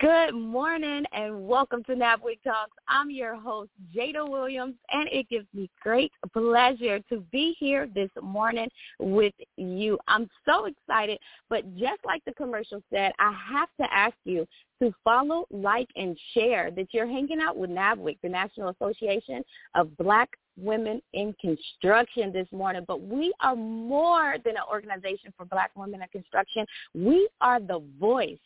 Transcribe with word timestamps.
Good 0.00 0.34
morning 0.34 1.02
and 1.14 1.48
welcome 1.48 1.82
to 1.84 1.92
NABWIC 1.92 2.42
Talks. 2.44 2.76
I'm 2.88 3.10
your 3.10 3.36
host, 3.36 3.70
Jada 3.96 4.28
Williams, 4.28 4.74
and 4.92 5.08
it 5.10 5.30
gives 5.30 5.46
me 5.54 5.70
great 5.82 6.12
pleasure 6.34 7.00
to 7.08 7.20
be 7.32 7.56
here 7.58 7.88
this 7.94 8.10
morning 8.22 8.68
with 8.98 9.32
you. 9.56 9.98
I'm 10.08 10.28
so 10.44 10.66
excited, 10.66 11.18
but 11.48 11.74
just 11.74 12.04
like 12.04 12.22
the 12.26 12.34
commercial 12.34 12.82
said, 12.92 13.12
I 13.18 13.32
have 13.50 13.70
to 13.80 13.90
ask 13.90 14.14
you 14.26 14.46
to 14.82 14.92
follow, 15.02 15.46
like, 15.50 15.88
and 15.96 16.18
share 16.34 16.70
that 16.72 16.88
you're 16.92 17.06
hanging 17.06 17.40
out 17.40 17.56
with 17.56 17.70
NABWIC, 17.70 18.18
the 18.22 18.28
National 18.28 18.74
Association 18.78 19.42
of 19.74 19.96
Black 19.96 20.28
women 20.58 21.00
in 21.14 21.34
construction 21.40 22.30
this 22.30 22.46
morning, 22.52 22.84
but 22.86 23.00
we 23.00 23.32
are 23.40 23.56
more 23.56 24.36
than 24.44 24.56
an 24.56 24.64
organization 24.70 25.32
for 25.34 25.46
black 25.46 25.70
women 25.74 26.02
in 26.02 26.08
construction. 26.08 26.66
We 26.94 27.26
are 27.40 27.58
the 27.58 27.82
voice 27.98 28.36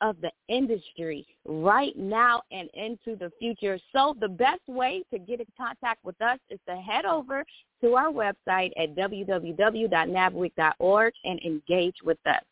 of 0.00 0.16
the 0.20 0.32
industry 0.48 1.24
right 1.44 1.96
now 1.96 2.42
and 2.50 2.68
into 2.74 3.14
the 3.16 3.30
future. 3.38 3.78
So 3.92 4.16
the 4.20 4.28
best 4.28 4.62
way 4.66 5.04
to 5.12 5.18
get 5.18 5.38
in 5.40 5.46
contact 5.56 6.04
with 6.04 6.20
us 6.20 6.38
is 6.50 6.58
to 6.68 6.76
head 6.76 7.04
over 7.04 7.44
to 7.80 7.94
our 7.94 8.10
website 8.10 8.72
at 8.76 8.96
www.nabwic.org 8.96 11.12
and 11.24 11.40
engage 11.44 11.94
with 12.04 12.18
us. 12.26 12.42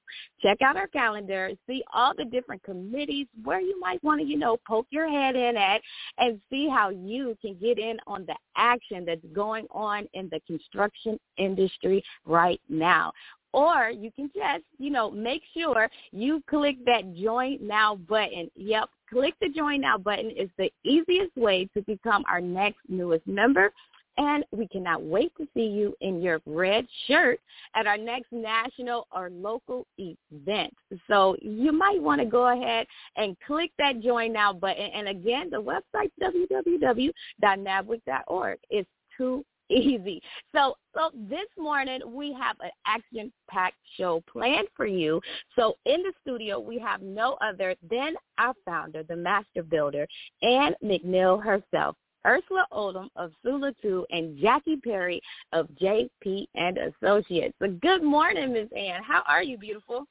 Check 0.41 0.63
out 0.63 0.77
our 0.77 0.87
calendar, 0.87 1.51
see 1.67 1.83
all 1.93 2.15
the 2.17 2.25
different 2.25 2.63
committees 2.63 3.27
where 3.43 3.61
you 3.61 3.81
might 3.81 4.01
want 4.05 4.21
to, 4.21 4.27
you 4.27 4.39
know, 4.39 4.57
poke 4.67 4.87
your 4.91 5.09
head 5.09 5.35
in 5.35 5.57
at 5.57 5.81
and 6.19 6.41
see 6.49 6.69
how 6.69 6.91
you 6.91 7.37
can 7.43 7.57
get 7.61 7.77
in 7.79 7.97
on 8.07 8.25
the 8.27 8.37
action 8.57 9.05
that's 9.05 9.25
going 9.35 9.67
on 9.73 10.07
in 10.15 10.29
the 10.31 10.39
construction 10.47 11.19
industry 11.39 12.05
right 12.25 12.61
now. 12.69 13.13
Or 13.57 13.89
you 13.89 14.13
can 14.13 14.31
just, 14.35 14.65
you 14.79 14.91
know, 14.91 15.11
make 15.11 15.43
sure 15.57 15.89
you 16.13 16.43
click 16.47 16.77
that 16.85 17.15
join 17.15 17.67
now 17.67 17.97
button. 17.97 18.51
Yep, 18.55 18.91
click 19.11 19.35
the 19.41 19.49
join 19.49 19.81
now 19.81 19.97
button 19.97 20.31
is 20.31 20.51
the 20.59 20.71
easiest 20.85 21.35
way 21.39 21.65
to 21.73 21.81
become 21.83 22.23
our 22.29 22.43
next 22.43 22.81
newest 22.87 23.27
member. 23.27 23.73
And 24.19 24.45
we 24.51 24.69
cannot 24.69 25.03
wait 25.03 25.33
to 25.39 25.49
see 25.55 25.67
you 25.67 25.95
in 26.03 26.21
your 26.21 26.43
red 26.45 26.87
shirt 27.07 27.41
at 27.75 27.87
our 27.87 27.97
next 27.97 28.31
national 28.31 29.07
or 29.11 29.31
local 29.31 29.87
event. 29.99 30.75
So 31.09 31.35
you 31.41 31.73
might 31.73 32.03
want 32.03 32.21
to 32.21 32.27
go 32.27 32.49
ahead 32.49 32.87
and 33.17 33.39
click 33.47 33.71
that 33.79 34.03
join 34.03 34.35
now 34.35 34.53
button. 34.53 34.91
And 34.95 35.09
again, 35.09 35.49
the 35.51 35.63
website 35.63 36.11
www.nabwic.org. 36.23 38.59
It's 38.69 38.91
two 39.17 39.47
easy. 39.71 40.21
So, 40.55 40.75
so 40.95 41.11
this 41.29 41.47
morning 41.59 42.01
we 42.07 42.33
have 42.33 42.57
an 42.61 42.71
action-packed 42.87 43.77
show 43.97 44.23
planned 44.31 44.69
for 44.77 44.87
you. 44.87 45.21
So 45.57 45.77
in 45.85 46.03
the 46.03 46.13
studio 46.23 46.59
we 46.59 46.79
have 46.79 47.03
no 47.03 47.37
other 47.41 47.75
than 47.91 48.15
our 48.39 48.55
founder, 48.65 49.03
the 49.03 49.17
master 49.17 49.63
builder, 49.63 50.07
Ann 50.43 50.75
McNeil 50.83 51.43
herself. 51.43 51.97
Ursula 52.27 52.67
Odom 52.73 53.09
of 53.15 53.31
Sula 53.45 53.73
2 53.83 54.05
and 54.11 54.37
Jackie 54.39 54.77
Perry 54.77 55.21
of 55.53 55.69
JP 55.81 56.47
and 56.57 56.77
Associates. 56.77 57.55
So 57.63 57.69
good 57.81 58.03
morning, 58.03 58.53
Ms. 58.53 58.69
Ann. 58.77 59.01
How 59.05 59.23
are 59.29 59.45
you, 59.45 59.57
beautiful? 59.57 60.07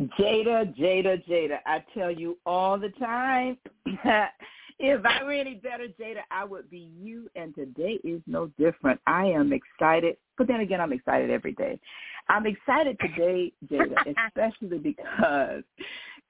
Jada, 0.00 0.74
Jada, 0.78 1.22
Jada. 1.28 1.58
I 1.66 1.84
tell 1.92 2.10
you 2.10 2.38
all 2.46 2.78
the 2.78 2.90
time 3.00 3.58
if 4.78 5.04
I 5.04 5.24
were 5.24 5.32
any 5.32 5.54
better, 5.54 5.88
Jada, 5.88 6.20
I 6.30 6.44
would 6.44 6.70
be 6.70 6.90
you, 7.00 7.28
and 7.34 7.54
today 7.54 7.98
is 8.04 8.20
no 8.26 8.46
different. 8.58 9.00
I 9.06 9.26
am 9.26 9.52
excited, 9.52 10.16
but 10.36 10.46
then 10.46 10.60
again, 10.60 10.80
I'm 10.80 10.92
excited 10.92 11.30
every 11.30 11.52
day. 11.52 11.80
I'm 12.28 12.46
excited 12.46 12.98
today, 13.00 13.52
Jada, 13.70 13.96
especially 14.28 14.78
because 14.78 15.62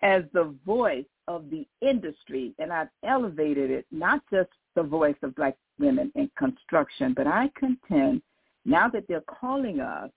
as 0.03 0.22
the 0.32 0.54
voice 0.64 1.04
of 1.26 1.50
the 1.50 1.66
industry, 1.82 2.54
and 2.58 2.72
I've 2.72 2.88
elevated 3.04 3.70
it, 3.70 3.87
not 3.91 4.22
just 4.32 4.50
the 4.75 4.82
voice 4.82 5.16
of 5.22 5.34
black 5.34 5.56
women 5.78 6.10
in 6.14 6.31
construction, 6.38 7.12
but 7.14 7.26
I 7.26 7.50
contend 7.58 8.22
now 8.64 8.88
that 8.88 9.04
they're 9.08 9.22
calling 9.22 9.81
us, 9.81 10.10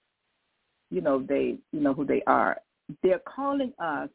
you 0.89 1.01
know, 1.01 1.21
they, 1.27 1.57
you 1.71 1.79
know 1.79 1.93
who 1.93 2.05
they 2.05 2.21
are, 2.27 2.57
they're 3.03 3.21
calling 3.25 3.73
us 3.79 4.09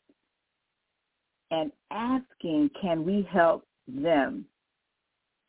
and 1.50 1.71
asking, 1.91 2.71
can 2.81 3.05
we 3.05 3.26
help 3.31 3.66
them 3.89 4.45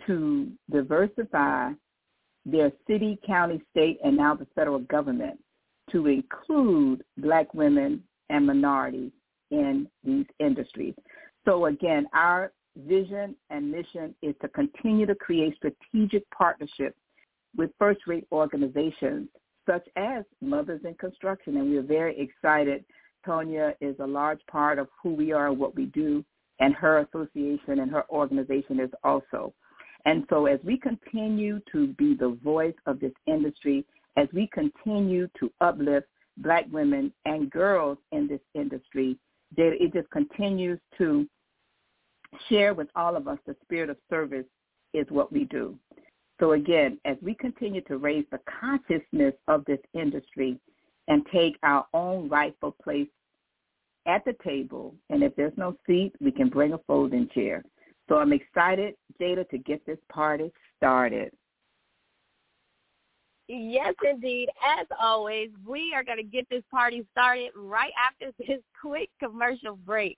to 0.06 0.52
diversify 0.72 1.72
their 2.46 2.72
city, 2.88 3.20
county, 3.25 3.62
state, 3.72 4.00
and 4.03 4.16
now 4.16 4.34
the 4.34 4.48
federal 4.56 4.80
government 4.80 5.38
to 5.92 6.08
include 6.08 7.03
black 7.18 7.53
women 7.53 8.03
and 8.30 8.46
minorities 8.46 9.12
in 9.52 9.88
these 10.03 10.25
industries. 10.40 10.94
So 11.46 11.66
again, 11.66 12.08
our 12.14 12.52
vision 12.86 13.36
and 13.50 13.72
mission 13.72 14.14
is 14.22 14.36
to 14.42 14.48
continue 14.50 15.06
to 15.06 15.16
create 15.16 15.56
strategic 15.56 16.30
partnerships 16.31 16.98
with 17.56 17.72
first-rate 17.80 18.28
organizations 18.31 19.30
such 19.68 19.88
as 19.96 20.24
Mothers 20.42 20.81
in 20.86 20.94
Construction. 20.96 21.58
And 21.58 21.69
we 21.69 21.78
are 21.78 21.81
very 21.81 22.18
excited. 22.19 22.86
Tonya 23.25 23.74
is 23.81 23.96
a 24.00 24.08
large 24.08 24.40
part 24.50 24.80
of 24.80 24.88
who 25.02 25.14
we 25.14 25.31
are 25.34 25.48
and 25.48 25.59
what 25.59 25.75
we 25.75 25.86
do 25.88 26.24
and 26.59 26.73
her 26.73 27.00
association 27.00 27.79
and 27.79 27.91
her 27.91 28.06
organization 28.09 28.79
is 28.79 28.90
also. 29.03 29.53
And 30.06 30.25
so 30.29 30.45
as 30.45 30.59
we 30.63 30.78
continue 30.78 31.59
to 31.72 31.88
be 31.94 32.16
the 32.16 32.38
voice 32.44 32.75
of 32.85 33.00
this 33.00 33.13
industry, 33.25 33.85
as 34.16 34.28
we 34.34 34.47
continue 34.53 35.28
to 35.40 35.51
uplift 35.62 36.07
black 36.38 36.66
women 36.72 37.12
and 37.25 37.51
girls 37.51 37.97
in 38.12 38.28
this 38.28 38.41
industry, 38.53 39.18
that 39.56 39.74
it 39.81 39.94
just 39.94 40.09
continues 40.12 40.80
to 40.98 41.27
share 42.50 42.74
with 42.74 42.88
all 42.95 43.15
of 43.15 43.27
us 43.27 43.38
the 43.45 43.56
spirit 43.63 43.89
of 43.89 43.98
service 44.09 44.45
is 44.94 45.06
what 45.09 45.31
we 45.31 45.45
do. 45.45 45.77
So 46.39 46.51
again, 46.51 47.00
as 47.06 47.18
we 47.21 47.33
continue 47.33 47.81
to 47.81 47.98
raise 47.98 48.25
the 48.31 48.39
consciousness 48.59 49.33
of 49.48 49.65
this 49.65 49.80
industry 49.94 50.59
and 51.07 51.25
take 51.33 51.57
our 51.63 51.86
own 51.94 52.30
rightful 52.30 52.75
place 52.83 53.07
at 54.07 54.24
the 54.25 54.36
table, 54.44 54.95
and 55.09 55.21
if 55.21 55.36
there's 55.36 55.57
no 55.57 55.75
seat, 55.86 56.13
we 56.19 56.31
can 56.31 56.50
bring 56.50 56.74
a 56.74 56.80
folding 56.88 57.27
chair. 57.33 57.63
So 58.09 58.18
I'm 58.18 58.33
excited, 58.33 58.95
Jada, 59.21 59.48
to 59.50 59.57
get 59.57 59.86
this 59.86 60.00
party 60.09 60.51
started. 60.77 61.31
Yes, 63.50 63.94
indeed. 64.04 64.50
As 64.80 64.88
always, 65.01 65.50
we 65.65 65.94
are 65.94 66.04
going 66.04 66.18
to 66.18 66.24
get 66.24 66.48
this 66.50 66.63
party 66.69 67.06
started 67.12 67.51
right 67.56 67.94
after 67.98 68.33
this 68.39 68.59
quick 68.81 69.09
commercial 69.19 69.75
break. 69.75 70.18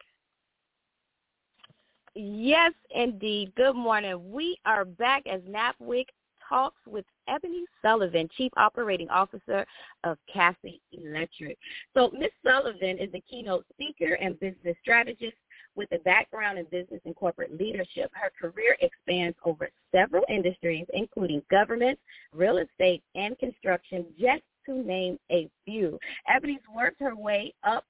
Yes, 2.23 2.73
indeed. 2.93 3.51
Good 3.55 3.75
morning. 3.75 4.31
We 4.31 4.55
are 4.63 4.85
back 4.85 5.23
as 5.25 5.41
NABWIC 5.41 6.05
talks 6.47 6.77
with 6.85 7.03
Ebony 7.27 7.63
Sullivan, 7.81 8.29
Chief 8.37 8.51
Operating 8.57 9.09
Officer 9.09 9.65
of 10.03 10.19
Cassy 10.31 10.79
Electric. 10.91 11.57
So 11.95 12.11
Ms. 12.11 12.29
Sullivan 12.45 12.99
is 12.99 13.09
a 13.15 13.21
keynote 13.21 13.65
speaker 13.73 14.13
and 14.21 14.39
business 14.39 14.77
strategist 14.83 15.33
with 15.75 15.91
a 15.93 15.97
background 15.99 16.59
in 16.59 16.65
business 16.65 17.01
and 17.05 17.15
corporate 17.15 17.57
leadership. 17.57 18.11
Her 18.13 18.31
career 18.39 18.77
expands 18.81 19.35
over 19.43 19.71
several 19.91 20.23
industries, 20.29 20.85
including 20.93 21.41
government, 21.49 21.97
real 22.35 22.59
estate, 22.59 23.01
and 23.15 23.35
construction, 23.39 24.05
just 24.19 24.43
to 24.67 24.75
name 24.75 25.17
a 25.31 25.49
few. 25.65 25.97
Ebony's 26.31 26.59
worked 26.75 26.99
her 26.99 27.15
way 27.15 27.51
up 27.63 27.83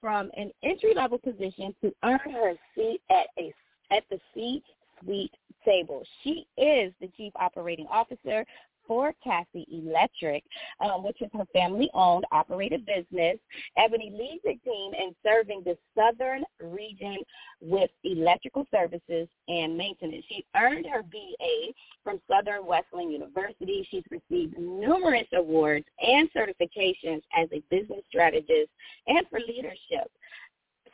from 0.00 0.32
an 0.36 0.50
entry-level 0.64 1.18
position 1.18 1.72
to 1.82 1.94
earn 2.02 2.18
her 2.32 2.54
seat 2.74 3.00
at 3.10 3.28
a 3.38 3.54
at 3.90 4.04
the 4.10 4.18
C-suite 4.34 5.34
table. 5.64 6.02
She 6.22 6.46
is 6.56 6.92
the 7.00 7.08
Chief 7.16 7.32
Operating 7.36 7.86
Officer 7.90 8.44
for 8.86 9.12
Cassy 9.22 9.66
Electric, 9.70 10.44
um, 10.80 11.02
which 11.02 11.20
is 11.20 11.28
her 11.34 11.46
family-owned, 11.52 12.24
operated 12.32 12.86
business. 12.86 13.36
Ebony 13.76 14.10
leads 14.10 14.42
the 14.44 14.54
team 14.64 14.92
in 14.94 15.14
serving 15.24 15.62
the 15.64 15.76
southern 15.96 16.44
region 16.62 17.18
with 17.60 17.90
electrical 18.04 18.66
services 18.70 19.28
and 19.48 19.76
maintenance. 19.76 20.24
She 20.28 20.44
earned 20.56 20.86
her 20.86 21.02
BA 21.02 21.72
from 22.04 22.20
Southern 22.30 22.66
Wesleyan 22.66 23.10
University. 23.10 23.86
She's 23.90 24.04
received 24.10 24.58
numerous 24.58 25.26
awards 25.34 25.86
and 26.00 26.28
certifications 26.32 27.22
as 27.36 27.48
a 27.52 27.62
business 27.70 28.02
strategist 28.08 28.70
and 29.06 29.26
for 29.30 29.40
leadership. 29.40 30.10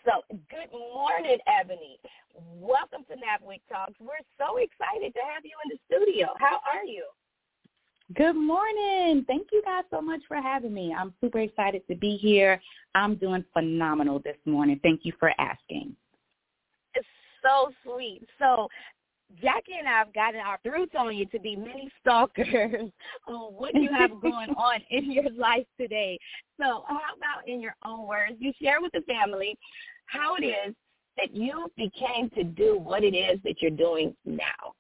So 0.05 0.23
good 0.51 0.73
morning, 0.73 1.39
Ebony. 1.47 1.99
Welcome 2.35 3.05
to 3.09 3.15
NABWIC 3.15 3.61
Talks. 3.71 3.95
We're 4.01 4.15
so 4.37 4.57
excited 4.57 5.15
to 5.15 5.21
have 5.33 5.45
you 5.45 5.53
in 5.65 5.71
the 5.71 5.79
studio. 5.87 6.29
How 6.39 6.59
are 6.73 6.85
you? 6.85 7.05
Good 8.15 8.35
morning. 8.35 9.25
Thank 9.29 9.49
you 9.53 9.63
guys 9.65 9.85
so 9.91 10.01
much 10.01 10.21
for 10.27 10.41
having 10.41 10.75
me. 10.75 10.93
I'm 10.93 11.15
super 11.21 11.39
excited 11.39 11.83
to 11.89 11.95
be 11.95 12.17
here. 12.17 12.61
I'm 12.97 13.15
doing 13.15 13.45
phenomenal 13.53 14.19
this 14.19 14.37
morning. 14.45 14.81
Thank 14.83 15.03
you 15.05 15.13
for 15.21 15.33
asking. 15.39 15.95
It's 16.95 17.07
so 17.43 17.71
sweet. 17.85 18.27
So 18.41 18.69
Jackie 19.41 19.77
and 19.79 19.89
I 19.89 19.99
have 19.99 20.13
gotten 20.13 20.41
our 20.41 20.59
roots 20.65 20.95
on 20.99 21.17
you 21.17 21.27
to 21.27 21.39
be 21.39 21.57
mini 21.57 21.91
stalkers 22.01 22.91
on 23.29 23.53
what 23.55 23.75
you 23.75 23.91
have 23.93 24.11
going 24.21 24.51
on 24.57 24.81
in 24.91 25.11
your 25.11 25.31
life 25.31 25.67
today. 25.81 26.19
So 26.59 26.85
how 26.89 27.17
about 27.17 27.47
in 27.47 27.61
your 27.61 27.75
own 27.85 28.07
words, 28.07 28.35
you 28.39 28.53
share 28.61 28.81
with 28.81 28.93
the 28.93 29.03
family 29.03 29.57
how 30.07 30.37
it 30.37 30.45
is 30.45 30.75
that 31.17 31.35
you 31.35 31.71
became 31.77 32.31
to 32.31 32.45
do 32.45 32.79
what 32.79 33.05
it 33.05 33.15
is 33.15 33.41
that 33.45 33.61
you're 33.61 33.71
doing 33.71 34.15
now? 34.25 34.75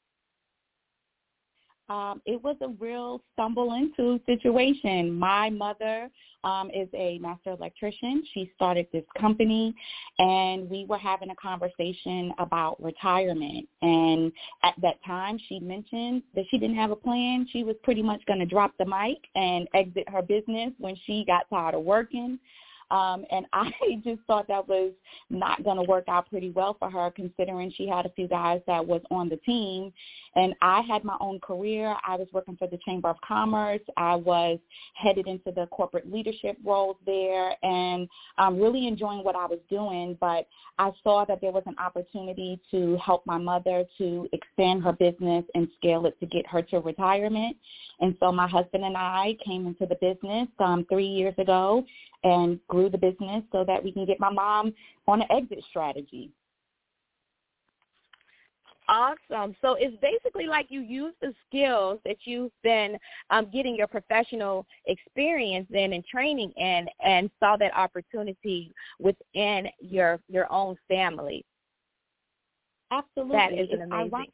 Um, 1.88 2.22
it 2.26 2.42
was 2.42 2.56
a 2.60 2.68
real 2.68 3.22
stumble 3.32 3.74
into 3.74 4.20
situation. 4.26 5.12
My 5.12 5.50
mother 5.50 6.08
um, 6.44 6.70
is 6.70 6.88
a 6.94 7.18
master 7.18 7.50
electrician. 7.50 8.22
She 8.32 8.50
started 8.54 8.86
this 8.92 9.04
company, 9.18 9.74
and 10.18 10.68
we 10.70 10.86
were 10.86 10.98
having 10.98 11.30
a 11.30 11.36
conversation 11.36 12.32
about 12.38 12.82
retirement. 12.82 13.68
And 13.82 14.32
at 14.62 14.74
that 14.82 15.02
time, 15.04 15.38
she 15.48 15.60
mentioned 15.60 16.22
that 16.34 16.44
she 16.50 16.58
didn't 16.58 16.76
have 16.76 16.90
a 16.90 16.96
plan. 16.96 17.46
She 17.52 17.62
was 17.62 17.76
pretty 17.82 18.02
much 18.02 18.24
going 18.26 18.40
to 18.40 18.46
drop 18.46 18.72
the 18.78 18.86
mic 18.86 19.18
and 19.34 19.68
exit 19.74 20.08
her 20.08 20.22
business 20.22 20.72
when 20.78 20.96
she 21.04 21.24
got 21.26 21.48
tired 21.50 21.74
of 21.74 21.82
working. 21.82 22.38
Um, 22.92 23.24
and 23.30 23.46
I 23.52 23.72
just 24.04 24.20
thought 24.26 24.46
that 24.48 24.68
was 24.68 24.92
not 25.30 25.64
going 25.64 25.78
to 25.78 25.82
work 25.82 26.04
out 26.08 26.28
pretty 26.28 26.50
well 26.50 26.76
for 26.78 26.90
her 26.90 27.10
considering 27.10 27.72
she 27.74 27.88
had 27.88 28.06
a 28.06 28.10
few 28.10 28.28
guys 28.28 28.60
that 28.66 28.86
was 28.86 29.00
on 29.10 29.28
the 29.28 29.38
team. 29.38 29.92
And 30.36 30.54
I 30.62 30.82
had 30.82 31.02
my 31.02 31.16
own 31.20 31.40
career. 31.40 31.96
I 32.06 32.16
was 32.16 32.28
working 32.32 32.56
for 32.56 32.68
the 32.68 32.78
Chamber 32.84 33.08
of 33.08 33.16
Commerce. 33.26 33.80
I 33.96 34.14
was 34.14 34.58
headed 34.94 35.26
into 35.26 35.50
the 35.50 35.66
corporate 35.66 36.10
leadership 36.10 36.56
roles 36.64 36.96
there 37.04 37.54
and 37.62 38.08
um, 38.38 38.60
really 38.60 38.86
enjoying 38.86 39.24
what 39.24 39.36
I 39.36 39.46
was 39.46 39.58
doing. 39.68 40.16
But 40.20 40.46
I 40.78 40.90
saw 41.02 41.24
that 41.26 41.40
there 41.40 41.52
was 41.52 41.64
an 41.66 41.76
opportunity 41.78 42.60
to 42.70 42.96
help 42.96 43.26
my 43.26 43.38
mother 43.38 43.84
to 43.98 44.28
expand 44.32 44.82
her 44.84 44.92
business 44.92 45.44
and 45.54 45.68
scale 45.78 46.06
it 46.06 46.18
to 46.20 46.26
get 46.26 46.46
her 46.46 46.62
to 46.62 46.80
retirement. 46.80 47.56
And 48.00 48.16
so 48.20 48.32
my 48.32 48.48
husband 48.48 48.84
and 48.84 48.96
I 48.96 49.36
came 49.44 49.66
into 49.66 49.86
the 49.86 49.96
business 49.96 50.48
um, 50.58 50.86
three 50.88 51.06
years 51.06 51.34
ago 51.38 51.84
and 52.24 52.58
grew 52.68 52.81
the 52.88 52.98
business 52.98 53.42
so 53.52 53.64
that 53.64 53.82
we 53.82 53.92
can 53.92 54.06
get 54.06 54.20
my 54.20 54.30
mom 54.30 54.72
on 55.06 55.22
an 55.22 55.28
exit 55.30 55.64
strategy. 55.68 56.30
Awesome. 58.88 59.54
So 59.62 59.76
it's 59.78 59.96
basically 60.02 60.46
like 60.46 60.66
you 60.68 60.80
use 60.80 61.14
the 61.22 61.32
skills 61.48 62.00
that 62.04 62.16
you've 62.24 62.50
been 62.62 62.98
um, 63.30 63.48
getting 63.52 63.76
your 63.76 63.86
professional 63.86 64.66
experience 64.86 65.68
in 65.70 65.92
and 65.92 66.04
training 66.04 66.52
in, 66.56 66.86
and 67.04 67.30
saw 67.38 67.56
that 67.56 67.74
opportunity 67.76 68.72
within 68.98 69.68
your 69.80 70.20
your 70.28 70.52
own 70.52 70.76
family. 70.88 71.44
Absolutely, 72.90 73.36
that 73.36 73.52
is 73.52 73.68
an 73.70 73.82
amazing 73.82 74.26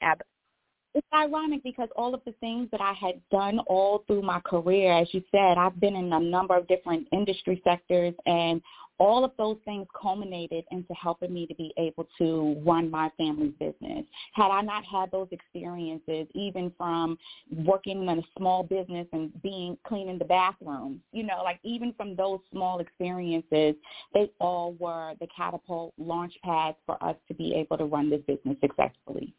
it's 0.98 1.06
ironic 1.14 1.62
because 1.62 1.88
all 1.94 2.12
of 2.12 2.20
the 2.26 2.32
things 2.40 2.68
that 2.72 2.80
I 2.80 2.92
had 2.92 3.20
done 3.30 3.60
all 3.60 4.02
through 4.08 4.22
my 4.22 4.40
career, 4.40 4.92
as 4.92 5.06
you 5.12 5.22
said, 5.30 5.56
I've 5.56 5.78
been 5.78 5.94
in 5.94 6.12
a 6.12 6.18
number 6.18 6.56
of 6.56 6.66
different 6.66 7.06
industry 7.12 7.62
sectors 7.64 8.14
and 8.26 8.60
all 8.98 9.24
of 9.24 9.30
those 9.38 9.58
things 9.64 9.86
culminated 10.00 10.64
into 10.72 10.92
helping 10.94 11.32
me 11.32 11.46
to 11.46 11.54
be 11.54 11.72
able 11.78 12.08
to 12.18 12.60
run 12.66 12.90
my 12.90 13.12
family's 13.16 13.52
business. 13.60 14.04
Had 14.32 14.50
I 14.50 14.60
not 14.60 14.84
had 14.84 15.12
those 15.12 15.28
experiences, 15.30 16.26
even 16.34 16.72
from 16.76 17.16
working 17.64 18.02
in 18.02 18.18
a 18.18 18.22
small 18.36 18.64
business 18.64 19.06
and 19.12 19.30
being 19.40 19.78
cleaning 19.86 20.18
the 20.18 20.24
bathrooms, 20.24 20.98
you 21.12 21.22
know, 21.22 21.42
like 21.44 21.60
even 21.62 21.94
from 21.96 22.16
those 22.16 22.40
small 22.50 22.80
experiences, 22.80 23.76
they 24.14 24.32
all 24.40 24.74
were 24.80 25.14
the 25.20 25.28
catapult 25.34 25.94
launch 25.96 26.32
pads 26.42 26.76
for 26.84 27.00
us 27.04 27.14
to 27.28 27.34
be 27.34 27.54
able 27.54 27.78
to 27.78 27.84
run 27.84 28.10
this 28.10 28.22
business 28.26 28.56
successfully. 28.60 29.32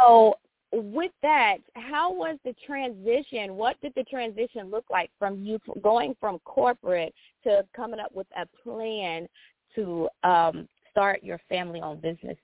So 0.00 0.34
with 0.72 1.12
that, 1.22 1.58
how 1.74 2.12
was 2.12 2.38
the 2.44 2.54
transition? 2.66 3.56
What 3.56 3.80
did 3.80 3.92
the 3.96 4.04
transition 4.04 4.70
look 4.70 4.84
like 4.90 5.10
from 5.18 5.42
you 5.44 5.58
going 5.82 6.14
from 6.20 6.38
corporate 6.40 7.14
to 7.44 7.64
coming 7.74 8.00
up 8.00 8.14
with 8.14 8.26
a 8.36 8.46
plan 8.62 9.28
to 9.74 10.08
um, 10.22 10.68
start 10.90 11.22
your 11.22 11.40
family-owned 11.48 12.02
business 12.02 12.36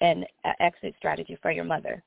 and 0.00 0.26
exit 0.60 0.94
strategy 0.98 1.38
for 1.42 1.50
your 1.50 1.64
mother? 1.64 2.02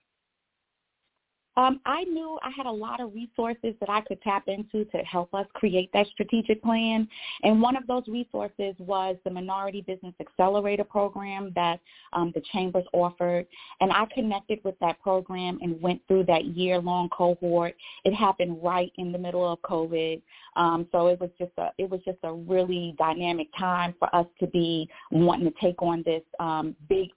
Um, 1.60 1.82
I 1.86 2.06
knew 2.06 2.40
I 2.42 2.52
had 2.56 2.68
a 2.68 2.72
lot 2.72 3.02
of 3.02 3.14
resources 3.14 3.76
that 3.82 3.90
I 3.90 4.00
could 4.00 4.22
tap 4.22 4.48
into 4.48 4.86
to 4.86 4.98
help 5.00 5.34
us 5.34 5.46
create 5.54 5.90
that 5.92 6.08
strategic 6.08 6.64
plan. 6.64 7.06
And 7.44 7.62
one 7.62 7.76
of 7.76 7.86
those 7.86 8.04
resources 8.08 8.76
was 8.80 9.18
the 9.26 9.30
Minority 9.30 9.82
Business 9.82 10.14
Accelerator 10.22 10.86
program 10.86 11.52
that 11.56 11.82
um, 12.14 12.32
the 12.34 12.42
Chambers 12.54 12.86
offered. 12.94 13.46
And 13.82 13.92
I 13.92 14.06
connected 14.14 14.60
with 14.64 14.80
that 14.80 15.02
program 15.02 15.60
and 15.62 15.82
went 15.82 16.02
through 16.08 16.24
that 16.28 16.46
year-long 16.46 17.10
cohort. 17.10 17.76
It 18.06 18.14
happened 18.14 18.60
right 18.64 18.94
in 18.96 19.12
the 19.12 19.20
middle 19.20 19.52
of 19.52 19.60
COVID. 19.62 20.22
Um, 20.56 20.88
so 20.94 21.08
it 21.08 21.20
was 21.20 21.30
just 21.38 21.52
a 21.58 21.72
it 21.78 21.90
was 21.90 22.00
just 22.06 22.20
a 22.24 22.34
really 22.34 22.96
dynamic 22.98 23.48
time 23.58 23.94
for 24.00 24.14
us 24.16 24.28
to 24.40 24.48
be 24.48 24.90
wanting 25.12 25.52
to 25.52 25.60
take 25.60 25.82
on 25.82 26.04
this 26.06 26.24
um, 26.40 26.74
big 26.88 27.10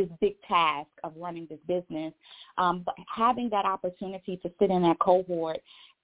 this 0.00 0.18
big 0.20 0.34
task 0.48 0.88
of 1.04 1.12
running 1.16 1.46
this 1.50 1.58
business. 1.66 2.12
Um, 2.58 2.82
but 2.84 2.94
having 3.14 3.50
that 3.50 3.64
opportunity 3.64 4.36
to 4.38 4.50
sit 4.58 4.70
in 4.70 4.82
that 4.82 4.98
cohort 4.98 5.58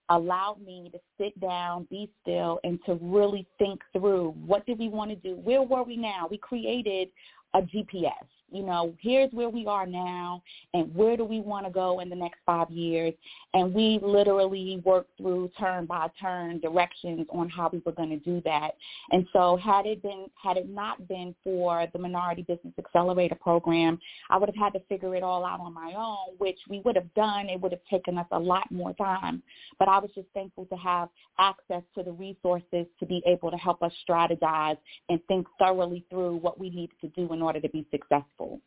allowed 0.09 0.59
me 0.65 0.91
to 0.93 1.01
sit 1.19 1.39
down, 1.41 1.87
be 1.91 2.11
still, 2.23 2.61
and 2.65 2.79
to 2.87 2.99
really 3.03 3.47
think 3.59 3.81
through 3.93 4.35
what 4.47 4.65
did 4.67 4.79
we 4.79 4.89
want 4.89 5.11
to 5.11 5.17
do? 5.17 5.37
Where 5.37 5.63
were 5.63 5.83
we 5.83 5.97
now? 5.97 6.29
We 6.31 6.39
created 6.39 7.09
a 7.55 7.63
GPS 7.63 8.13
you 8.53 8.63
know, 8.63 8.95
here's 9.01 9.31
where 9.33 9.49
we 9.49 9.67
are 9.67 9.87
now 9.87 10.43
and 10.73 10.95
where 10.95 11.17
do 11.17 11.25
we 11.25 11.41
want 11.41 11.67
to 11.67 11.73
go 11.73 12.01
in 12.01 12.09
the 12.09 12.17
next 12.17 12.39
five 12.47 12.71
years. 12.71 13.13
And 13.55 13.75
we 13.75 13.99
literally 14.03 14.81
worked 14.85 15.11
through 15.19 15.51
turn 15.59 15.87
by 15.87 16.09
turn 16.21 16.61
directions 16.61 17.27
on 17.31 17.49
how 17.49 17.71
we 17.73 17.83
were 17.85 17.93
going 17.93 18.11
to 18.11 18.19
do 18.19 18.41
that. 18.45 18.73
And 19.11 19.27
so 19.33 19.57
had 19.57 19.87
it 19.87 20.03
been, 20.03 20.27
had 20.41 20.57
it 20.57 20.69
not 20.69 21.09
been 21.09 21.35
for 21.43 21.87
the 21.93 21.99
Minority 21.99 22.43
Business 22.43 22.73
Accelerator 22.79 23.35
program, 23.35 23.99
I 24.31 24.37
would 24.37 24.49
have 24.49 24.57
had 24.57 24.73
to 24.75 24.81
figure 24.89 25.17
it 25.17 25.23
all 25.23 25.45
out 25.45 25.61
on 25.61 25.75
my 25.75 25.95
own, 25.97 26.37
which 26.39 26.59
we 26.69 26.81
would 26.85 26.97
have 26.97 27.13
done. 27.15 27.49
It 27.49 27.61
would 27.61 27.73
have 27.73 27.85
taken 27.91 28.17
us 28.17 28.27
a 28.31 28.39
lot 28.39 28.71
more 28.71 28.93
time. 28.95 29.43
But 29.79 29.89
I 29.89 29.99
was 29.99 30.11
just 30.15 30.29
thankful 30.35 30.67
to 30.67 30.77
have 30.77 31.09
access 31.39 31.83
to 31.97 32.05
the 32.05 32.13
resources 32.13 32.87
to 33.01 33.07
be 33.07 33.23
able 33.27 33.51
to 33.51 33.57
help 33.57 33.83
us 33.83 33.93
strategize 34.09 34.79
and 35.09 35.21
think 35.27 35.47
thoroughly 35.59 36.05
through 36.11 36.37
what 36.37 36.61
we 36.61 36.71
needed 36.71 36.97
to 37.01 37.09
do 37.09 37.33
in 37.33 37.43
order 37.43 37.61
to 37.61 37.69
be 37.71 37.87
successful 37.91 38.36
successful. 38.37 38.61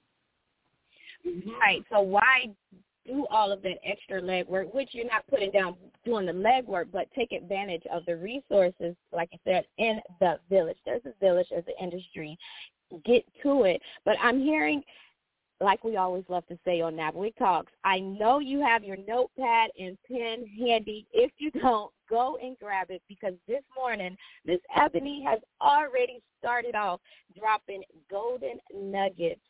Mm-hmm. 1.27 1.49
Right. 1.59 1.83
So 1.91 2.01
why 2.01 2.45
do 3.05 3.25
all 3.29 3.51
of 3.51 3.61
that 3.63 3.77
extra 3.85 4.21
legwork, 4.21 4.73
which 4.73 4.89
you're 4.91 5.05
not 5.05 5.27
putting 5.27 5.51
down 5.51 5.75
doing 6.05 6.25
the 6.25 6.31
legwork, 6.31 6.85
but 6.91 7.07
take 7.15 7.31
advantage 7.31 7.83
of 7.91 8.05
the 8.05 8.15
resources, 8.15 8.95
like 9.11 9.29
I 9.33 9.39
said, 9.43 9.65
in 9.77 9.99
the 10.19 10.39
village. 10.49 10.77
There's 10.85 11.01
a 11.05 11.13
village 11.19 11.47
as 11.55 11.63
an 11.67 11.73
industry. 11.81 12.38
Get 13.05 13.23
to 13.43 13.63
it. 13.63 13.81
But 14.05 14.15
I'm 14.21 14.39
hearing 14.39 14.81
like 15.61 15.83
we 15.83 15.97
always 15.97 16.23
love 16.29 16.45
to 16.47 16.57
say 16.65 16.81
on 16.81 16.93
NABWIC 16.93 17.35
Talks, 17.37 17.71
I 17.83 17.99
know 17.99 18.39
you 18.39 18.61
have 18.61 18.83
your 18.83 18.97
notepad 19.07 19.71
and 19.77 19.97
pen 20.09 20.45
handy. 20.57 21.05
If 21.11 21.31
you 21.37 21.51
don't, 21.51 21.91
go 22.09 22.37
and 22.41 22.57
grab 22.59 22.87
it 22.89 23.01
because 23.07 23.33
this 23.47 23.63
morning 23.75 24.17
Miss 24.45 24.59
Ebony 24.75 25.23
has 25.27 25.39
already 25.61 26.21
started 26.39 26.75
off 26.75 26.99
dropping 27.37 27.83
golden 28.09 28.59
nuggets 28.73 29.41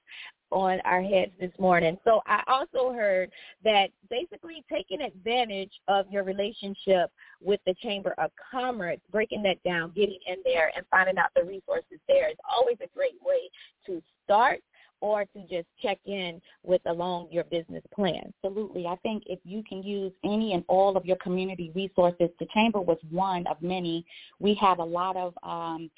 on 0.51 0.79
our 0.83 1.01
heads 1.01 1.31
this 1.39 1.51
morning. 1.59 1.97
So 2.03 2.21
I 2.25 2.41
also 2.47 2.91
heard 2.91 3.29
that 3.63 3.91
basically 4.09 4.65
taking 4.71 5.01
advantage 5.01 5.71
of 5.87 6.07
your 6.09 6.23
relationship 6.23 7.11
with 7.41 7.59
the 7.67 7.75
Chamber 7.75 8.15
of 8.17 8.31
Commerce, 8.51 8.97
breaking 9.11 9.43
that 9.43 9.61
down, 9.63 9.91
getting 9.95 10.19
in 10.27 10.37
there 10.43 10.71
and 10.75 10.85
finding 10.89 11.17
out 11.17 11.29
the 11.35 11.43
resources 11.43 11.99
there 12.07 12.29
is 12.29 12.37
always 12.51 12.77
a 12.83 12.87
great 12.95 13.15
way 13.23 13.49
to 13.85 14.01
start 14.25 14.59
or 15.01 15.25
to 15.25 15.41
just 15.49 15.67
check 15.81 15.99
in 16.05 16.41
with 16.63 16.81
along 16.85 17.29
your 17.31 17.43
business 17.45 17.83
plan. 17.93 18.33
Absolutely. 18.43 18.85
I 18.85 18.95
think 18.97 19.23
if 19.27 19.39
you 19.43 19.63
can 19.67 19.83
use 19.83 20.11
any 20.23 20.53
and 20.53 20.63
all 20.67 20.97
of 20.97 21.05
your 21.05 21.17
community 21.17 21.71
resources, 21.75 22.29
the 22.39 22.47
Chamber 22.53 22.81
was 22.81 22.97
one 23.09 23.47
of 23.47 23.61
many. 23.61 24.05
We 24.39 24.53
have 24.55 24.79
a 24.79 24.83
lot 24.83 25.15
of 25.15 25.33
um, 25.43 25.89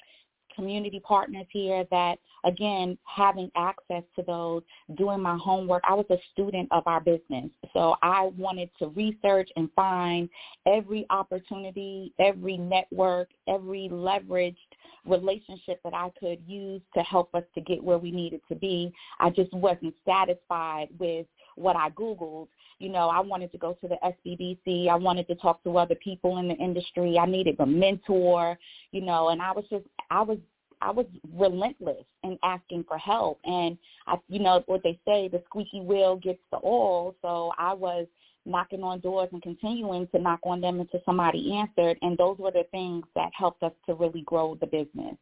community 0.54 1.00
partners 1.00 1.46
here 1.50 1.84
that, 1.90 2.18
again, 2.44 2.98
having 3.04 3.50
access 3.56 4.02
to 4.16 4.22
those, 4.22 4.62
doing 4.96 5.20
my 5.20 5.36
homework. 5.36 5.82
I 5.88 5.94
was 5.94 6.06
a 6.10 6.18
student 6.32 6.68
of 6.72 6.82
our 6.86 7.00
business. 7.00 7.50
So 7.72 7.96
I 8.02 8.30
wanted 8.36 8.70
to 8.78 8.88
research 8.88 9.50
and 9.56 9.68
find 9.74 10.28
every 10.66 11.06
opportunity, 11.10 12.12
every 12.18 12.56
network, 12.56 13.30
every 13.48 13.88
leveraged 13.90 14.56
relationship 15.04 15.80
that 15.84 15.94
I 15.94 16.10
could 16.18 16.38
use 16.46 16.80
to 16.94 17.02
help 17.02 17.34
us 17.34 17.44
to 17.54 17.60
get 17.60 17.82
where 17.82 17.98
we 17.98 18.10
needed 18.10 18.40
to 18.48 18.54
be. 18.54 18.92
I 19.20 19.30
just 19.30 19.52
wasn't 19.52 19.94
satisfied 20.06 20.88
with 20.98 21.26
what 21.56 21.76
I 21.76 21.90
Googled. 21.90 22.48
You 22.78 22.88
know, 22.88 23.08
I 23.08 23.20
wanted 23.20 23.52
to 23.52 23.58
go 23.58 23.76
to 23.80 23.88
the 23.88 23.96
SBDC. 24.04 24.88
I 24.88 24.96
wanted 24.96 25.26
to 25.28 25.34
talk 25.36 25.62
to 25.64 25.78
other 25.78 25.94
people 25.96 26.38
in 26.38 26.48
the 26.48 26.54
industry. 26.54 27.18
I 27.18 27.26
needed 27.26 27.56
a 27.60 27.66
mentor, 27.66 28.58
you 28.90 29.02
know, 29.02 29.28
and 29.28 29.40
I 29.40 29.52
was 29.52 29.64
just, 29.70 29.86
I 30.10 30.22
was 30.22 30.38
I 30.82 30.90
was 30.90 31.06
relentless 31.32 32.04
in 32.24 32.38
asking 32.42 32.84
for 32.88 32.98
help. 32.98 33.38
And 33.44 33.78
I, 34.08 34.16
you 34.28 34.40
know, 34.40 34.64
what 34.66 34.82
they 34.82 34.98
say, 35.06 35.28
the 35.28 35.40
squeaky 35.46 35.80
wheel 35.80 36.16
gets 36.16 36.40
the 36.50 36.58
oil. 36.64 37.14
So 37.22 37.52
I 37.56 37.72
was 37.72 38.06
knocking 38.44 38.82
on 38.82 39.00
doors 39.00 39.28
and 39.32 39.42
continuing 39.42 40.06
to 40.08 40.18
knock 40.18 40.40
on 40.44 40.60
them 40.60 40.80
until 40.80 41.00
somebody 41.04 41.54
answered. 41.54 41.98
And 42.02 42.16
those 42.18 42.38
were 42.38 42.50
the 42.50 42.66
things 42.70 43.04
that 43.14 43.30
helped 43.36 43.62
us 43.62 43.72
to 43.86 43.94
really 43.94 44.22
grow 44.22 44.56
the 44.60 44.66
business. 44.66 45.16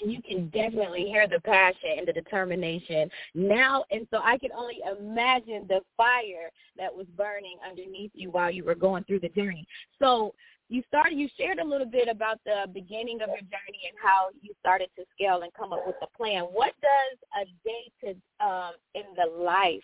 And 0.00 0.12
you 0.12 0.22
can 0.22 0.48
definitely 0.48 1.04
hear 1.04 1.26
the 1.26 1.40
passion 1.40 1.98
and 1.98 2.08
the 2.08 2.12
determination 2.12 3.10
now. 3.34 3.84
And 3.90 4.06
so 4.10 4.18
I 4.22 4.38
can 4.38 4.50
only 4.56 4.78
imagine 4.98 5.66
the 5.68 5.80
fire 5.96 6.50
that 6.78 6.94
was 6.94 7.06
burning 7.16 7.56
underneath 7.68 8.12
you 8.14 8.30
while 8.30 8.50
you 8.50 8.64
were 8.64 8.74
going 8.74 9.04
through 9.04 9.20
the 9.20 9.28
journey. 9.28 9.66
So 9.98 10.34
you 10.68 10.84
started 10.86 11.18
you 11.18 11.28
shared 11.36 11.58
a 11.58 11.64
little 11.64 11.86
bit 11.86 12.08
about 12.08 12.38
the 12.46 12.70
beginning 12.72 13.20
of 13.22 13.28
your 13.28 13.40
journey 13.40 13.82
and 13.88 13.96
how 14.00 14.28
you 14.40 14.54
started 14.60 14.88
to 14.96 15.04
scale 15.12 15.42
and 15.42 15.52
come 15.52 15.72
up 15.72 15.84
with 15.84 15.96
a 16.00 16.16
plan. 16.16 16.44
What 16.44 16.72
does 16.80 17.18
a 17.42 17.44
day 17.64 17.90
to 18.04 18.46
um, 18.46 18.72
in 18.94 19.02
the 19.16 19.42
life 19.42 19.82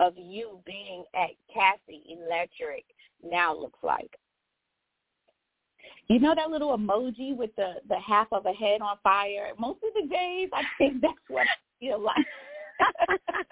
of 0.00 0.14
you 0.16 0.58
being 0.66 1.04
at 1.14 1.30
Cassy 1.52 2.02
Electric 2.08 2.84
now 3.22 3.54
looks 3.54 3.78
like? 3.82 4.10
You 6.08 6.18
know 6.18 6.34
that 6.34 6.50
little 6.50 6.76
emoji 6.76 7.36
with 7.36 7.54
the 7.56 7.74
the 7.88 7.98
half 8.00 8.26
of 8.32 8.46
a 8.46 8.52
head 8.52 8.80
on 8.80 8.96
fire. 9.02 9.52
Most 9.58 9.78
of 9.84 9.94
the 9.94 10.08
days, 10.08 10.48
I 10.52 10.62
think 10.76 10.94
that's 11.02 11.14
what 11.28 11.46
I 11.46 11.56
feel 11.78 12.00
like. 12.00 12.16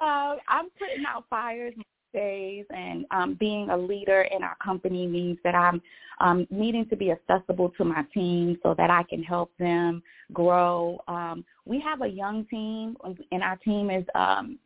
uh, 0.00 0.36
I'm 0.48 0.68
putting 0.78 1.04
out 1.06 1.24
fires 1.28 1.74
most 1.76 1.86
days, 2.14 2.64
and 2.70 3.06
um, 3.10 3.36
being 3.40 3.70
a 3.70 3.76
leader 3.76 4.22
in 4.34 4.42
our 4.42 4.56
company 4.62 5.06
means 5.06 5.38
that 5.42 5.54
I'm 5.54 5.82
um, 6.20 6.46
needing 6.50 6.86
to 6.90 6.96
be 6.96 7.10
accessible 7.10 7.70
to 7.76 7.84
my 7.84 8.04
team 8.14 8.58
so 8.62 8.74
that 8.76 8.90
I 8.90 9.02
can 9.02 9.22
help 9.22 9.50
them 9.58 10.02
grow. 10.32 11.00
Um, 11.08 11.44
we 11.64 11.80
have 11.80 12.02
a 12.02 12.06
young 12.08 12.44
team, 12.46 12.96
and 13.32 13.42
our 13.42 13.56
team 13.56 13.90
is 13.90 14.04
um, 14.14 14.58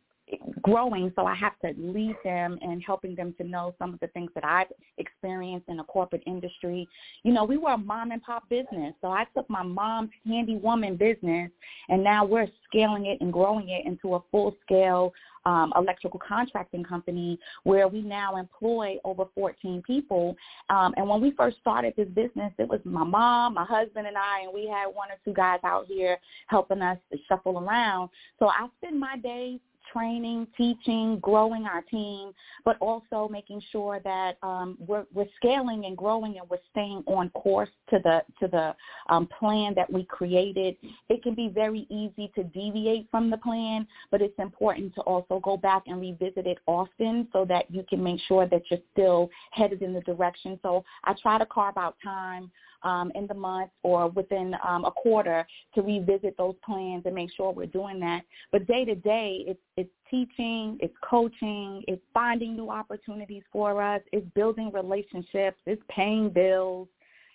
growing, 0.61 1.11
so 1.15 1.25
I 1.25 1.35
have 1.35 1.57
to 1.59 1.73
lead 1.77 2.15
them 2.23 2.57
and 2.61 2.83
helping 2.85 3.15
them 3.15 3.33
to 3.37 3.47
know 3.47 3.73
some 3.79 3.93
of 3.93 3.99
the 3.99 4.07
things 4.07 4.31
that 4.35 4.43
I've 4.43 4.67
experienced 4.97 5.69
in 5.69 5.77
the 5.77 5.83
corporate 5.83 6.23
industry. 6.25 6.87
You 7.23 7.33
know, 7.33 7.45
we 7.45 7.57
were 7.57 7.71
a 7.71 7.77
mom 7.77 8.11
and 8.11 8.21
pop 8.21 8.47
business, 8.49 8.93
so 9.01 9.07
I 9.07 9.25
took 9.35 9.49
my 9.49 9.63
mom's 9.63 10.09
handy 10.25 10.57
woman 10.57 10.97
business, 10.97 11.49
and 11.89 12.03
now 12.03 12.25
we're 12.25 12.47
scaling 12.67 13.05
it 13.05 13.21
and 13.21 13.31
growing 13.31 13.69
it 13.69 13.85
into 13.85 14.15
a 14.15 14.23
full 14.31 14.55
scale 14.65 15.13
um, 15.45 15.71
electrical 15.77 16.19
contracting 16.19 16.83
company 16.83 17.39
where 17.63 17.87
we 17.87 18.01
now 18.01 18.35
employ 18.35 18.97
over 19.05 19.23
14 19.33 19.81
people. 19.87 20.35
Um, 20.69 20.93
and 20.97 21.07
when 21.07 21.21
we 21.21 21.31
first 21.31 21.57
started 21.61 21.93
this 21.95 22.09
business, 22.09 22.51
it 22.57 22.67
was 22.67 22.81
my 22.83 23.05
mom, 23.05 23.53
my 23.53 23.63
husband, 23.63 24.07
and 24.07 24.17
I, 24.17 24.41
and 24.43 24.53
we 24.53 24.67
had 24.67 24.87
one 24.87 25.09
or 25.09 25.15
two 25.23 25.33
guys 25.33 25.59
out 25.63 25.85
here 25.87 26.17
helping 26.47 26.81
us 26.81 26.97
to 27.13 27.17
shuffle 27.29 27.59
around. 27.59 28.09
So 28.39 28.49
I 28.49 28.67
spend 28.81 28.99
my 28.99 29.17
days 29.17 29.59
training, 29.91 30.47
teaching, 30.57 31.19
growing 31.19 31.65
our 31.65 31.81
team, 31.81 32.31
but 32.65 32.77
also 32.79 33.27
making 33.31 33.61
sure 33.71 33.99
that 34.03 34.37
um, 34.43 34.77
we're, 34.79 35.05
we're 35.13 35.25
scaling 35.37 35.85
and 35.85 35.97
growing 35.97 36.37
and 36.37 36.49
we're 36.49 36.57
staying 36.71 37.03
on 37.07 37.29
course 37.31 37.69
to 37.89 37.99
the 38.03 38.21
to 38.39 38.47
the 38.47 38.75
um, 39.09 39.27
plan 39.39 39.73
that 39.75 39.91
we 39.91 40.03
created. 40.05 40.75
It 41.09 41.23
can 41.23 41.35
be 41.35 41.49
very 41.49 41.87
easy 41.89 42.31
to 42.35 42.43
deviate 42.43 43.07
from 43.11 43.29
the 43.29 43.37
plan, 43.37 43.87
but 44.11 44.21
it's 44.21 44.37
important 44.39 44.93
to 44.95 45.01
also 45.01 45.39
go 45.39 45.57
back 45.57 45.83
and 45.87 45.99
revisit 45.99 46.47
it 46.47 46.57
often 46.65 47.27
so 47.33 47.45
that 47.45 47.69
you 47.69 47.83
can 47.89 48.03
make 48.03 48.19
sure 48.27 48.47
that 48.47 48.61
you're 48.69 48.79
still 48.93 49.29
headed 49.51 49.81
in 49.81 49.93
the 49.93 50.01
direction. 50.01 50.59
So 50.61 50.83
I 51.03 51.13
try 51.21 51.37
to 51.37 51.45
carve 51.45 51.77
out 51.77 51.95
time 52.03 52.51
um, 52.83 53.11
in 53.15 53.27
the 53.27 53.33
month 53.33 53.71
or 53.83 54.09
within 54.09 54.55
um, 54.67 54.85
a 54.85 54.91
quarter 54.91 55.45
to 55.75 55.81
revisit 55.81 56.35
those 56.37 56.55
plans 56.63 57.03
and 57.05 57.15
make 57.15 57.29
sure 57.35 57.51
we're 57.51 57.65
doing 57.65 57.99
that. 57.99 58.21
But 58.51 58.67
day 58.67 58.85
to 58.85 58.95
day, 58.95 59.43
it's 59.47 59.59
it's 59.75 59.89
teaching, 60.09 60.77
it's 60.79 60.95
coaching, 61.03 61.83
it's 61.87 62.01
finding 62.13 62.55
new 62.55 62.69
opportunities 62.69 63.43
for 63.51 63.81
us, 63.81 64.01
it's 64.11 64.27
building 64.35 64.71
relationships, 64.73 65.57
it's 65.65 65.81
paying 65.89 66.29
bills. 66.29 66.87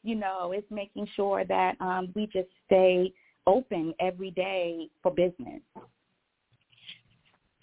You 0.05 0.17
know, 0.17 0.51
it's 0.53 0.69
making 0.69 1.07
sure 1.15 1.45
that 1.45 1.81
um, 1.81 2.11
we 2.17 2.27
just 2.27 2.49
stay 2.67 3.13
open 3.47 3.95
every 4.01 4.33
day 4.33 4.89
for 5.01 5.13
business. 5.13 5.61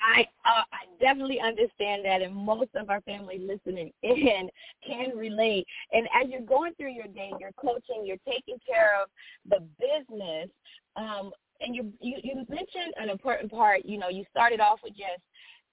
I 0.01 0.21
uh, 0.45 0.63
I 0.71 0.85
definitely 0.99 1.39
understand 1.39 2.05
that, 2.05 2.21
and 2.21 2.35
most 2.35 2.69
of 2.75 2.89
our 2.89 3.01
family 3.01 3.39
listening 3.39 3.91
in 4.03 4.49
can 4.85 5.15
relate. 5.15 5.65
And 5.91 6.07
as 6.19 6.29
you're 6.29 6.41
going 6.41 6.73
through 6.75 6.91
your 6.91 7.07
day, 7.07 7.31
you're 7.39 7.51
coaching, 7.53 8.03
you're 8.05 8.17
taking 8.27 8.57
care 8.65 8.91
of 9.01 9.09
the 9.49 9.65
business. 9.79 10.49
Um, 10.95 11.31
and 11.61 11.75
you, 11.75 11.91
you 11.99 12.17
you 12.23 12.35
mentioned 12.49 12.93
an 12.97 13.09
important 13.09 13.51
part. 13.51 13.85
You 13.85 13.97
know, 13.97 14.09
you 14.09 14.23
started 14.31 14.59
off 14.59 14.79
with 14.83 14.93
just 14.93 15.21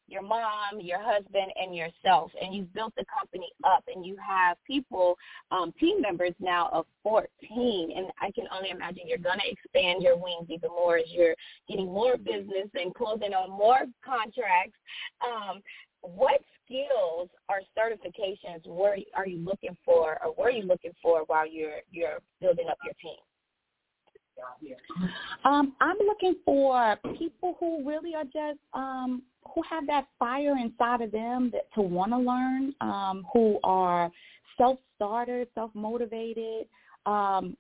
your 0.09 0.23
mom, 0.23 0.81
your 0.81 1.01
husband, 1.01 1.53
and 1.61 1.75
yourself, 1.75 2.31
and 2.41 2.55
you've 2.55 2.73
built 2.73 2.95
the 2.97 3.05
company 3.19 3.49
up, 3.65 3.85
and 3.93 4.05
you 4.05 4.17
have 4.17 4.57
people, 4.67 5.17
um, 5.51 5.73
team 5.79 6.01
members 6.01 6.35
now 6.39 6.69
of 6.73 6.87
14, 7.03 7.93
and 7.97 8.07
I 8.21 8.31
can 8.33 8.47
only 8.55 8.71
imagine 8.71 9.03
you're 9.07 9.19
going 9.19 9.41
to 9.41 9.51
expand 9.51 10.03
your 10.03 10.17
wings 10.17 10.49
even 10.49 10.71
more 10.71 10.99
as 10.99 11.07
you're 11.09 11.35
getting 11.69 11.87
more 11.87 12.17
business 12.17 12.69
and 12.75 12.95
closing 12.95 13.35
on 13.35 13.51
more 13.51 13.81
contracts. 14.05 14.79
Um, 15.27 15.61
what 16.03 16.41
skills 16.65 17.29
or 17.49 17.63
certifications 17.77 18.67
were 18.67 18.97
are 19.15 19.27
you 19.27 19.39
looking 19.39 19.77
for, 19.85 20.19
or 20.25 20.35
were 20.37 20.51
you 20.51 20.63
looking 20.63 20.93
for 21.03 21.25
while 21.27 21.47
you're 21.47 21.81
you're 21.91 22.19
building 22.41 22.67
up 22.71 22.79
your 22.85 22.95
team? 23.03 23.19
Um, 25.45 25.75
I'm 25.81 25.97
looking 26.07 26.35
for 26.45 26.97
people 27.19 27.57
who 27.61 27.87
really 27.87 28.15
are 28.15 28.25
just 28.25 28.59
um, 28.75 29.23
who 29.55 29.63
have 29.69 29.87
that 29.87 30.07
fire 30.19 30.57
inside 30.59 31.01
of 31.01 31.13
them 31.13 31.51
that, 31.53 31.73
to 31.75 31.83
want 31.83 32.13
to 32.13 32.19
learn, 32.19 32.75
um, 32.81 33.27
who 33.33 33.59
are 33.65 34.11
self-starters, 34.59 35.47
self-motivated. 35.55 36.67
Um, 37.07 37.57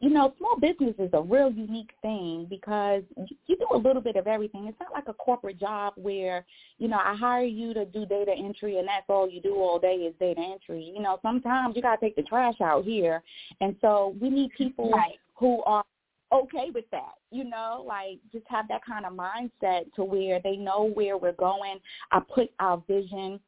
you 0.00 0.10
know, 0.10 0.34
small 0.38 0.58
business 0.60 0.94
is 0.98 1.10
a 1.12 1.20
real 1.20 1.50
unique 1.50 1.92
thing 2.02 2.46
because 2.48 3.02
you 3.16 3.56
do 3.56 3.66
a 3.72 3.76
little 3.76 4.02
bit 4.02 4.16
of 4.16 4.26
everything. 4.26 4.66
It's 4.66 4.78
not 4.80 4.92
like 4.92 5.08
a 5.08 5.14
corporate 5.14 5.58
job 5.58 5.94
where, 5.96 6.44
you 6.78 6.88
know, 6.88 6.98
I 6.98 7.14
hire 7.14 7.44
you 7.44 7.74
to 7.74 7.84
do 7.84 8.06
data 8.06 8.32
entry 8.36 8.78
and 8.78 8.88
that's 8.88 9.06
all 9.08 9.28
you 9.28 9.40
do 9.40 9.54
all 9.56 9.78
day 9.78 9.94
is 9.94 10.14
data 10.18 10.40
entry. 10.40 10.92
You 10.94 11.02
know, 11.02 11.18
sometimes 11.22 11.76
you 11.76 11.82
got 11.82 11.96
to 11.96 12.00
take 12.00 12.16
the 12.16 12.22
trash 12.22 12.60
out 12.60 12.84
here. 12.84 13.22
And 13.60 13.76
so 13.80 14.16
we 14.20 14.30
need 14.30 14.50
people 14.56 14.90
right. 14.90 15.18
who 15.34 15.62
are 15.64 15.84
okay 16.32 16.70
with 16.74 16.84
that, 16.90 17.14
you 17.30 17.44
know, 17.44 17.84
like 17.86 18.18
just 18.32 18.46
have 18.48 18.66
that 18.68 18.84
kind 18.84 19.06
of 19.06 19.12
mindset 19.12 19.92
to 19.94 20.04
where 20.04 20.40
they 20.42 20.56
know 20.56 20.90
where 20.94 21.16
we're 21.16 21.32
going. 21.32 21.78
I 22.12 22.20
put 22.20 22.50
our 22.60 22.82
vision 22.88 23.40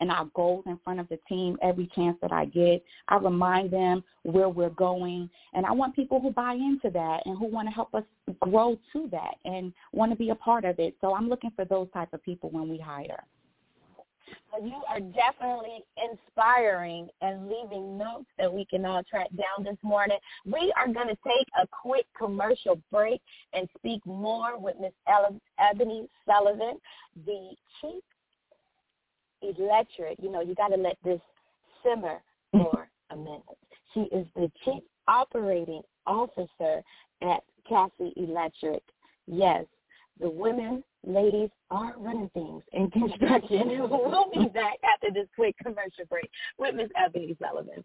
and 0.00 0.10
our 0.10 0.26
goals 0.34 0.64
in 0.66 0.78
front 0.84 1.00
of 1.00 1.08
the 1.08 1.18
team 1.28 1.56
every 1.62 1.90
chance 1.94 2.16
that 2.22 2.32
I 2.32 2.44
get. 2.44 2.82
I 3.08 3.16
remind 3.16 3.72
them 3.72 4.04
where 4.22 4.48
we're 4.48 4.70
going 4.70 5.28
and 5.54 5.66
I 5.66 5.72
want 5.72 5.96
people 5.96 6.20
who 6.20 6.30
buy 6.30 6.52
into 6.54 6.90
that 6.90 7.22
and 7.24 7.36
who 7.38 7.46
want 7.46 7.68
to 7.68 7.74
help 7.74 7.94
us 7.94 8.04
grow 8.40 8.78
to 8.92 9.08
that 9.10 9.34
and 9.44 9.72
want 9.92 10.12
to 10.12 10.16
be 10.16 10.30
a 10.30 10.34
part 10.34 10.64
of 10.64 10.78
it. 10.78 10.94
So 11.00 11.14
I'm 11.14 11.28
looking 11.28 11.50
for 11.56 11.64
those 11.64 11.88
type 11.92 12.12
of 12.12 12.22
people 12.22 12.50
when 12.50 12.68
we 12.68 12.78
hire. 12.78 13.24
You 14.62 14.82
are 14.88 15.00
definitely 15.00 15.84
inspiring 16.10 17.08
and 17.20 17.48
leaving 17.48 17.96
notes 17.96 18.26
that 18.38 18.52
we 18.52 18.64
can 18.64 18.84
all 18.84 19.02
track 19.04 19.28
down 19.30 19.64
this 19.64 19.76
morning. 19.82 20.18
We 20.44 20.72
are 20.76 20.86
going 20.86 21.08
to 21.08 21.18
take 21.26 21.46
a 21.62 21.66
quick 21.82 22.06
commercial 22.16 22.80
break 22.90 23.20
and 23.52 23.68
speak 23.76 24.04
more 24.04 24.58
with 24.58 24.76
Miss 24.80 24.92
Ebony 25.58 26.08
Sullivan, 26.26 26.78
the 27.26 27.50
chief 27.80 28.02
electric. 29.42 30.18
You 30.20 30.32
know, 30.32 30.40
you 30.40 30.54
got 30.54 30.68
to 30.68 30.76
let 30.76 30.96
this 31.04 31.20
simmer 31.84 32.18
for 32.52 32.88
a 33.10 33.16
minute. 33.16 33.42
She 33.94 34.00
is 34.00 34.26
the 34.34 34.50
chief 34.64 34.82
operating 35.06 35.82
officer 36.06 36.82
at 37.22 37.42
Cassy 37.68 38.12
Electric. 38.16 38.82
Yes, 39.26 39.64
the 40.20 40.28
women 40.28 40.82
ladies 41.06 41.50
are 41.70 41.94
running 41.98 42.30
things 42.34 42.62
in 42.72 42.90
construction. 42.90 43.68
we'll 43.90 44.30
be 44.32 44.48
back 44.48 44.78
after 44.84 45.12
this 45.12 45.28
quick 45.34 45.56
commercial 45.58 46.04
break 46.08 46.30
with 46.58 46.74
Miss 46.74 46.88
Ebony 46.96 47.36
Sullivan. 47.40 47.84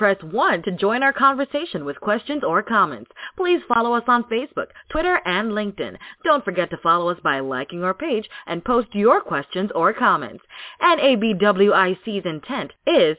press 0.00 0.16
1 0.22 0.62
to 0.62 0.72
join 0.72 1.02
our 1.02 1.12
conversation 1.12 1.84
with 1.84 2.00
questions 2.00 2.42
or 2.42 2.62
comments. 2.62 3.10
Please 3.36 3.60
follow 3.68 3.92
us 3.92 4.04
on 4.08 4.24
Facebook, 4.24 4.68
Twitter, 4.88 5.20
and 5.26 5.50
LinkedIn. 5.50 5.94
Don't 6.24 6.42
forget 6.42 6.70
to 6.70 6.78
follow 6.78 7.10
us 7.10 7.18
by 7.22 7.40
liking 7.40 7.84
our 7.84 7.92
page 7.92 8.26
and 8.46 8.64
post 8.64 8.88
your 8.94 9.20
questions 9.20 9.70
or 9.74 9.92
comments. 9.92 10.42
NABWIC's 10.82 12.24
intent 12.24 12.72
is 12.86 13.18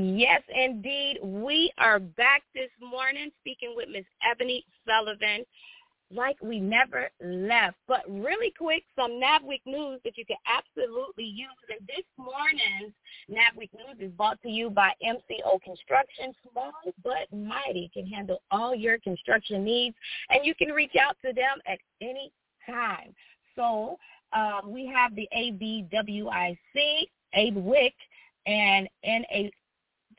Yes, 0.00 0.42
indeed. 0.54 1.18
We 1.24 1.72
are 1.76 1.98
back 1.98 2.44
this 2.54 2.70
morning 2.80 3.32
speaking 3.40 3.74
with 3.74 3.88
Miss 3.88 4.04
Ebony 4.22 4.64
Sullivan 4.86 5.44
like 6.12 6.36
we 6.40 6.60
never 6.60 7.10
left. 7.20 7.76
But 7.88 8.02
really 8.08 8.52
quick, 8.56 8.84
some 8.94 9.10
NABWIC 9.20 9.62
news 9.66 10.00
that 10.04 10.16
you 10.16 10.24
can 10.24 10.36
absolutely 10.46 11.24
use. 11.24 11.48
And 11.68 11.80
this 11.88 12.04
morning's 12.16 12.94
NABWIC 13.28 13.70
news 13.74 13.98
is 13.98 14.12
brought 14.12 14.40
to 14.42 14.48
you 14.48 14.70
by 14.70 14.92
MCO 15.04 15.60
Construction. 15.64 16.32
Small 16.52 16.70
but 17.02 17.36
mighty 17.36 17.90
can 17.92 18.06
handle 18.06 18.40
all 18.52 18.76
your 18.76 18.98
construction 19.00 19.64
needs, 19.64 19.96
and 20.30 20.46
you 20.46 20.54
can 20.54 20.68
reach 20.68 20.94
out 20.94 21.16
to 21.24 21.32
them 21.32 21.58
at 21.66 21.80
any 22.00 22.30
time. 22.64 23.12
So 23.56 23.98
um, 24.32 24.70
we 24.72 24.86
have 24.86 25.16
the 25.16 25.28
ABWIC, 25.36 26.56
ABWIC, 27.36 27.92
and 28.46 28.88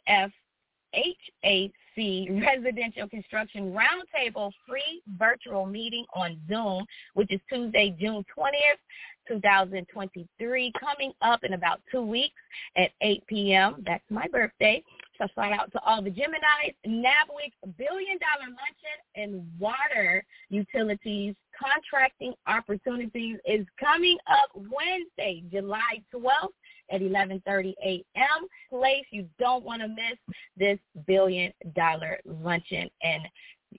NAFHAC 0.10 1.72
mm-hmm. 1.98 2.40
Residential 2.40 3.08
Construction 3.10 3.74
Roundtable 3.74 4.52
free 4.68 5.02
virtual 5.18 5.66
meeting 5.66 6.06
on 6.16 6.38
Zoom, 6.48 6.86
which 7.14 7.32
is 7.32 7.40
Tuesday, 7.52 7.96
June 8.00 8.24
20th, 8.38 8.80
2023, 9.28 10.74
coming 10.80 11.12
up 11.22 11.44
in 11.44 11.54
about 11.54 11.82
two 11.92 12.02
weeks 12.02 12.34
at 12.78 12.92
8 13.02 13.28
p.m. 13.28 13.84
That's 13.86 14.04
my 14.10 14.28
birthday. 14.28 14.84
So 15.18 15.28
shout 15.36 15.52
out 15.52 15.72
to 15.74 15.80
all 15.86 16.02
the 16.02 16.10
Geminis. 16.10 16.74
NABWIC's 16.88 17.76
billion 17.78 18.18
dollar 18.18 18.48
luncheon 18.48 19.00
and 19.16 19.46
water 19.60 20.24
utilities 20.50 21.36
contracting 21.62 22.34
opportunities 22.48 23.38
is 23.46 23.66
coming 23.80 24.18
up 24.28 24.50
Wednesday, 24.56 25.44
July 25.52 26.02
12th 26.16 26.56
at 26.92 27.02
11:30 27.02 27.74
a.m. 27.84 28.48
Place 28.70 29.06
you 29.12 29.28
don't 29.40 29.64
want 29.64 29.82
to 29.82 29.88
miss 29.88 30.18
this 30.58 30.80
billion 31.08 31.52
dollar 31.76 32.20
luncheon 32.26 32.90
and 33.04 33.24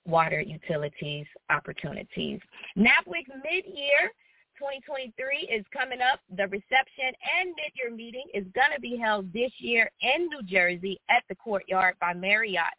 water 0.07 0.41
utilities 0.41 1.27
opportunities. 1.51 2.41
NABWIC 2.77 3.27
mid-year 3.45 4.13
2023 4.61 5.49
is 5.51 5.65
coming 5.73 6.01
up. 6.01 6.21
The 6.37 6.47
reception 6.49 7.13
and 7.39 7.49
mid-year 7.57 7.95
meeting 7.95 8.27
is 8.35 8.45
going 8.55 8.73
to 8.75 8.81
be 8.81 8.97
held 8.97 9.33
this 9.33 9.51
year 9.59 9.91
in 10.03 10.29
New 10.29 10.43
Jersey 10.45 11.01
at 11.09 11.25
the 11.29 11.35
Courtyard 11.35 11.97
by 12.01 12.13
Marriott 12.13 12.75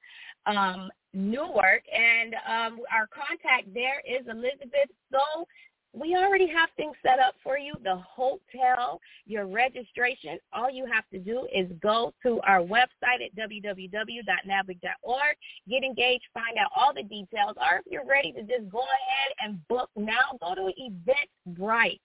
um, 0.46 0.90
Newark. 1.14 1.84
And 1.92 2.36
um, 2.48 2.80
our 2.94 3.08
contact 3.08 3.74
there 3.74 4.02
is 4.08 4.28
Elizabeth 4.30 4.90
So 5.12 5.46
we 5.94 6.16
already 6.16 6.48
have 6.48 6.70
things 6.78 6.96
set 7.06 7.20
up 7.20 7.36
for 7.44 7.58
you. 7.58 7.74
The 7.84 7.98
hotel, 7.98 9.02
your 9.26 9.46
registration. 9.48 10.40
All 10.54 10.72
you 10.72 10.86
have 10.86 11.04
to 11.14 11.20
do 11.20 11.48
is 11.54 11.68
go 11.82 12.14
to 12.24 12.40
our 12.42 12.60
website 12.60 13.22
at 13.26 13.36
www.nabwic.org, 13.38 15.36
get 15.70 15.84
engaged, 15.84 16.24
find 16.34 16.58
out 16.58 16.72
all 16.76 16.94
the 16.94 17.04
details. 17.04 17.56
Or 17.58 17.80
if 17.80 17.86
you're 17.90 18.06
ready 18.06 18.32
to 18.34 18.42
just 18.42 18.70
go 18.70 18.80
ahead 18.80 19.34
and 19.44 19.68
book 19.68 19.90
now, 19.96 20.38
go 20.40 20.56
to 20.56 20.72
Eventbrite. 20.80 22.00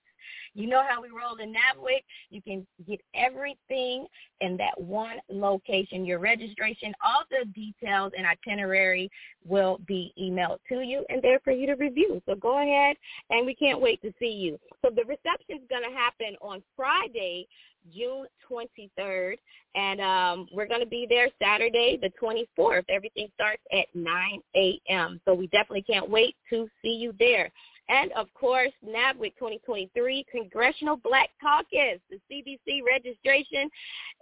You 0.56 0.66
know 0.66 0.82
how 0.88 1.02
we 1.02 1.08
roll 1.08 1.36
in 1.36 1.52
NABWIC. 1.52 2.02
You 2.30 2.40
can 2.40 2.66
get 2.88 3.00
everything 3.14 4.06
in 4.40 4.56
that 4.56 4.80
one 4.80 5.18
location. 5.28 6.06
Your 6.06 6.18
registration, 6.18 6.94
all 7.04 7.24
the 7.30 7.44
details 7.52 8.12
and 8.16 8.26
itinerary 8.26 9.10
will 9.44 9.78
be 9.86 10.14
emailed 10.20 10.58
to 10.70 10.80
you 10.80 11.04
and 11.10 11.20
there 11.22 11.40
for 11.44 11.52
you 11.52 11.66
to 11.66 11.74
review. 11.74 12.22
So 12.26 12.34
go 12.34 12.62
ahead, 12.62 12.96
and 13.28 13.44
we 13.44 13.54
can't 13.54 13.80
wait 13.80 14.00
to 14.00 14.12
see 14.18 14.30
you. 14.30 14.58
So 14.82 14.90
the 14.90 15.04
reception 15.04 15.56
is 15.56 15.68
going 15.68 15.82
to 15.82 15.94
happen 15.94 16.36
on 16.40 16.62
Friday, 16.74 17.46
June 17.94 18.26
23rd, 18.50 19.36
and 19.74 20.00
um, 20.00 20.48
we're 20.52 20.66
going 20.66 20.80
to 20.80 20.86
be 20.86 21.06
there 21.08 21.28
Saturday, 21.40 21.98
the 22.00 22.10
24th. 22.20 22.84
Everything 22.88 23.28
starts 23.34 23.62
at 23.72 23.86
9 23.94 24.40
a.m. 24.56 25.20
So 25.24 25.34
we 25.34 25.48
definitely 25.48 25.82
can't 25.82 26.08
wait 26.08 26.34
to 26.50 26.66
see 26.82 26.94
you 26.94 27.14
there. 27.18 27.50
And 27.88 28.12
of 28.12 28.32
course, 28.34 28.72
NABWIC 28.84 29.34
2023 29.38 30.26
Congressional 30.30 30.96
Black 30.96 31.30
Caucus. 31.40 32.00
The 32.10 32.18
CBC 32.30 32.80
registration 32.86 33.70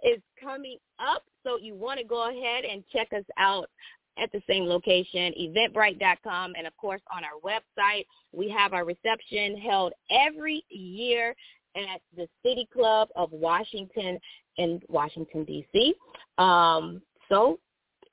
is 0.03 0.19
coming 0.41 0.77
up, 0.99 1.23
so 1.43 1.57
you 1.57 1.75
want 1.75 1.99
to 1.99 2.05
go 2.05 2.29
ahead 2.29 2.63
and 2.65 2.83
check 2.93 3.07
us 3.13 3.25
out 3.37 3.69
at 4.17 4.31
the 4.31 4.41
same 4.47 4.65
location, 4.65 5.33
eventbrite.com, 5.39 6.53
and 6.57 6.65
of 6.67 6.77
course 6.77 7.01
on 7.13 7.23
our 7.23 7.39
website. 7.43 8.05
We 8.31 8.49
have 8.49 8.73
our 8.73 8.85
reception 8.85 9.57
held 9.57 9.93
every 10.09 10.63
year 10.69 11.35
at 11.75 12.01
the 12.15 12.27
City 12.43 12.67
Club 12.71 13.09
of 13.15 13.31
Washington 13.31 14.19
in 14.57 14.79
Washington, 14.87 15.43
D.C. 15.43 15.93
Um, 16.37 17.01
so 17.29 17.59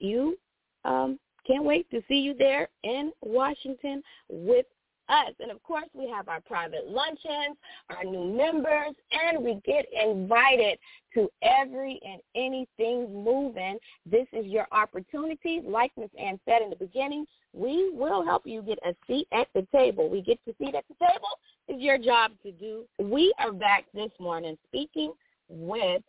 you 0.00 0.36
um, 0.84 1.18
can't 1.46 1.64
wait 1.64 1.88
to 1.90 2.02
see 2.08 2.18
you 2.18 2.34
there 2.36 2.68
in 2.82 3.12
Washington 3.22 4.02
with 4.28 4.66
us. 5.08 5.32
And 5.40 5.50
of 5.50 5.62
course, 5.62 5.88
we 5.94 6.08
have 6.10 6.28
our 6.28 6.40
private 6.40 6.88
luncheons, 6.88 7.56
our 7.90 8.04
new 8.04 8.36
members, 8.36 8.94
and 9.12 9.44
we 9.44 9.60
get 9.64 9.86
invited 9.92 10.78
to 11.14 11.28
every 11.42 12.00
and 12.06 12.20
anything 12.34 13.24
moving. 13.24 13.78
This 14.06 14.26
is 14.32 14.46
your 14.46 14.66
opportunity. 14.72 15.60
Like 15.64 15.92
Ms. 15.96 16.10
Ann 16.18 16.38
said 16.44 16.62
in 16.62 16.70
the 16.70 16.76
beginning, 16.76 17.26
we 17.52 17.90
will 17.92 18.24
help 18.24 18.46
you 18.46 18.62
get 18.62 18.78
a 18.84 18.94
seat 19.06 19.28
at 19.32 19.48
the 19.54 19.66
table. 19.72 20.08
We 20.08 20.22
get 20.22 20.38
to 20.46 20.54
seat 20.58 20.74
at 20.74 20.84
the 20.88 21.06
table. 21.06 21.28
It's 21.68 21.82
your 21.82 21.98
job 21.98 22.32
to 22.44 22.52
do. 22.52 22.84
We 22.98 23.34
are 23.38 23.52
back 23.52 23.84
this 23.94 24.10
morning 24.18 24.56
speaking 24.68 25.12
with 25.48 26.02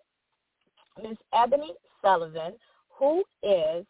Ms. 1.02 1.18
Ebony 1.34 1.74
Sullivan, 2.02 2.54
who 2.98 3.24
is 3.42 3.86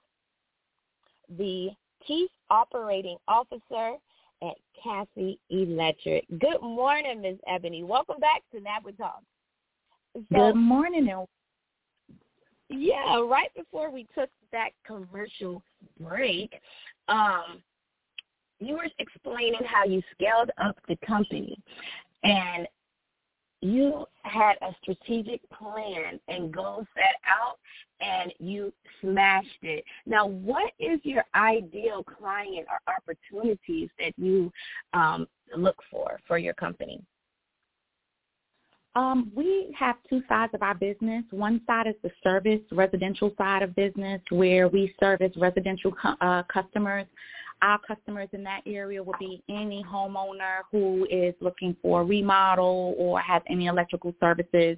the 1.38 1.70
Chief 2.08 2.30
Operating 2.50 3.18
Officer 3.28 3.98
at 4.44 4.56
Cassy 4.82 5.40
Electric. 5.50 6.26
Good 6.40 6.62
morning, 6.62 7.22
Ms. 7.22 7.38
Ebony. 7.48 7.84
Welcome 7.84 8.20
back 8.20 8.42
to 8.52 8.60
NABWIC 8.60 8.98
Talk. 8.98 9.22
So, 10.16 10.22
Good 10.32 10.56
morning. 10.56 11.10
Yeah, 12.70 13.20
right 13.22 13.50
before 13.56 13.92
we 13.92 14.08
took 14.16 14.30
that 14.52 14.70
commercial 14.86 15.62
break, 16.00 16.54
um, 17.08 17.62
you 18.60 18.76
were 18.76 18.88
explaining 19.00 19.62
how 19.66 19.86
you 19.86 20.02
scaled 20.14 20.52
up 20.64 20.78
the 20.88 20.98
company 21.06 21.58
and 22.24 22.68
you 23.64 24.06
had 24.24 24.56
a 24.62 24.76
strategic 24.82 25.42
plan 25.50 26.20
and 26.28 26.54
goals 26.54 26.86
set 26.96 27.16
out 27.26 27.58
and 28.02 28.34
you 28.40 28.74
smashed 29.02 29.48
it. 29.62 29.86
Now, 30.06 30.28
what 30.28 30.74
is 30.80 31.00
your 31.04 31.24
ideal 31.34 32.04
client 32.04 32.68
or 32.70 32.94
opportunities 32.94 33.90
that 34.00 34.14
you 34.18 34.52
um, 34.94 35.28
look 35.56 35.78
for 35.90 36.20
for 36.28 36.38
your 36.38 36.54
company? 36.54 37.02
Um, 38.96 39.32
we 39.34 39.74
have 39.80 39.96
two 40.08 40.22
sides 40.30 40.54
of 40.54 40.62
our 40.62 40.76
business. 40.76 41.24
One 41.32 41.62
side 41.66 41.88
is 41.88 41.96
the 42.04 42.12
service 42.22 42.62
residential 42.72 43.34
side 43.38 43.64
of 43.64 43.76
business 43.76 44.22
where 44.30 44.68
we 44.68 44.94
service 45.00 45.32
residential 45.36 45.94
uh, 46.22 46.44
customers 46.44 47.08
our 47.64 47.80
customers 47.80 48.28
in 48.34 48.44
that 48.44 48.62
area 48.68 49.02
will 49.02 49.16
be 49.20 49.42
any 49.50 49.84
homeowner 49.90 50.60
who 50.70 51.08
is 51.10 51.34
looking 51.40 51.76
for 51.82 52.02
a 52.02 52.04
remodel 52.04 52.94
or 52.98 53.22
has 53.22 53.42
any 53.50 53.68
electrical 53.68 54.14
services. 54.20 54.78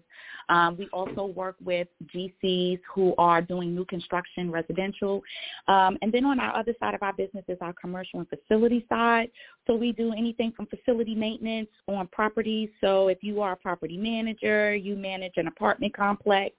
Um, 0.49 0.77
we 0.77 0.87
also 0.93 1.25
work 1.25 1.55
with 1.63 1.87
GCs 2.13 2.79
who 2.93 3.15
are 3.17 3.41
doing 3.41 3.73
new 3.73 3.85
construction 3.85 4.51
residential. 4.51 5.23
Um, 5.67 5.97
and 6.03 6.13
then 6.13 6.25
on 6.25 6.39
our 6.39 6.55
other 6.55 6.75
side 6.79 6.93
of 6.93 7.01
our 7.01 7.13
business 7.13 7.43
is 7.47 7.57
our 7.59 7.73
commercial 7.73 8.19
and 8.19 8.29
facility 8.29 8.85
side. 8.87 9.31
So 9.65 9.75
we 9.75 9.91
do 9.91 10.13
anything 10.13 10.53
from 10.55 10.67
facility 10.67 11.15
maintenance 11.15 11.69
on 11.87 12.07
properties. 12.09 12.69
So 12.81 13.07
if 13.07 13.17
you 13.23 13.41
are 13.41 13.53
a 13.53 13.57
property 13.57 13.97
manager, 13.97 14.75
you 14.75 14.95
manage 14.95 15.33
an 15.37 15.47
apartment 15.47 15.97
complex, 15.97 16.53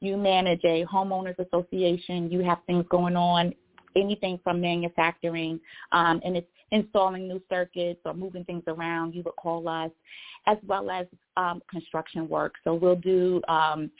you 0.00 0.18
manage 0.18 0.60
a 0.64 0.84
homeowners 0.84 1.38
association, 1.38 2.30
you 2.30 2.40
have 2.40 2.58
things 2.66 2.84
going 2.90 3.16
on 3.16 3.54
anything 3.96 4.38
from 4.42 4.60
manufacturing, 4.60 5.60
um, 5.92 6.20
and 6.24 6.36
it's 6.36 6.48
installing 6.72 7.26
new 7.28 7.42
circuits 7.48 8.00
or 8.04 8.14
moving 8.14 8.44
things 8.44 8.62
around, 8.66 9.14
you 9.14 9.22
would 9.22 9.36
call 9.36 9.68
us, 9.68 9.90
as 10.46 10.56
well 10.66 10.90
as 10.90 11.06
um, 11.36 11.60
construction 11.70 12.28
work. 12.28 12.54
So 12.64 12.74
we'll 12.74 12.96
do 12.96 13.42
um, 13.48 13.90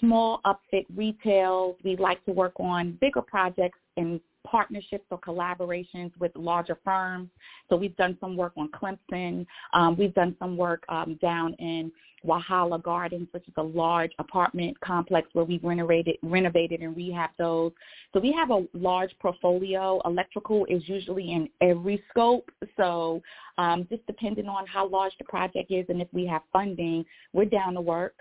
small 0.00 0.40
upfit 0.44 0.84
retails. 0.96 1.76
We 1.84 1.96
like 1.96 2.24
to 2.24 2.32
work 2.32 2.52
on 2.58 2.98
bigger 3.00 3.22
projects 3.22 3.78
in 3.96 4.20
partnerships 4.50 5.04
or 5.10 5.18
collaborations 5.18 6.10
with 6.18 6.32
larger 6.34 6.78
firms. 6.84 7.28
So 7.68 7.76
we've 7.76 7.96
done 7.96 8.16
some 8.20 8.36
work 8.36 8.52
on 8.56 8.70
Clemson. 8.70 9.46
Um, 9.72 9.96
we've 9.96 10.14
done 10.14 10.36
some 10.38 10.56
work 10.56 10.84
um, 10.88 11.18
down 11.20 11.54
in 11.54 11.92
Walhalla 12.24 12.82
Gardens, 12.82 13.28
which 13.32 13.46
is 13.46 13.54
a 13.56 13.62
large 13.62 14.10
apartment 14.18 14.78
complex 14.80 15.28
where 15.32 15.44
we've 15.44 15.62
renovated, 15.62 16.16
renovated 16.22 16.80
and 16.80 16.96
rehabbed 16.96 17.36
those. 17.38 17.72
So 18.12 18.20
we 18.20 18.32
have 18.32 18.50
a 18.50 18.64
large 18.72 19.10
portfolio. 19.20 20.00
Electrical 20.04 20.66
is 20.66 20.82
usually 20.88 21.32
in 21.32 21.48
every 21.60 22.02
scope. 22.10 22.50
So 22.76 23.22
um, 23.56 23.86
just 23.90 24.04
depending 24.06 24.46
on 24.46 24.66
how 24.66 24.88
large 24.88 25.12
the 25.18 25.24
project 25.24 25.70
is 25.70 25.86
and 25.88 26.00
if 26.00 26.08
we 26.12 26.26
have 26.26 26.42
funding, 26.52 27.04
we're 27.32 27.44
down 27.44 27.74
to 27.74 27.80
work. 27.80 28.14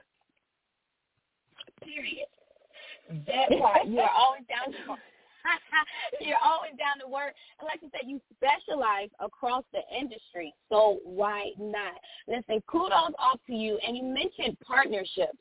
Period. 1.82 2.28
That 3.28 3.50
part. 3.60 3.88
You 3.88 4.00
are 4.00 4.10
always 4.18 4.44
down 4.50 4.74
to 4.74 4.90
work. 4.90 5.00
You're 6.22 6.44
always 6.44 6.72
down 6.78 7.00
to 7.02 7.08
work. 7.08 7.34
And 7.60 7.68
like 7.68 7.80
I 7.84 7.90
said, 7.92 8.10
you 8.10 8.22
specialize 8.36 9.10
across 9.20 9.64
the 9.74 9.82
industry. 9.96 10.54
So 10.70 11.00
why 11.04 11.52
not? 11.58 12.00
Listen, 12.28 12.62
kudos 12.68 13.14
off 13.20 13.40
to 13.48 13.54
you. 13.54 13.80
And 13.86 13.96
you 13.98 14.04
mentioned 14.04 14.58
partnerships. 14.66 15.38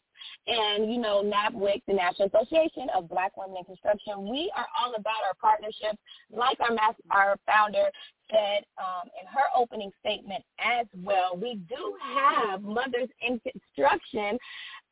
And, 0.46 0.92
you 0.92 0.98
know, 0.98 1.22
NABWIC, 1.22 1.82
the 1.86 1.94
National 1.94 2.28
Association 2.28 2.88
of 2.96 3.08
Black 3.08 3.36
Women 3.36 3.58
in 3.58 3.64
Construction, 3.64 4.28
we 4.28 4.50
are 4.56 4.66
all 4.80 4.94
about 4.94 5.22
our 5.26 5.34
partnerships. 5.40 5.98
Like 6.32 6.58
our, 6.60 6.72
master, 6.72 7.02
our 7.10 7.36
founder 7.46 7.84
said 8.30 8.64
um, 8.78 9.08
in 9.20 9.26
her 9.26 9.44
opening 9.56 9.90
statement 10.00 10.42
as 10.58 10.86
well, 10.96 11.36
we 11.36 11.60
do 11.68 11.94
have 12.16 12.62
Mothers 12.62 13.08
in 13.20 13.40
Construction, 13.40 14.38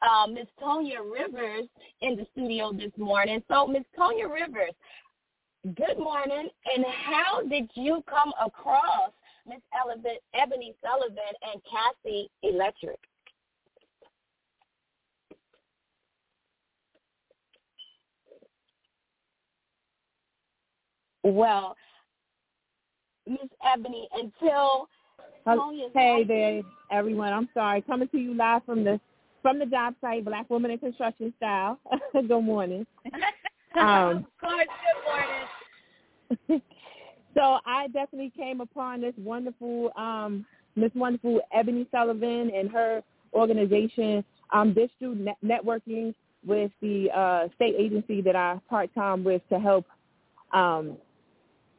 uh, 0.03 0.27
Ms. 0.27 0.47
Tonya 0.61 0.99
Rivers, 1.03 1.69
in 2.01 2.17
the 2.17 2.27
studio 2.33 2.73
this 2.73 2.93
morning. 2.97 3.43
So, 3.49 3.67
Ms. 3.67 3.85
Tonya 3.99 4.31
Rivers, 4.33 4.75
Good 5.65 5.99
morning. 5.99 6.51
And 6.75 6.85
how 7.07 7.41
did 7.49 7.71
you 7.75 8.05
come 8.07 8.33
across 8.45 9.13
Miss 9.47 9.61
Ebony 10.35 10.75
Sullivan 10.83 11.17
and 11.53 11.61
Cassy 11.65 12.31
Electric? 12.43 12.99
Well, 21.23 21.75
Miss 23.27 23.49
Ebony, 23.67 24.07
until 24.13 24.89
Hey 25.95 26.25
there, 26.25 26.63
everyone. 26.91 27.33
I'm 27.33 27.49
sorry. 27.55 27.81
Coming 27.81 28.09
to 28.09 28.19
you 28.19 28.35
live 28.35 28.63
from 28.67 28.85
the 28.85 29.01
from 29.41 29.59
the 29.59 29.67
job 29.67 29.95
site, 30.03 30.25
Black 30.27 30.49
Woman 30.51 30.71
in 30.71 30.79
Construction 30.79 31.33
Style. 31.39 31.79
Good 32.13 32.41
morning. 32.43 32.87
Um, 33.77 34.19
of 34.19 34.25
course, 34.41 34.67
good 36.31 36.49
morning. 36.49 36.63
so 37.35 37.59
I 37.67 37.89
definitely 37.89 38.33
came 38.37 38.61
upon 38.61 39.01
this 39.01 39.15
wonderful, 39.19 39.91
um, 39.97 40.47
this 40.77 40.91
wonderful 40.95 41.41
Ebony 41.53 41.87
Sullivan 41.91 42.51
and 42.55 42.71
her 42.71 43.03
organization, 43.33 44.25
um, 44.53 44.75
this 44.75 44.91
through 44.99 45.17
net- 45.17 45.39
networking 45.45 46.15
with 46.47 46.71
the 46.81 47.11
uh, 47.11 47.49
state 47.57 47.75
agency 47.79 48.21
that 48.21 48.37
I 48.37 48.61
part-time 48.69 49.25
with 49.25 49.43
to 49.49 49.59
help 49.59 49.87
um, 50.53 50.97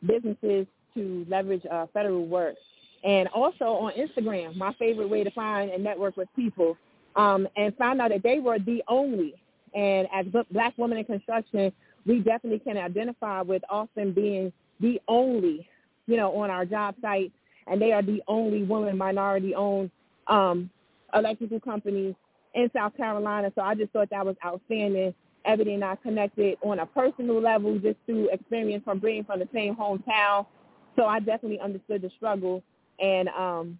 businesses 0.05 0.65
to 0.95 1.25
leverage 1.29 1.63
uh, 1.71 1.85
federal 1.93 2.25
work. 2.25 2.55
And 3.03 3.27
also 3.29 3.65
on 3.65 3.93
Instagram, 3.93 4.55
my 4.55 4.73
favorite 4.73 5.09
way 5.09 5.23
to 5.23 5.31
find 5.31 5.69
and 5.69 5.83
network 5.83 6.17
with 6.17 6.27
people, 6.35 6.75
um, 7.15 7.47
and 7.55 7.75
found 7.77 8.01
out 8.01 8.09
that 8.09 8.23
they 8.23 8.39
were 8.39 8.57
the 8.59 8.83
only. 8.87 9.35
And 9.75 10.07
as 10.13 10.25
black 10.51 10.73
women 10.77 10.97
in 10.97 11.05
construction, 11.05 11.71
we 12.05 12.19
definitely 12.19 12.59
can 12.59 12.77
identify 12.77 13.41
with 13.41 13.63
often 13.69 14.11
being 14.11 14.51
the 14.79 15.01
only, 15.07 15.67
you 16.07 16.17
know, 16.17 16.35
on 16.35 16.49
our 16.49 16.65
job 16.65 16.95
site, 17.01 17.31
and 17.67 17.81
they 17.81 17.91
are 17.91 18.01
the 18.01 18.21
only 18.27 18.63
woman 18.63 18.97
minority-owned 18.97 19.89
um, 20.27 20.69
electrical 21.13 21.59
companies 21.59 22.15
in 22.53 22.69
South 22.75 22.95
Carolina. 22.95 23.51
So 23.55 23.61
I 23.61 23.75
just 23.75 23.91
thought 23.91 24.09
that 24.11 24.25
was 24.25 24.35
outstanding. 24.45 25.13
Ebony 25.45 25.75
and 25.75 25.83
I 25.83 25.95
connected 25.97 26.57
on 26.63 26.79
a 26.79 26.85
personal 26.87 27.39
level 27.39 27.77
just 27.77 27.97
through 28.05 28.29
experience 28.29 28.83
from 28.83 28.99
being 28.99 29.23
from 29.23 29.39
the 29.39 29.47
same 29.53 29.75
hometown. 29.75 30.47
So 30.95 31.05
I 31.05 31.19
definitely 31.19 31.59
understood 31.59 32.01
the 32.01 32.09
struggle 32.17 32.63
and 32.99 33.29
um, 33.29 33.77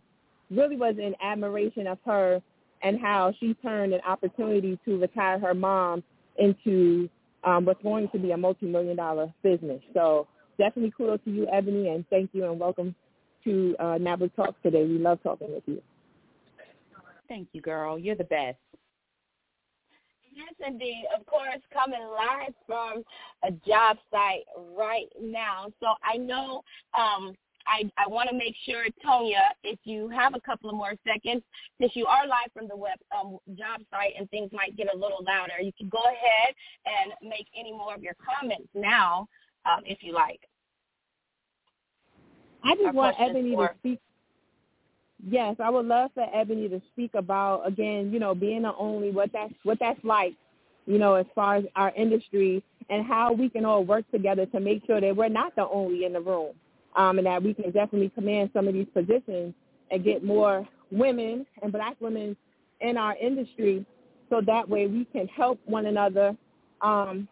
really 0.52 0.76
was 0.76 0.96
in 1.00 1.16
admiration 1.22 1.88
of 1.88 1.98
her 2.06 2.42
and 2.82 3.00
how 3.00 3.34
she 3.40 3.56
turned 3.56 3.94
an 3.94 4.02
opportunity 4.06 4.78
to 4.86 5.00
retire 5.00 5.40
her 5.40 5.54
mom 5.54 6.04
into 6.38 7.10
um, 7.46 7.66
what's 7.66 7.82
going 7.84 8.10
to 8.10 8.20
be 8.20 8.32
a 8.32 8.38
multi-million 8.38 8.98
dollar 8.98 9.34
business. 9.44 9.82
So 9.94 10.28
definitely 10.58 10.94
kudos 10.98 11.20
to 11.26 11.32
you, 11.32 11.48
Ebony, 11.52 11.90
and 11.90 12.06
thank 12.10 12.32
you 12.34 12.46
and 12.46 12.60
welcome 12.60 12.96
to 13.44 13.76
uh, 13.80 13.84
NABWIC 14.00 14.36
Talks 14.36 14.58
today. 14.64 14.84
We 14.84 14.98
love 14.98 15.20
talking 15.24 15.54
with 15.54 15.64
you. 15.68 15.82
Thank 17.28 17.50
you, 17.54 17.62
girl. 17.62 17.98
You're 17.98 18.16
the 18.16 18.24
best. 18.24 18.58
Yes, 20.34 20.54
indeed. 20.68 21.06
Of 21.18 21.26
course, 21.28 21.62
coming 21.74 22.02
live 22.02 22.54
from 22.68 23.04
a 23.44 23.52
job 23.66 23.98
site 24.12 24.44
right 24.78 25.08
now. 25.22 25.68
So 25.80 25.88
I 26.04 26.18
know 26.18 26.62
um, 26.98 27.36
I, 27.68 27.90
I 27.98 28.08
want 28.08 28.30
to 28.30 28.36
make 28.36 28.56
sure, 28.66 28.86
Tonya, 29.06 29.42
if 29.64 29.80
you 29.84 30.10
have 30.10 30.36
a 30.36 30.40
couple 30.40 30.70
of 30.70 30.76
more 30.76 30.94
seconds, 31.06 31.44
since 31.80 31.96
you 31.96 32.06
are 32.06 32.28
live 32.28 32.52
from 32.54 32.68
the 32.68 32.76
web 32.76 32.98
um, 33.18 33.38
job 33.58 33.82
site 33.90 34.14
and 34.18 34.30
things 34.30 34.52
might 34.54 34.78
get 34.78 34.88
a 34.94 34.98
little 34.98 35.24
louder, 35.26 35.54
you 35.62 35.72
can 35.78 35.90
go 35.90 36.00
ahead 36.00 36.56
and 36.86 37.30
make 37.30 37.48
any 37.58 37.72
more 37.72 37.94
of 37.96 38.04
your 38.04 38.16
comments 38.24 38.68
now, 38.74 39.28
um, 39.66 39.82
if 39.86 40.00
you 40.02 40.14
like. 40.14 40.42
I 42.64 42.76
just 42.76 42.88
Our 42.88 42.94
want 42.94 43.16
Ebony 43.20 43.54
for... 43.54 43.70
to 43.70 43.74
speak 43.80 44.00
Yes, 45.28 45.56
I 45.60 45.70
would 45.70 45.86
love 45.86 46.12
for 46.14 46.28
Ebony 46.34 46.70
to 46.70 46.82
speak 46.92 47.12
about 47.16 47.68
again, 47.68 48.12
you 48.12 48.20
know, 48.20 48.36
being 48.36 48.62
the 48.64 48.76
only 48.76 49.12
what 49.12 49.32
that's 49.34 49.54
what 49.64 49.80
that's 49.80 50.04
like, 50.04 50.34
you 50.86 51.00
know, 51.00 51.16
as 51.16 51.26
far 51.34 51.56
as 51.56 51.64
our 51.76 51.92
industry 51.96 52.64
and 52.90 53.06
how 53.06 53.34
we 53.34 53.50
can 53.50 53.66
all 53.66 53.84
work 53.84 54.10
together 54.12 54.46
to 54.48 54.60
make 54.60 54.86
sure 54.86 55.02
that 55.02 55.16
we're 55.16 55.30
not 55.30 55.56
the 55.56 55.68
only 55.68 56.06
in 56.06 56.14
the 56.14 56.22
room, 56.22 56.54
um, 56.96 57.18
and 57.18 57.28
that 57.28 57.44
we 57.44 57.54
can 57.54 57.72
definitely 57.72 58.10
command 58.10 58.50
some 58.54 58.68
of 58.68 58.74
these 58.74 58.88
positions 58.94 59.54
and 59.92 60.04
get 60.04 60.24
more 60.24 60.68
women 60.92 61.46
and 61.62 61.72
black 61.72 61.96
women 62.00 62.36
in 62.82 62.98
our 62.98 63.16
industry, 63.18 63.86
so 64.30 64.42
that 64.42 64.68
way 64.68 64.88
we 64.88 65.06
can 65.06 65.28
help 65.28 65.60
one 65.66 65.86
another, 65.86 66.36
um, 66.82 67.28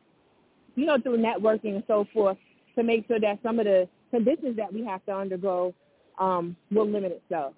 you 0.76 0.86
know, 0.86 0.98
through 0.98 1.18
networking 1.18 1.76
and 1.76 1.84
so 1.88 2.06
forth, 2.14 2.38
to 2.76 2.84
make 2.84 3.08
sure 3.08 3.20
that 3.20 3.40
some 3.44 3.60
of 3.60 3.66
the 3.66 3.88
conditions 4.12 4.56
that 4.58 4.72
we 4.72 4.84
have 4.86 5.04
to 5.06 5.12
undergo 5.12 5.74
um, 6.20 6.56
will 6.72 6.90
limit 6.90 7.12
itself. 7.12 7.54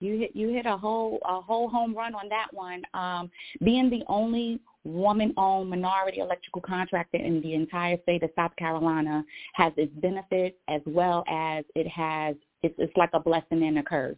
You 0.00 0.18
hit 0.18 0.34
you 0.34 0.48
hit 0.48 0.66
a 0.66 0.76
whole 0.76 1.18
a 1.24 1.40
whole 1.40 1.68
home 1.68 1.94
run 1.94 2.14
on 2.14 2.28
that 2.28 2.48
one. 2.52 2.82
Um, 2.94 3.30
being 3.62 3.90
the 3.90 4.02
only 4.08 4.60
woman-owned 4.84 5.70
minority 5.70 6.20
electrical 6.20 6.60
contractor 6.60 7.16
in 7.16 7.40
the 7.40 7.54
entire 7.54 7.96
state 8.02 8.22
of 8.22 8.30
South 8.36 8.54
Carolina 8.56 9.24
has 9.54 9.72
its 9.78 9.92
benefits 9.96 10.56
as 10.68 10.82
well 10.84 11.24
as 11.28 11.64
it 11.74 11.88
has 11.88 12.36
it's, 12.62 12.74
it's 12.78 12.96
like 12.96 13.10
a 13.14 13.20
blessing 13.20 13.62
and 13.62 13.78
a 13.78 13.82
curse. 13.82 14.16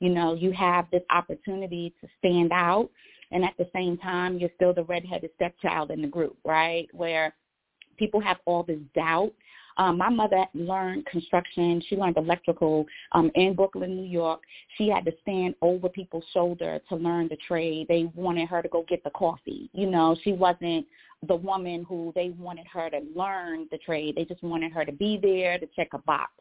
You 0.00 0.10
know, 0.10 0.34
you 0.34 0.52
have 0.52 0.86
this 0.92 1.02
opportunity 1.10 1.94
to 2.00 2.08
stand 2.18 2.52
out, 2.52 2.90
and 3.30 3.44
at 3.44 3.54
the 3.58 3.68
same 3.74 3.96
time, 3.98 4.38
you're 4.38 4.50
still 4.56 4.74
the 4.74 4.84
redheaded 4.84 5.30
stepchild 5.36 5.90
in 5.90 6.02
the 6.02 6.08
group, 6.08 6.36
right? 6.44 6.88
Where 6.92 7.34
people 7.96 8.20
have 8.20 8.38
all 8.44 8.62
this 8.64 8.80
doubt 8.94 9.32
um, 9.76 9.98
my 9.98 10.08
mother 10.08 10.46
learned 10.54 11.06
construction. 11.06 11.82
She 11.88 11.96
learned 11.96 12.16
electrical 12.16 12.86
um, 13.12 13.30
in 13.34 13.54
Brooklyn, 13.54 13.96
New 13.96 14.08
York. 14.08 14.40
She 14.76 14.88
had 14.88 15.04
to 15.06 15.12
stand 15.22 15.54
over 15.62 15.88
people's 15.88 16.24
shoulder 16.32 16.80
to 16.88 16.96
learn 16.96 17.28
the 17.28 17.38
trade. 17.48 17.86
They 17.88 18.10
wanted 18.14 18.48
her 18.48 18.62
to 18.62 18.68
go 18.68 18.84
get 18.88 19.02
the 19.04 19.10
coffee. 19.10 19.70
You 19.72 19.90
know, 19.90 20.16
she 20.22 20.32
wasn't 20.32 20.86
the 21.26 21.36
woman 21.36 21.84
who 21.88 22.12
they 22.14 22.30
wanted 22.38 22.66
her 22.72 22.90
to 22.90 23.00
learn 23.14 23.66
the 23.70 23.78
trade. 23.78 24.16
They 24.16 24.24
just 24.24 24.42
wanted 24.42 24.72
her 24.72 24.84
to 24.84 24.92
be 24.92 25.18
there 25.20 25.58
to 25.58 25.66
check 25.74 25.88
a 25.92 25.98
box. 25.98 26.32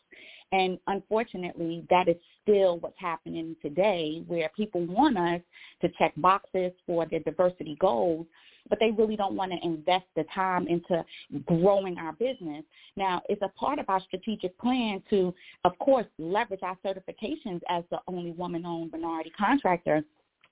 And 0.51 0.77
unfortunately, 0.85 1.83
that 1.89 2.07
is 2.07 2.15
still 2.43 2.77
what's 2.77 2.99
happening 2.99 3.55
today 3.61 4.23
where 4.27 4.51
people 4.55 4.85
want 4.85 5.17
us 5.17 5.41
to 5.81 5.89
check 5.97 6.13
boxes 6.17 6.71
for 6.85 7.07
their 7.07 7.21
diversity 7.21 7.75
goals, 7.79 8.27
but 8.69 8.79
they 8.79 8.91
really 8.91 9.15
don't 9.15 9.35
want 9.35 9.51
to 9.51 9.57
invest 9.65 10.05
the 10.15 10.23
time 10.33 10.67
into 10.67 11.03
growing 11.45 11.97
our 11.97 12.13
business. 12.13 12.63
Now, 12.95 13.21
it's 13.29 13.41
a 13.41 13.49
part 13.49 13.79
of 13.79 13.89
our 13.89 14.01
strategic 14.01 14.57
plan 14.59 15.01
to, 15.09 15.33
of 15.65 15.77
course, 15.79 16.05
leverage 16.17 16.61
our 16.63 16.77
certifications 16.85 17.61
as 17.69 17.83
the 17.91 17.99
only 18.07 18.31
woman-owned 18.31 18.91
minority 18.91 19.31
contractor 19.37 20.03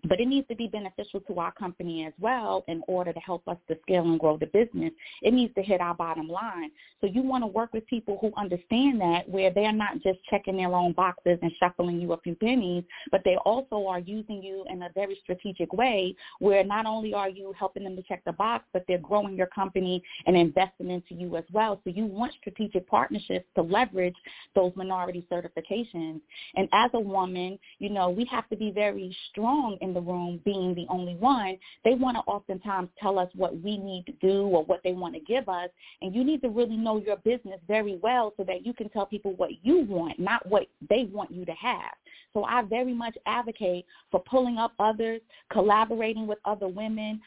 but 0.08 0.20
it 0.20 0.28
needs 0.28 0.48
to 0.48 0.56
be 0.56 0.68
beneficial 0.68 1.20
to 1.22 1.40
our 1.40 1.52
company 1.52 2.06
as 2.06 2.14
well 2.20 2.64
in 2.68 2.82
order 2.88 3.14
to 3.14 3.20
help 3.20 3.48
us 3.48 3.58
to 3.68 3.78
scale 3.84 4.04
and 4.04 4.20
grow 4.20 4.38
the 4.38 4.48
business. 4.48 4.92
It 5.22 5.34
needs 5.34 5.54
to 5.56 5.62
hit 5.62 5.82
our 5.82 5.94
bottom 5.94 6.28
line. 6.28 6.72
So 7.00 7.08
you 7.08 7.22
want 7.22 7.44
to 7.44 7.48
work 7.48 7.74
with 7.74 7.86
people 7.88 8.18
who 8.22 8.32
understand 8.38 9.00
that 9.02 9.28
where 9.30 9.52
they're 9.52 9.72
not 9.72 10.02
just 10.02 10.20
checking 10.30 10.58
their 10.58 10.74
own 10.74 10.94
boxes 10.94 11.38
and 11.42 11.52
shuffling 11.60 12.00
you 12.00 12.14
a 12.14 12.18
few 12.18 12.36
pennies, 12.36 12.84
but 13.12 13.22
they 13.24 13.36
also 13.46 13.86
are 13.88 14.00
using 14.00 14.42
you 14.42 14.66
in 14.70 14.84
a 14.84 14.90
very 14.94 15.18
strategic 15.24 15.72
way 15.74 16.16
where 16.40 16.64
not 16.64 16.86
only 16.86 17.14
are 17.14 17.30
you 17.30 17.54
helping 17.58 17.84
them 17.84 17.96
to 17.96 18.04
check 18.04 18.24
the 18.26 18.34
box, 18.34 18.66
but 18.74 18.84
they're 18.88 18.98
growing 18.98 19.36
your 19.36 19.48
company 19.48 20.02
and 20.26 20.36
investing 20.36 20.90
into 20.90 21.14
you 21.14 21.36
as 21.38 21.44
well. 21.52 21.80
So 21.84 21.92
you 21.92 22.06
want 22.06 22.34
strategic 22.40 22.88
partnerships 22.88 23.46
to 23.56 23.62
leverage 23.62 24.16
those 24.56 24.72
minority 24.76 25.26
certifications. 25.32 26.22
And 26.56 26.68
as 26.74 26.92
a 26.94 27.00
woman, 27.00 27.60
you 27.80 27.90
know, 27.90 28.10
we 28.10 28.26
have 28.26 28.48
to 28.50 28.56
be 28.56 28.72
very 28.72 29.16
strong 29.30 29.78
in 29.92 30.06
the 30.06 30.12
room 30.12 30.40
being 30.46 30.74
the 30.74 30.86
only 30.90 31.16
one, 31.16 31.58
they 31.84 31.94
want 31.94 32.16
to 32.18 32.22
oftentimes 32.22 32.90
tell 33.00 33.20
us 33.20 33.30
what 33.36 33.62
we 33.62 33.78
need 33.78 34.06
to 34.06 34.14
do 34.14 34.44
or 34.44 34.64
what 34.64 34.82
they 34.84 34.94
want 34.94 35.14
to 35.14 35.20
give 35.22 35.50
us. 35.50 35.70
And 36.02 36.16
you 36.16 36.24
need 36.24 36.42
to 36.42 36.50
really 36.50 36.78
know 36.78 37.00
your 37.00 37.18
business 37.18 37.60
very 37.68 38.00
well 38.02 38.34
so 38.38 38.44
that 38.46 38.66
you 38.66 38.74
can 38.74 38.90
tell 38.90 39.06
people 39.06 39.34
what 39.36 39.52
you 39.64 39.82
want, 39.82 40.20
not 40.20 40.46
what 40.48 40.68
they 40.90 41.10
want 41.12 41.32
you 41.32 41.46
to 41.46 41.54
have. 41.54 41.92
So 42.34 42.46
I 42.46 42.62
very 42.62 42.94
much 42.94 43.18
advocate 43.26 43.86
for 44.10 44.22
pulling 44.22 44.58
up 44.58 44.72
others, 44.80 45.22
collaborating 45.52 46.28
with 46.28 46.40
other 46.46 46.68
women, 46.68 47.20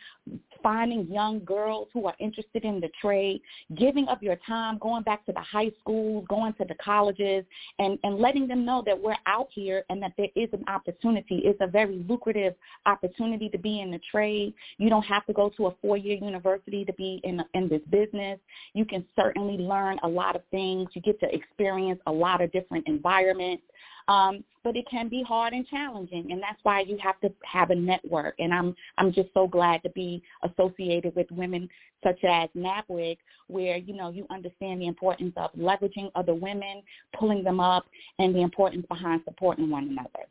finding 0.63 1.07
young 1.13 1.45
girls 1.45 1.89
who 1.93 2.07
are 2.07 2.15
interested 2.19 2.65
in 2.65 2.81
the 2.81 2.89
trade, 3.01 3.43
giving 3.77 4.09
up 4.09 4.23
your 4.23 4.37
time, 4.47 4.79
going 4.79 5.03
back 5.03 5.27
to 5.27 5.33
the 5.33 5.41
high 5.41 5.71
schools, 5.81 6.25
going 6.29 6.55
to 6.55 6.65
the 6.65 6.75
colleges, 6.83 7.45
and, 7.79 7.99
and 8.03 8.19
letting 8.19 8.49
them 8.49 8.65
know 8.65 8.83
that 8.87 8.99
we're 8.99 9.17
out 9.27 9.49
here 9.53 9.85
and 9.91 10.03
that 10.03 10.13
there 10.17 10.29
is 10.35 10.49
an 10.53 10.65
opportunity. 10.69 11.43
It's 11.45 11.61
a 11.61 11.67
very 11.67 12.05
lucrative 12.09 12.54
opportunity 12.87 13.49
to 13.49 13.59
be 13.59 13.81
in 13.81 13.91
the 13.91 14.01
trade. 14.11 14.55
You 14.79 14.91
don't 14.91 15.05
have 15.05 15.27
to 15.27 15.33
go 15.33 15.51
to 15.57 15.67
a 15.67 15.75
four-year 15.83 16.17
university 16.17 16.85
to 16.85 16.93
be 16.95 17.21
in, 17.25 17.43
in 17.55 17.69
this 17.69 17.83
business. 17.91 18.39
You 18.73 18.85
can 18.85 19.05
certainly 19.17 19.57
learn 19.59 19.99
a 20.03 20.09
lot 20.09 20.37
of 20.37 20.43
things. 20.51 20.89
You 20.95 21.03
get 21.03 21.21
to 21.21 21.35
experience 21.35 22.01
a 22.07 22.13
lot 22.13 22.41
of 22.41 22.53
different 22.53 22.87
environments. 22.87 23.63
Um, 24.09 24.45
but 24.63 24.77
it 24.77 24.87
can 24.91 25.09
be 25.09 25.23
hard 25.23 25.53
and 25.53 25.67
challenging, 25.67 26.31
and 26.31 26.43
that's 26.43 26.59
why 26.63 26.81
you 26.81 26.99
have 27.03 27.19
to 27.21 27.33
have 27.45 27.71
a 27.71 27.75
network. 27.75 28.35
And 28.39 28.53
I'm 28.53 28.75
I'm 28.99 29.13
just 29.13 29.29
so 29.33 29.47
glad 29.47 29.83
to 29.83 29.91
be 29.91 30.23
associated 30.43 31.15
with 31.15 31.31
women 31.31 31.69
such 32.03 32.23
as 32.25 32.49
NABWIC, 32.57 33.19
where 33.47 33.77
you 33.77 33.95
know 33.95 34.11
you 34.11 34.27
understand 34.31 34.81
the 34.81 34.87
importance 34.87 35.33
of 35.37 35.53
leveraging 35.55 36.11
other 36.15 36.35
women, 36.35 36.83
pulling 37.19 37.43
them 37.43 37.61
up, 37.61 37.87
and 38.19 38.35
the 38.35 38.41
importance 38.41 38.85
behind 38.89 39.23
supporting 39.25 39.71
one 39.71 39.89
another. 39.89 40.27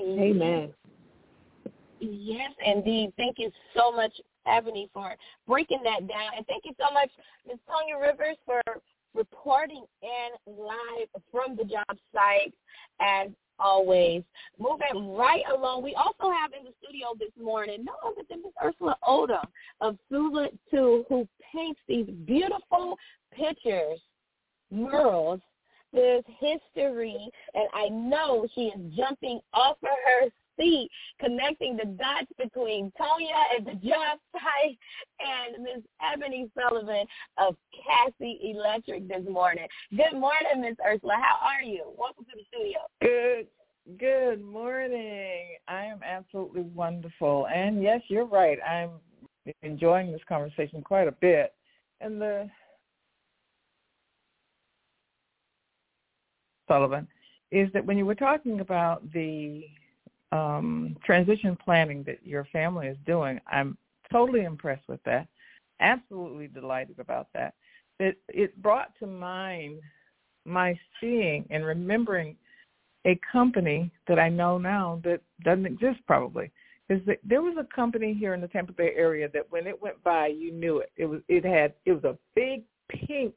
Amen. 0.00 0.72
Yes, 2.00 2.52
indeed. 2.64 3.12
Thank 3.16 3.38
you 3.38 3.50
so 3.76 3.92
much, 3.92 4.12
Ebony, 4.46 4.88
for 4.92 5.14
breaking 5.46 5.80
that 5.84 6.08
down. 6.08 6.32
And 6.36 6.46
thank 6.46 6.64
you 6.64 6.72
so 6.78 6.92
much, 6.92 7.10
Ms. 7.46 7.58
Tonya 7.68 8.00
Rivers, 8.00 8.36
for 8.46 8.60
reporting 9.14 9.84
in 10.02 10.54
live 10.54 11.08
from 11.30 11.56
the 11.56 11.64
job 11.64 11.96
site 12.12 12.54
as 13.00 13.28
always. 13.58 14.22
Moving 14.58 15.14
right 15.14 15.44
along, 15.54 15.82
we 15.82 15.94
also 15.94 16.32
have 16.32 16.52
in 16.58 16.64
the 16.64 16.72
studio 16.82 17.08
this 17.18 17.30
morning 17.42 17.84
no 17.84 17.92
other 18.04 18.22
than 18.30 18.42
Ms. 18.42 18.52
Ursula 18.64 18.96
Odom 19.06 19.46
of 19.80 19.98
Sula 20.08 20.48
2 20.70 21.04
who 21.08 21.28
paints 21.52 21.80
these 21.86 22.06
beautiful 22.26 22.96
pictures, 23.32 24.00
murals 24.70 25.40
there's 25.92 26.24
history, 26.38 27.30
and 27.54 27.68
I 27.74 27.88
know 27.88 28.46
she 28.54 28.66
is 28.66 28.96
jumping 28.96 29.40
off 29.52 29.76
of 29.82 29.88
her 29.88 30.30
seat, 30.58 30.90
connecting 31.18 31.76
the 31.76 31.86
dots 31.86 32.26
between 32.38 32.92
Tonya 33.00 33.56
and 33.56 33.66
the 33.66 33.74
job 33.86 34.18
site 34.32 34.78
and 35.18 35.62
Miss 35.62 35.82
Ebony 36.12 36.50
Sullivan 36.54 37.06
of 37.38 37.56
Cassy 37.72 38.52
Electric 38.54 39.08
this 39.08 39.26
morning. 39.28 39.66
Good 39.90 40.18
morning, 40.18 40.60
Miss 40.60 40.76
Ursula. 40.86 41.16
How 41.20 41.38
are 41.46 41.62
you? 41.62 41.84
Welcome 41.96 42.24
to 42.26 42.36
the 42.36 42.44
studio. 42.52 42.80
Good. 43.00 43.46
Good 43.98 44.44
morning. 44.44 45.56
I 45.66 45.84
am 45.86 46.00
absolutely 46.04 46.62
wonderful. 46.62 47.48
And 47.52 47.82
yes, 47.82 48.02
you're 48.08 48.26
right. 48.26 48.58
I'm 48.62 48.90
enjoying 49.62 50.12
this 50.12 50.20
conversation 50.28 50.82
quite 50.82 51.08
a 51.08 51.12
bit. 51.12 51.54
And 52.00 52.20
the 52.20 52.48
Sullivan. 56.70 57.08
is 57.50 57.68
that 57.72 57.84
when 57.84 57.98
you 57.98 58.06
were 58.06 58.14
talking 58.14 58.60
about 58.60 59.02
the 59.12 59.64
um, 60.30 60.96
transition 61.04 61.58
planning 61.64 62.04
that 62.04 62.18
your 62.24 62.44
family 62.52 62.86
is 62.86 62.96
doing, 63.04 63.40
I'm 63.50 63.76
totally 64.12 64.44
impressed 64.44 64.86
with 64.88 65.02
that. 65.04 65.26
Absolutely 65.80 66.46
delighted 66.46 67.00
about 67.00 67.26
that. 67.34 67.54
It 67.98 68.18
it 68.28 68.60
brought 68.62 68.92
to 69.00 69.06
mind 69.06 69.80
my 70.44 70.78
seeing 71.00 71.44
and 71.50 71.64
remembering 71.64 72.36
a 73.04 73.18
company 73.32 73.90
that 74.06 74.18
I 74.18 74.28
know 74.28 74.58
now 74.58 75.00
that 75.04 75.20
doesn't 75.42 75.66
exist 75.66 76.00
probably. 76.06 76.50
Is 76.88 77.00
that 77.06 77.18
there 77.24 77.42
was 77.42 77.56
a 77.58 77.74
company 77.74 78.14
here 78.14 78.34
in 78.34 78.40
the 78.40 78.48
Tampa 78.48 78.72
Bay 78.72 78.92
area 78.96 79.28
that 79.32 79.50
when 79.50 79.66
it 79.66 79.80
went 79.80 80.02
by, 80.02 80.28
you 80.28 80.52
knew 80.52 80.78
it. 80.78 80.92
It 80.96 81.06
was 81.06 81.20
it 81.28 81.44
had 81.44 81.74
it 81.84 81.92
was 81.92 82.04
a 82.04 82.16
big 82.34 82.62
pink 82.88 83.34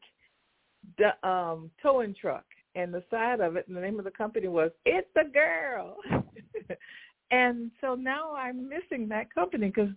um, 1.24 1.72
towing 1.82 2.14
truck, 2.20 2.46
and 2.76 2.94
the 2.94 3.04
side 3.10 3.40
of 3.40 3.56
it, 3.56 3.68
and 3.68 3.78
the 3.78 3.82
name 3.82 4.00
of 4.00 4.06
the 4.06 4.12
company 4.12 4.48
was 4.48 4.72
"It's 4.86 5.10
a 5.16 5.26
Girl." 5.26 5.98
and 7.32 7.72
so 7.82 7.96
now 7.96 8.36
I'm 8.36 8.70
missing 8.70 9.08
that 9.10 9.34
company 9.34 9.68
because 9.68 9.90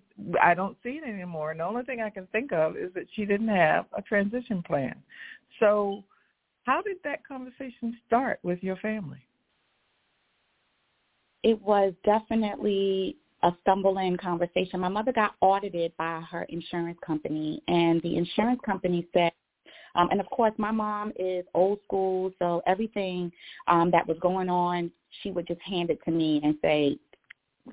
I 0.43 0.55
don't 0.55 0.77
see 0.83 1.01
it 1.03 1.09
anymore. 1.09 1.51
And 1.51 1.61
the 1.61 1.65
only 1.65 1.85
thing 1.85 2.01
I 2.01 2.11
can 2.11 2.27
think 2.29 2.53
of 2.53 2.77
is 2.77 2.93
that 2.95 3.07
she 3.15 3.25
didn't 3.25 3.49
have 3.49 3.87
a 3.97 4.03
transition 4.03 4.63
plan. 4.63 4.95
So, 5.61 6.05
how 6.65 6.83
did 6.83 6.99
that 7.05 7.27
conversation 7.27 7.97
start 8.07 8.41
with 8.43 8.63
your 8.63 8.77
family? 8.77 9.25
It 11.43 11.61
was 11.63 11.95
definitely 12.05 13.17
a 13.43 13.53
stumbling 13.63 14.17
conversation. 14.17 14.81
My 14.81 14.89
mother 14.89 15.13
got 15.13 15.35
audited 15.41 15.93
by 15.97 16.21
her 16.31 16.45
insurance 16.45 16.99
company, 17.07 17.63
and 17.69 18.03
the 18.03 18.17
insurance 18.17 18.61
company 18.65 19.07
said 19.13 19.33
um, 19.97 20.09
and 20.11 20.21
of 20.21 20.27
course, 20.31 20.53
my 20.59 20.71
mom 20.71 21.13
is 21.19 21.45
old 21.55 21.79
school, 21.85 22.33
so 22.39 22.63
everything 22.67 23.33
um, 23.69 23.91
that 23.91 24.07
was 24.07 24.17
going 24.21 24.49
on, 24.49 24.91
she 25.23 25.31
would 25.31 25.47
just 25.47 25.61
hand 25.63 25.91
it 25.91 25.99
to 26.05 26.11
me 26.11 26.41
and 26.45 26.57
say, 26.63 26.99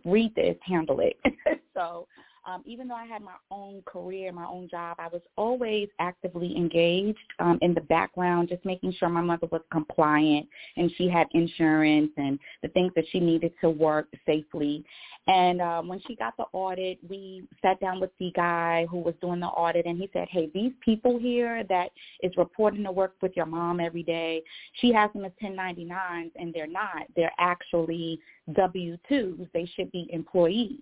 "Read 0.06 0.34
this, 0.36 0.56
handle 0.66 1.00
it." 1.00 1.18
so 1.74 2.08
um, 2.46 2.62
even 2.66 2.88
though 2.88 2.96
I 2.96 3.06
had 3.06 3.22
my 3.22 3.36
own 3.52 3.82
career, 3.86 4.32
my 4.34 4.46
own 4.46 4.68
job, 4.70 4.98
I 5.00 5.08
was 5.08 5.22
always 5.38 5.88
actively 6.00 6.56
engaged 6.58 7.18
um, 7.40 7.58
in 7.62 7.74
the 7.74 7.82
background, 7.82 8.50
just 8.50 8.66
making 8.66 8.94
sure 8.94 9.08
my 9.08 9.22
mother 9.22 9.48
was 9.50 9.62
compliant 9.72 10.48
and 10.76 10.92
she 10.98 11.08
had 11.08 11.28
insurance 11.34 12.12
and 12.18 12.38
the 12.62 12.68
things 12.70 12.92
that 12.96 13.06
she 13.12 13.20
needed 13.20 13.54
to 13.62 13.70
work 13.70 14.08
safely. 14.26 14.84
And 15.28 15.62
um, 15.62 15.88
when 15.88 16.02
she 16.06 16.16
got 16.16 16.36
the 16.36 16.46
audit, 16.52 17.00
we 17.08 17.44
sat 17.62 17.80
down 17.80 18.02
with 18.02 18.12
the 18.20 18.32
guy 18.36 18.86
who 18.92 18.98
was 18.98 19.14
doing 19.22 19.40
the 19.40 19.48
audit, 19.48 19.86
and 19.86 19.98
he 19.98 20.10
said, 20.12 20.28
"Hey, 20.30 20.50
these 20.54 20.74
people 20.82 21.18
here 21.18 21.64
that 21.70 21.92
is 22.22 22.36
reporting 22.36 22.84
to 22.84 22.92
work 22.92 23.16
with 23.22 23.36
your 23.36 23.46
mom 23.46 23.80
every 23.80 24.04
day, 24.04 24.44
she 24.82 24.92
has 24.92 25.12
them 25.14 25.24
as 25.24 25.32
1099s, 25.42 26.32
and 26.36 26.54
they're 26.54 26.68
not. 26.68 27.04
They're 27.16 27.32
actually 27.40 28.20
W-2s. 28.52 29.48
They 29.54 29.66
should 29.76 29.92
be 29.92 30.10
employees." 30.12 30.82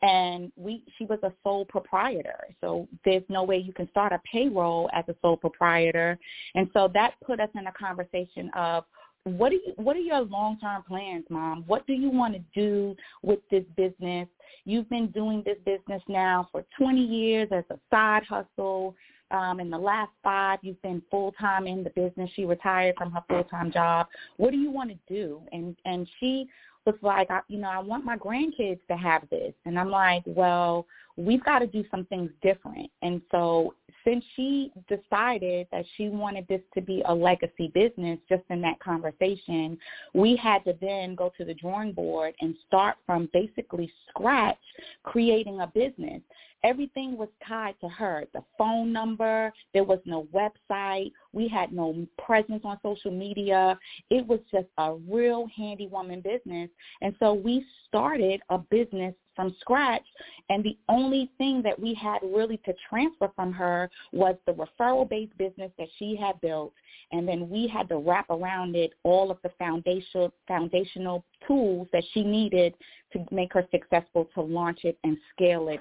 And 0.00 0.50
we, 0.56 0.82
she 0.96 1.04
was 1.04 1.18
a 1.22 1.32
sole 1.42 1.64
proprietor, 1.66 2.48
so 2.60 2.88
there's 3.04 3.22
no 3.28 3.42
way 3.44 3.58
you 3.58 3.72
can 3.72 3.88
start 3.90 4.12
a 4.12 4.20
payroll 4.30 4.88
as 4.94 5.04
a 5.08 5.14
sole 5.20 5.36
proprietor. 5.36 6.18
And 6.54 6.68
so 6.72 6.90
that 6.94 7.14
put 7.24 7.38
us 7.38 7.50
in 7.54 7.66
a 7.66 7.72
conversation 7.72 8.50
of 8.54 8.84
what 9.24 9.52
are 9.52 9.56
you, 9.56 9.72
what 9.76 9.96
are 9.96 10.00
your 10.00 10.20
long 10.20 10.58
term 10.60 10.82
plans, 10.82 11.24
mom? 11.30 11.64
What 11.66 11.86
do 11.86 11.94
you 11.94 12.10
want 12.10 12.34
to 12.34 12.42
do 12.54 12.94
with 13.22 13.40
this 13.50 13.64
business? 13.76 14.28
You've 14.66 14.88
been 14.90 15.08
doing 15.08 15.42
this 15.44 15.56
business 15.64 16.02
now 16.08 16.48
for 16.52 16.64
20 16.78 17.00
years 17.00 17.48
as 17.50 17.64
a 17.70 17.78
side 17.90 18.24
hustle. 18.28 18.94
Um, 19.30 19.58
in 19.58 19.70
the 19.70 19.78
last 19.78 20.10
five, 20.22 20.58
you've 20.62 20.80
been 20.82 21.02
full 21.10 21.32
time 21.32 21.66
in 21.66 21.82
the 21.82 21.90
business. 21.90 22.30
She 22.36 22.44
retired 22.44 22.94
from 22.96 23.10
her 23.12 23.24
full 23.28 23.44
time 23.44 23.72
job. 23.72 24.06
What 24.36 24.52
do 24.52 24.58
you 24.58 24.70
want 24.70 24.90
to 24.90 24.98
do? 25.12 25.40
And 25.52 25.74
and 25.86 26.06
she 26.20 26.46
was 26.84 26.94
like, 27.00 27.30
I, 27.30 27.40
you 27.48 27.58
know, 27.58 27.70
I 27.70 27.78
want 27.78 28.04
my 28.04 28.16
grandkids 28.16 28.80
to 28.88 28.96
have 28.96 29.22
this. 29.30 29.54
And 29.64 29.78
I'm 29.78 29.90
like, 29.90 30.22
well, 30.26 30.86
we've 31.16 31.44
got 31.44 31.60
to 31.60 31.66
do 31.66 31.84
some 31.90 32.04
things 32.06 32.30
different. 32.42 32.90
And 33.02 33.20
so 33.30 33.74
since 34.04 34.24
she 34.34 34.72
decided 34.88 35.66
that 35.72 35.84
she 35.96 36.08
wanted 36.08 36.46
this 36.48 36.60
to 36.74 36.80
be 36.80 37.02
a 37.06 37.14
legacy 37.14 37.70
business 37.72 38.18
just 38.28 38.42
in 38.50 38.60
that 38.62 38.78
conversation, 38.80 39.78
we 40.12 40.36
had 40.36 40.64
to 40.64 40.74
then 40.80 41.14
go 41.14 41.32
to 41.38 41.44
the 41.44 41.54
drawing 41.54 41.92
board 41.92 42.34
and 42.40 42.54
start 42.66 42.96
from 43.06 43.28
basically 43.32 43.90
scratch 44.10 44.58
creating 45.04 45.60
a 45.60 45.66
business 45.68 46.20
everything 46.64 47.16
was 47.16 47.28
tied 47.46 47.78
to 47.80 47.88
her. 47.88 48.24
The 48.32 48.42
phone 48.58 48.90
number, 48.90 49.52
there 49.74 49.84
was 49.84 50.00
no 50.06 50.26
website, 50.34 51.12
we 51.32 51.46
had 51.46 51.72
no 51.72 52.06
presence 52.18 52.62
on 52.64 52.78
social 52.82 53.10
media. 53.10 53.78
It 54.10 54.26
was 54.26 54.40
just 54.50 54.66
a 54.78 54.94
real 55.08 55.46
handy 55.54 55.86
woman 55.86 56.22
business. 56.22 56.70
And 57.02 57.14
so 57.20 57.34
we 57.34 57.64
started 57.86 58.40
a 58.48 58.58
business 58.58 59.14
from 59.34 59.54
scratch 59.60 60.04
and 60.48 60.62
the 60.64 60.76
only 60.88 61.30
thing 61.38 61.62
that 61.62 61.78
we 61.78 61.94
had 61.94 62.18
really 62.22 62.56
to 62.58 62.74
transfer 62.88 63.30
from 63.34 63.52
her 63.52 63.90
was 64.12 64.36
the 64.46 64.52
referral 64.52 65.08
based 65.08 65.36
business 65.38 65.70
that 65.78 65.88
she 65.98 66.16
had 66.16 66.40
built 66.40 66.72
and 67.12 67.26
then 67.26 67.48
we 67.48 67.66
had 67.66 67.88
to 67.88 67.98
wrap 67.98 68.28
around 68.30 68.76
it 68.76 68.92
all 69.02 69.30
of 69.30 69.38
the 69.42 69.50
foundational 69.58 70.32
foundational 70.46 71.24
tools 71.46 71.88
that 71.92 72.04
she 72.12 72.22
needed 72.22 72.74
to 73.12 73.24
make 73.30 73.52
her 73.52 73.66
successful 73.70 74.28
to 74.34 74.40
launch 74.40 74.80
it 74.84 74.98
and 75.04 75.16
scale 75.34 75.68
it 75.68 75.80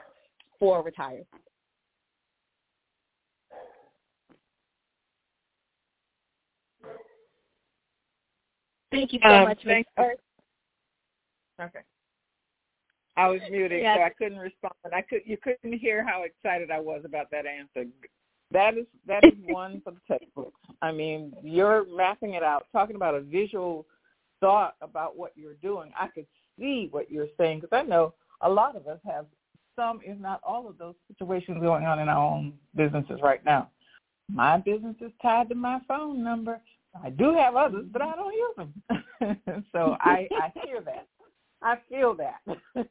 for 0.59 0.83
retirement. 0.83 1.27
Thank 8.91 9.11
you 9.11 9.19
so 9.23 9.29
um, 9.29 9.43
much, 9.45 9.59
Ms. 9.65 9.83
Okay. 11.59 11.79
I 13.15 13.27
was 13.27 13.41
muted, 13.49 13.83
so 13.83 14.01
I 14.01 14.09
couldn't 14.09 14.39
respond. 14.39 14.73
I 14.91 15.01
could 15.01 15.21
you 15.25 15.37
couldn't 15.37 15.77
hear 15.77 16.05
how 16.05 16.23
excited 16.23 16.71
I 16.71 16.79
was 16.79 17.01
about 17.05 17.29
that 17.31 17.45
answer. 17.45 17.89
That 18.51 18.77
is 18.77 18.85
that 19.07 19.23
is 19.23 19.33
one 19.47 19.81
for 19.83 19.91
the 19.91 19.99
textbooks. 20.07 20.59
I 20.81 20.91
mean, 20.91 21.33
you're 21.43 21.85
mapping 21.95 22.33
it 22.33 22.43
out, 22.43 22.67
talking 22.71 22.95
about 22.95 23.15
a 23.15 23.21
visual 23.21 23.85
thought 24.39 24.75
about 24.81 25.17
what 25.17 25.31
you're 25.35 25.55
doing. 25.55 25.91
I 25.99 26.07
could 26.07 26.25
see 26.59 26.87
what 26.91 27.11
you're 27.11 27.27
saying 27.37 27.61
because 27.61 27.77
I 27.77 27.83
know 27.83 28.13
a 28.41 28.49
lot 28.49 28.75
of 28.75 28.87
us 28.87 28.99
have 29.05 29.25
some, 29.75 30.01
if 30.03 30.19
not 30.19 30.41
all 30.43 30.67
of 30.67 30.77
those 30.77 30.95
situations 31.07 31.59
going 31.61 31.85
on 31.85 31.99
in 31.99 32.09
our 32.09 32.17
own 32.17 32.53
businesses 32.75 33.19
right 33.21 33.43
now. 33.45 33.69
My 34.31 34.57
business 34.57 34.95
is 35.01 35.11
tied 35.21 35.49
to 35.49 35.55
my 35.55 35.79
phone 35.87 36.23
number. 36.23 36.59
I 37.03 37.09
do 37.09 37.33
have 37.33 37.55
others, 37.55 37.85
but 37.91 38.01
I 38.01 38.13
don't 38.15 38.33
use 38.33 38.55
them. 38.57 39.65
so 39.71 39.97
I, 39.99 40.27
I 40.31 40.51
hear 40.65 40.81
that. 40.81 41.07
I 41.63 41.75
feel 41.89 42.15
that. 42.15 42.41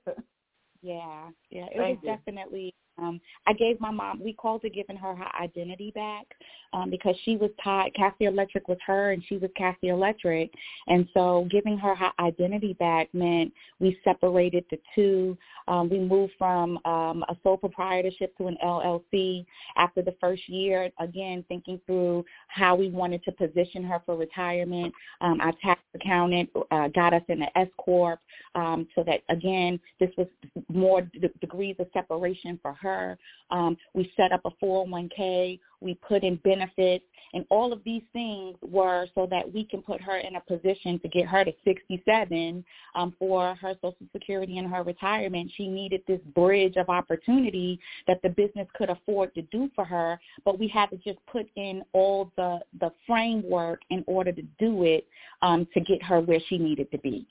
yeah, 0.82 1.28
yeah. 1.50 1.66
It 1.72 1.78
Thank 1.78 2.02
was 2.02 2.04
you. 2.04 2.16
definitely 2.16 2.74
um, 2.98 3.20
I 3.46 3.52
gave 3.52 3.80
my 3.80 3.90
mom, 3.90 4.20
we 4.22 4.32
called 4.32 4.64
it 4.64 4.74
giving 4.74 4.96
her 4.96 5.14
her 5.14 5.36
identity 5.40 5.92
back 5.92 6.26
um, 6.72 6.90
because 6.90 7.14
she 7.24 7.36
was 7.36 7.50
tied, 7.62 7.94
Cassy 7.94 8.24
Electric 8.24 8.68
was 8.68 8.78
her 8.86 9.12
and 9.12 9.22
she 9.28 9.36
was 9.36 9.50
Cassy 9.56 9.88
Electric. 9.88 10.50
And 10.88 11.08
so 11.14 11.46
giving 11.50 11.78
her 11.78 11.94
her 11.94 12.10
identity 12.18 12.74
back 12.74 13.08
meant 13.12 13.52
we 13.80 13.98
separated 14.04 14.64
the 14.70 14.78
two. 14.94 15.36
Um, 15.68 15.88
we 15.88 15.98
moved 15.98 16.32
from 16.38 16.78
um, 16.84 17.24
a 17.28 17.36
sole 17.42 17.56
proprietorship 17.56 18.36
to 18.38 18.48
an 18.48 18.56
LLC 18.64 19.44
after 19.76 20.02
the 20.02 20.14
first 20.20 20.48
year, 20.48 20.90
again, 20.98 21.44
thinking 21.48 21.80
through 21.86 22.24
how 22.48 22.74
we 22.74 22.88
wanted 22.90 23.22
to 23.24 23.32
position 23.32 23.82
her 23.84 24.00
for 24.04 24.16
retirement. 24.16 24.92
Um, 25.20 25.40
our 25.40 25.52
tax 25.62 25.80
accountant 25.94 26.50
uh, 26.70 26.88
got 26.88 27.14
us 27.14 27.22
in 27.28 27.40
the 27.40 27.58
S 27.58 27.68
Corp 27.78 28.20
um, 28.54 28.86
so 28.94 29.04
that, 29.04 29.20
again, 29.28 29.78
this 30.00 30.10
was 30.16 30.26
more 30.68 31.02
d- 31.02 31.30
degrees 31.40 31.76
of 31.78 31.86
separation 31.92 32.58
for 32.62 32.72
her. 32.82 33.18
Um, 33.50 33.76
we 33.94 34.12
set 34.16 34.32
up 34.32 34.42
a 34.44 34.64
401k. 34.64 35.58
We 35.80 35.94
put 35.94 36.22
in 36.22 36.36
benefits. 36.36 37.04
And 37.34 37.46
all 37.48 37.72
of 37.72 37.82
these 37.84 38.02
things 38.12 38.56
were 38.60 39.06
so 39.14 39.26
that 39.30 39.50
we 39.52 39.64
can 39.64 39.80
put 39.80 40.00
her 40.02 40.18
in 40.18 40.36
a 40.36 40.40
position 40.40 40.98
to 41.00 41.08
get 41.08 41.26
her 41.26 41.44
to 41.44 41.52
67 41.64 42.64
um, 42.94 43.14
for 43.18 43.54
her 43.54 43.74
Social 43.76 43.96
Security 44.12 44.58
and 44.58 44.68
her 44.68 44.82
retirement. 44.82 45.50
She 45.56 45.66
needed 45.68 46.02
this 46.06 46.20
bridge 46.34 46.76
of 46.76 46.88
opportunity 46.88 47.80
that 48.06 48.20
the 48.22 48.28
business 48.28 48.68
could 48.74 48.90
afford 48.90 49.34
to 49.34 49.42
do 49.42 49.70
for 49.74 49.84
her, 49.84 50.20
but 50.44 50.58
we 50.58 50.68
had 50.68 50.90
to 50.90 50.96
just 50.98 51.18
put 51.26 51.46
in 51.56 51.82
all 51.92 52.30
the, 52.36 52.60
the 52.80 52.92
framework 53.06 53.80
in 53.90 54.04
order 54.06 54.32
to 54.32 54.42
do 54.58 54.84
it 54.84 55.06
um, 55.40 55.66
to 55.72 55.80
get 55.80 56.02
her 56.02 56.20
where 56.20 56.40
she 56.48 56.58
needed 56.58 56.90
to 56.90 56.98
be. 56.98 57.26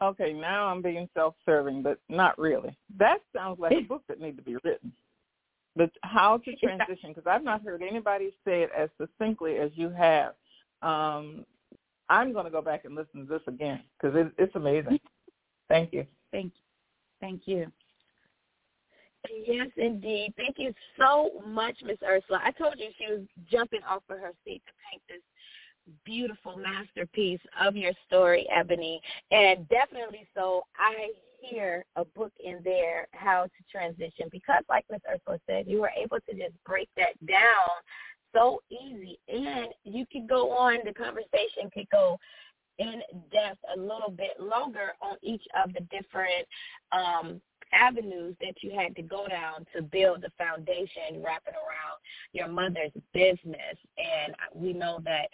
Okay, 0.00 0.32
now 0.32 0.66
I'm 0.66 0.80
being 0.80 1.08
self-serving, 1.14 1.82
but 1.82 1.98
not 2.08 2.38
really. 2.38 2.76
That 2.98 3.18
sounds 3.34 3.58
like 3.58 3.72
a 3.72 3.80
book 3.80 4.02
that 4.08 4.20
needs 4.20 4.36
to 4.36 4.44
be 4.44 4.56
written. 4.62 4.92
But 5.74 5.90
how 6.02 6.38
to 6.38 6.56
transition, 6.56 7.12
because 7.12 7.26
I've 7.26 7.44
not 7.44 7.62
heard 7.62 7.82
anybody 7.82 8.32
say 8.44 8.62
it 8.62 8.70
as 8.76 8.90
succinctly 8.98 9.56
as 9.56 9.70
you 9.74 9.90
have. 9.90 10.34
Um, 10.82 11.44
I'm 12.08 12.32
going 12.32 12.44
to 12.44 12.50
go 12.50 12.62
back 12.62 12.84
and 12.84 12.94
listen 12.94 13.26
to 13.26 13.26
this 13.26 13.42
again 13.46 13.82
because 14.00 14.16
it, 14.16 14.32
it's 14.38 14.54
amazing. 14.54 15.00
Thank 15.68 15.92
you. 15.92 16.06
Thank 16.32 16.52
you. 16.54 16.62
Thank 17.20 17.42
you. 17.46 17.70
Yes, 19.46 19.68
indeed. 19.76 20.32
Thank 20.36 20.56
you 20.58 20.72
so 20.98 21.42
much, 21.46 21.76
Miss 21.84 21.98
Ursula. 22.06 22.40
I 22.42 22.52
told 22.52 22.74
you 22.78 22.86
she 22.98 23.12
was 23.12 23.22
jumping 23.50 23.80
off 23.88 24.02
of 24.08 24.18
her 24.18 24.32
seat 24.44 24.62
to 24.66 24.72
paint 24.90 25.02
this 25.08 25.22
beautiful 26.04 26.56
masterpiece 26.56 27.40
of 27.60 27.76
your 27.76 27.92
story, 28.06 28.46
Ebony, 28.54 29.00
and 29.30 29.68
definitely 29.68 30.26
so. 30.34 30.62
I 30.78 31.10
hear 31.40 31.84
a 31.96 32.04
book 32.04 32.32
in 32.44 32.60
there, 32.64 33.06
How 33.12 33.44
to 33.44 33.64
Transition, 33.70 34.28
because 34.30 34.64
like 34.68 34.84
Ms. 34.90 35.00
Ursula 35.08 35.38
said, 35.46 35.66
you 35.68 35.80
were 35.80 35.92
able 35.96 36.18
to 36.28 36.34
just 36.34 36.54
break 36.64 36.88
that 36.96 37.14
down 37.26 37.78
so 38.34 38.60
easy, 38.70 39.18
and 39.28 39.68
you 39.84 40.04
could 40.12 40.28
go 40.28 40.50
on. 40.50 40.78
The 40.84 40.92
conversation 40.92 41.70
could 41.72 41.88
go 41.90 42.18
in 42.78 43.00
depth 43.32 43.58
a 43.74 43.80
little 43.80 44.14
bit 44.16 44.38
longer 44.38 44.92
on 45.00 45.16
each 45.22 45.42
of 45.64 45.72
the 45.72 45.80
different 45.90 46.46
um, 46.92 47.40
avenues 47.72 48.34
that 48.40 48.54
you 48.62 48.72
had 48.78 48.94
to 48.96 49.02
go 49.02 49.26
down 49.28 49.66
to 49.74 49.82
build 49.82 50.22
the 50.22 50.30
foundation 50.38 51.22
wrapping 51.22 51.54
around 51.54 51.98
your 52.32 52.48
mother's 52.48 52.92
business. 53.12 53.76
And 53.98 54.34
we 54.54 54.72
know 54.72 55.00
that 55.04 55.28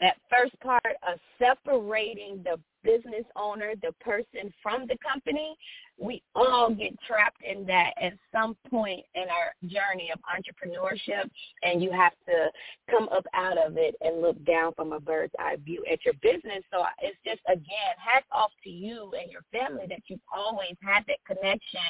that 0.00 0.16
first 0.30 0.58
part 0.60 0.96
of 1.08 1.18
separating 1.38 2.42
the 2.44 2.58
business 2.82 3.24
owner, 3.36 3.72
the 3.82 3.92
person 4.00 4.52
from 4.62 4.86
the 4.86 4.96
company, 4.98 5.56
we 5.98 6.22
all 6.34 6.70
get 6.70 6.92
trapped 7.06 7.40
in 7.42 7.64
that 7.66 7.92
at 8.00 8.12
some 8.32 8.56
point 8.68 9.04
in 9.14 9.22
our 9.22 9.54
journey 9.62 10.10
of 10.12 10.20
entrepreneurship 10.28 11.30
and 11.62 11.82
you 11.82 11.90
have 11.90 12.12
to 12.26 12.50
come 12.90 13.08
up 13.10 13.24
out 13.32 13.56
of 13.56 13.76
it 13.76 13.94
and 14.00 14.20
look 14.20 14.42
down 14.44 14.72
from 14.74 14.92
a 14.92 15.00
bird's 15.00 15.32
eye 15.38 15.56
view 15.64 15.84
at 15.90 16.04
your 16.04 16.14
business. 16.20 16.62
So 16.72 16.84
it's 17.00 17.16
just 17.24 17.40
again, 17.48 17.94
hats 17.96 18.26
off 18.32 18.50
to 18.64 18.70
you 18.70 19.12
and 19.18 19.30
your 19.30 19.42
family 19.52 19.86
that 19.88 20.00
you've 20.08 20.20
always 20.34 20.74
had 20.82 21.04
that 21.06 21.24
connection 21.26 21.80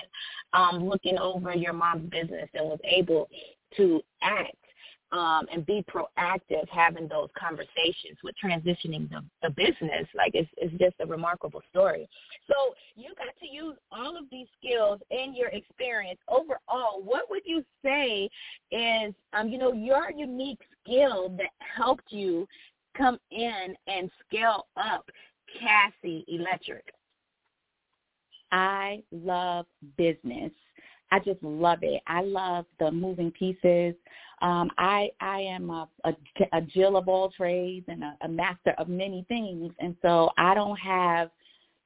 um, 0.52 0.88
looking 0.88 1.18
over 1.18 1.54
your 1.54 1.72
mom's 1.72 2.10
business 2.10 2.48
and 2.54 2.66
was 2.66 2.80
able 2.84 3.28
to 3.76 4.00
act 4.22 4.54
um, 5.12 5.46
and 5.52 5.64
be 5.66 5.84
proactive 5.88 6.68
having 6.70 7.08
those 7.08 7.28
conversations 7.38 8.18
with 8.22 8.34
transitioning 8.42 9.08
the, 9.10 9.22
the 9.42 9.50
business. 9.50 10.06
Like 10.14 10.32
it's, 10.34 10.50
it's 10.56 10.72
just 10.78 10.96
a 11.00 11.06
remarkable 11.06 11.62
story. 11.70 12.08
So 12.48 12.74
you 12.96 13.14
got 13.16 13.34
to 13.40 13.46
use 13.46 13.76
all 13.92 14.16
of 14.16 14.24
these 14.30 14.46
skills 14.58 15.00
in 15.10 15.34
your 15.36 15.48
experience. 15.48 16.18
Overall, 16.28 17.02
what 17.02 17.30
would 17.30 17.42
you 17.44 17.64
say 17.84 18.28
is, 18.70 19.14
um, 19.32 19.48
you 19.48 19.58
know, 19.58 19.72
your 19.72 20.10
unique 20.10 20.60
skill 20.82 21.30
that 21.36 21.50
helped 21.58 22.10
you 22.10 22.46
come 22.96 23.18
in 23.30 23.74
and 23.86 24.10
scale 24.26 24.66
up 24.76 25.08
Cassy 25.60 26.24
Electric? 26.28 26.84
I 28.52 29.02
love 29.10 29.66
business. 29.96 30.52
I 31.14 31.20
just 31.20 31.40
love 31.44 31.78
it. 31.82 32.02
I 32.08 32.22
love 32.22 32.66
the 32.80 32.90
moving 32.90 33.30
pieces. 33.30 33.94
Um, 34.42 34.68
I 34.78 35.10
I 35.20 35.38
am 35.42 35.70
a, 35.70 35.88
a, 36.02 36.12
a 36.52 36.60
Jill 36.60 36.96
of 36.96 37.08
all 37.08 37.30
trades 37.30 37.86
and 37.86 38.02
a, 38.02 38.16
a 38.22 38.28
master 38.28 38.74
of 38.78 38.88
many 38.88 39.24
things, 39.28 39.72
and 39.78 39.94
so 40.02 40.30
I 40.36 40.54
don't 40.54 40.76
have 40.76 41.30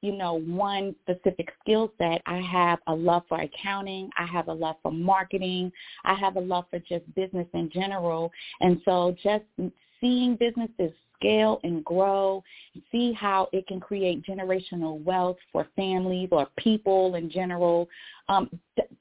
you 0.01 0.13
know, 0.13 0.39
one 0.39 0.95
specific 1.01 1.49
skill 1.59 1.91
set. 1.97 2.21
I 2.25 2.39
have 2.39 2.79
a 2.87 2.95
love 2.95 3.23
for 3.27 3.41
accounting. 3.41 4.09
I 4.17 4.25
have 4.27 4.47
a 4.47 4.53
love 4.53 4.77
for 4.81 4.93
marketing. 4.93 5.73
I 6.05 6.13
have 6.13 6.37
a 6.37 6.39
love 6.39 6.67
for 6.69 6.79
just 6.79 7.03
business 7.15 7.47
in 7.53 7.69
general. 7.69 8.31
And 8.61 8.81
so 8.85 9.13
just 9.21 9.43
seeing 9.99 10.37
businesses 10.37 10.93
scale 11.19 11.59
and 11.63 11.83
grow, 11.83 12.43
and 12.73 12.83
see 12.91 13.13
how 13.13 13.49
it 13.51 13.67
can 13.67 13.79
create 13.79 14.25
generational 14.25 15.03
wealth 15.03 15.37
for 15.51 15.67
families 15.75 16.29
or 16.31 16.47
people 16.57 17.15
in 17.15 17.29
general. 17.29 17.87
Um, 18.29 18.49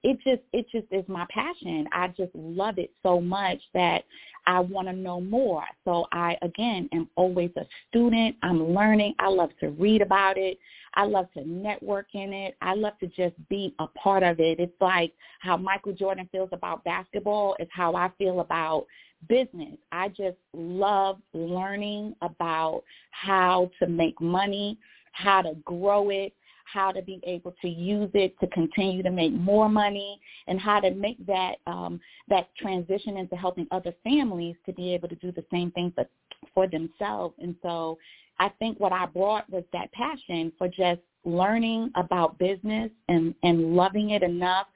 it 0.02 0.18
just 0.24 0.42
it 0.52 0.66
just 0.72 0.86
is 0.90 1.04
my 1.08 1.26
passion. 1.30 1.86
I 1.92 2.08
just 2.08 2.34
love 2.34 2.78
it 2.78 2.90
so 3.02 3.20
much 3.20 3.60
that 3.74 4.04
I 4.46 4.60
want 4.60 4.88
to 4.88 4.94
know 4.94 5.20
more. 5.20 5.64
So 5.84 6.06
I 6.12 6.36
again 6.42 6.88
am 6.92 7.08
always 7.16 7.50
a 7.56 7.66
student. 7.88 8.36
I'm 8.42 8.74
learning. 8.74 9.14
I 9.18 9.28
love 9.28 9.50
to 9.60 9.70
read 9.70 10.02
about 10.02 10.38
it. 10.38 10.58
I 10.94 11.04
love 11.04 11.30
to 11.34 11.46
network 11.46 12.06
in 12.14 12.32
it. 12.32 12.56
I 12.62 12.74
love 12.74 12.98
to 13.00 13.06
just 13.08 13.34
be 13.48 13.74
a 13.78 13.86
part 13.88 14.22
of 14.22 14.40
it. 14.40 14.58
It's 14.58 14.80
like 14.80 15.12
how 15.40 15.56
Michael 15.56 15.92
Jordan 15.92 16.28
feels 16.32 16.48
about 16.52 16.82
basketball 16.84 17.56
is 17.60 17.68
how 17.70 17.94
I 17.94 18.10
feel 18.18 18.40
about 18.40 18.86
business. 19.28 19.76
I 19.92 20.08
just 20.08 20.36
love 20.52 21.18
learning 21.32 22.14
about 22.22 22.82
how 23.10 23.70
to 23.80 23.88
make 23.88 24.20
money, 24.20 24.78
how 25.12 25.42
to 25.42 25.54
grow 25.64 26.10
it, 26.10 26.32
how 26.72 26.92
to 26.92 27.02
be 27.02 27.20
able 27.24 27.54
to 27.62 27.68
use 27.68 28.10
it 28.14 28.38
to 28.40 28.46
continue 28.48 29.02
to 29.02 29.10
make 29.10 29.32
more 29.32 29.68
money, 29.68 30.20
and 30.46 30.60
how 30.60 30.80
to 30.80 30.90
make 30.90 31.24
that 31.26 31.56
um, 31.66 32.00
that 32.28 32.54
transition 32.56 33.16
into 33.16 33.36
helping 33.36 33.66
other 33.70 33.94
families 34.04 34.56
to 34.66 34.72
be 34.72 34.92
able 34.92 35.08
to 35.08 35.16
do 35.16 35.32
the 35.32 35.44
same 35.50 35.70
thing 35.72 35.92
for 35.94 36.06
for 36.54 36.66
themselves. 36.66 37.34
And 37.40 37.56
so, 37.62 37.98
I 38.38 38.50
think 38.58 38.78
what 38.78 38.92
I 38.92 39.06
brought 39.06 39.48
was 39.50 39.64
that 39.72 39.90
passion 39.92 40.52
for 40.58 40.68
just 40.68 41.00
learning 41.24 41.90
about 41.96 42.38
business 42.38 42.90
and 43.08 43.34
and 43.42 43.74
loving 43.74 44.10
it 44.10 44.22
enough 44.22 44.66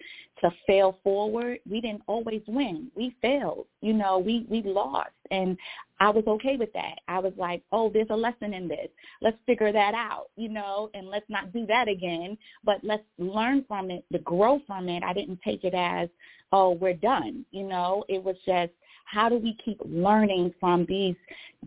to 0.41 0.51
fail 0.67 0.99
forward. 1.05 1.61
We 1.71 1.81
didn't 1.81 2.03
always 2.07 2.43
win. 2.49 2.91
We 2.97 3.15
failed. 3.23 3.67
You 3.81 3.93
know, 3.93 4.19
we 4.19 4.47
we 4.51 4.63
lost 4.63 5.11
and 5.31 5.57
I 6.01 6.11
was 6.11 6.25
okay 6.27 6.57
with 6.57 6.73
that. 6.73 6.99
I 7.07 7.21
was 7.21 7.33
like, 7.37 7.63
"Oh, 7.71 7.89
there's 7.89 8.11
a 8.11 8.17
lesson 8.17 8.53
in 8.55 8.67
this. 8.67 8.89
Let's 9.21 9.39
figure 9.47 9.73
that 9.73 9.95
out." 9.95 10.31
You 10.37 10.49
know, 10.49 10.91
and 10.95 11.09
let's 11.09 11.29
not 11.29 11.53
do 11.53 11.65
that 11.67 11.87
again, 11.87 12.37
but 12.65 12.83
let's 12.83 13.05
learn 13.19 13.65
from 13.69 13.91
it, 13.91 14.05
to 14.13 14.19
grow 14.19 14.61
from 14.67 14.89
it. 14.89 15.05
I 15.05 15.13
didn't 15.13 15.41
take 15.43 15.63
it 15.63 15.75
as, 15.75 16.09
"Oh, 16.51 16.73
we're 16.73 16.95
done." 16.95 17.47
You 17.53 17.65
know, 17.65 18.05
it 18.09 18.23
was 18.23 18.37
just 18.45 18.73
how 19.05 19.29
do 19.29 19.37
we 19.37 19.55
keep 19.65 19.81
learning 19.85 20.55
from 20.59 20.87
these 20.87 21.17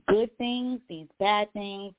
good 0.08 0.36
things, 0.38 0.82
these 0.90 1.08
bad 1.18 1.52
things, 1.54 1.94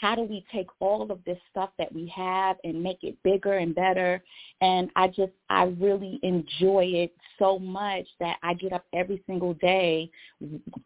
how 0.00 0.14
do 0.14 0.22
we 0.22 0.44
take 0.52 0.66
all 0.80 1.10
of 1.10 1.18
this 1.26 1.36
stuff 1.50 1.70
that 1.78 1.92
we 1.92 2.10
have 2.14 2.56
and 2.64 2.82
make 2.82 3.02
it 3.02 3.16
bigger 3.22 3.58
and 3.58 3.74
better? 3.74 4.22
And 4.60 4.90
i 4.96 5.08
just 5.08 5.32
i 5.48 5.64
really 5.78 6.18
enjoy 6.22 6.84
it 6.84 7.14
so 7.38 7.58
much 7.58 8.06
that 8.18 8.36
i 8.42 8.54
get 8.54 8.72
up 8.72 8.84
every 8.94 9.22
single 9.26 9.54
day 9.54 10.10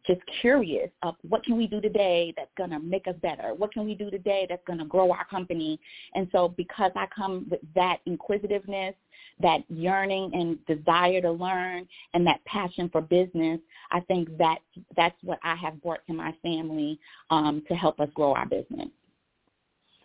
just 0.07 0.21
curious 0.41 0.91
of 1.03 1.15
what 1.29 1.45
can 1.45 1.57
we 1.57 1.67
do 1.67 1.81
today 1.81 2.35
that's 2.37 2.51
going 2.57 2.71
to 2.71 2.81
make 2.81 3.07
us 3.07 3.15
better? 3.23 3.55
What 3.55 3.73
can 3.73 3.85
we 3.85 3.95
do 3.95 4.11
today 4.11 4.47
that's 4.49 4.65
going 4.67 4.79
to 4.79 4.85
grow 4.85 5.13
our 5.13 5.25
company? 5.27 5.79
And 6.15 6.29
so 6.33 6.49
because 6.49 6.93
i 6.97 7.07
come 7.15 7.47
with 7.51 7.61
that 7.75 7.99
inquisitiveness 8.07 8.95
that 9.41 9.61
yearning 9.69 10.31
and 10.35 10.65
desire 10.67 11.21
to 11.21 11.31
learn 11.31 11.87
and 12.15 12.27
that 12.27 12.45
passion 12.45 12.89
for 12.91 13.01
business 13.01 13.61
i 13.91 14.01
think 14.01 14.29
that 14.39 14.59
that's 14.97 15.17
what 15.23 15.39
i 15.43 15.55
have 15.55 15.83
brought 15.83 16.07
to 16.07 16.13
my 16.13 16.33
family 16.43 16.99
um, 17.31 17.63
to 17.69 17.75
help 17.75 17.99
us 18.01 18.09
grow 18.15 18.33
our 18.35 18.47
business 18.47 18.89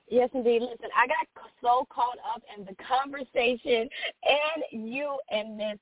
Yes, 0.10 0.30
indeed. 0.34 0.62
Listen, 0.62 0.90
I 0.96 1.08
got 1.08 1.28
so 1.62 1.86
caught 1.92 2.18
up 2.36 2.42
in 2.58 2.66
the 2.66 2.76
conversation 2.84 3.88
and 4.24 4.90
you 4.90 5.20
and 5.30 5.56
Miss 5.56 5.78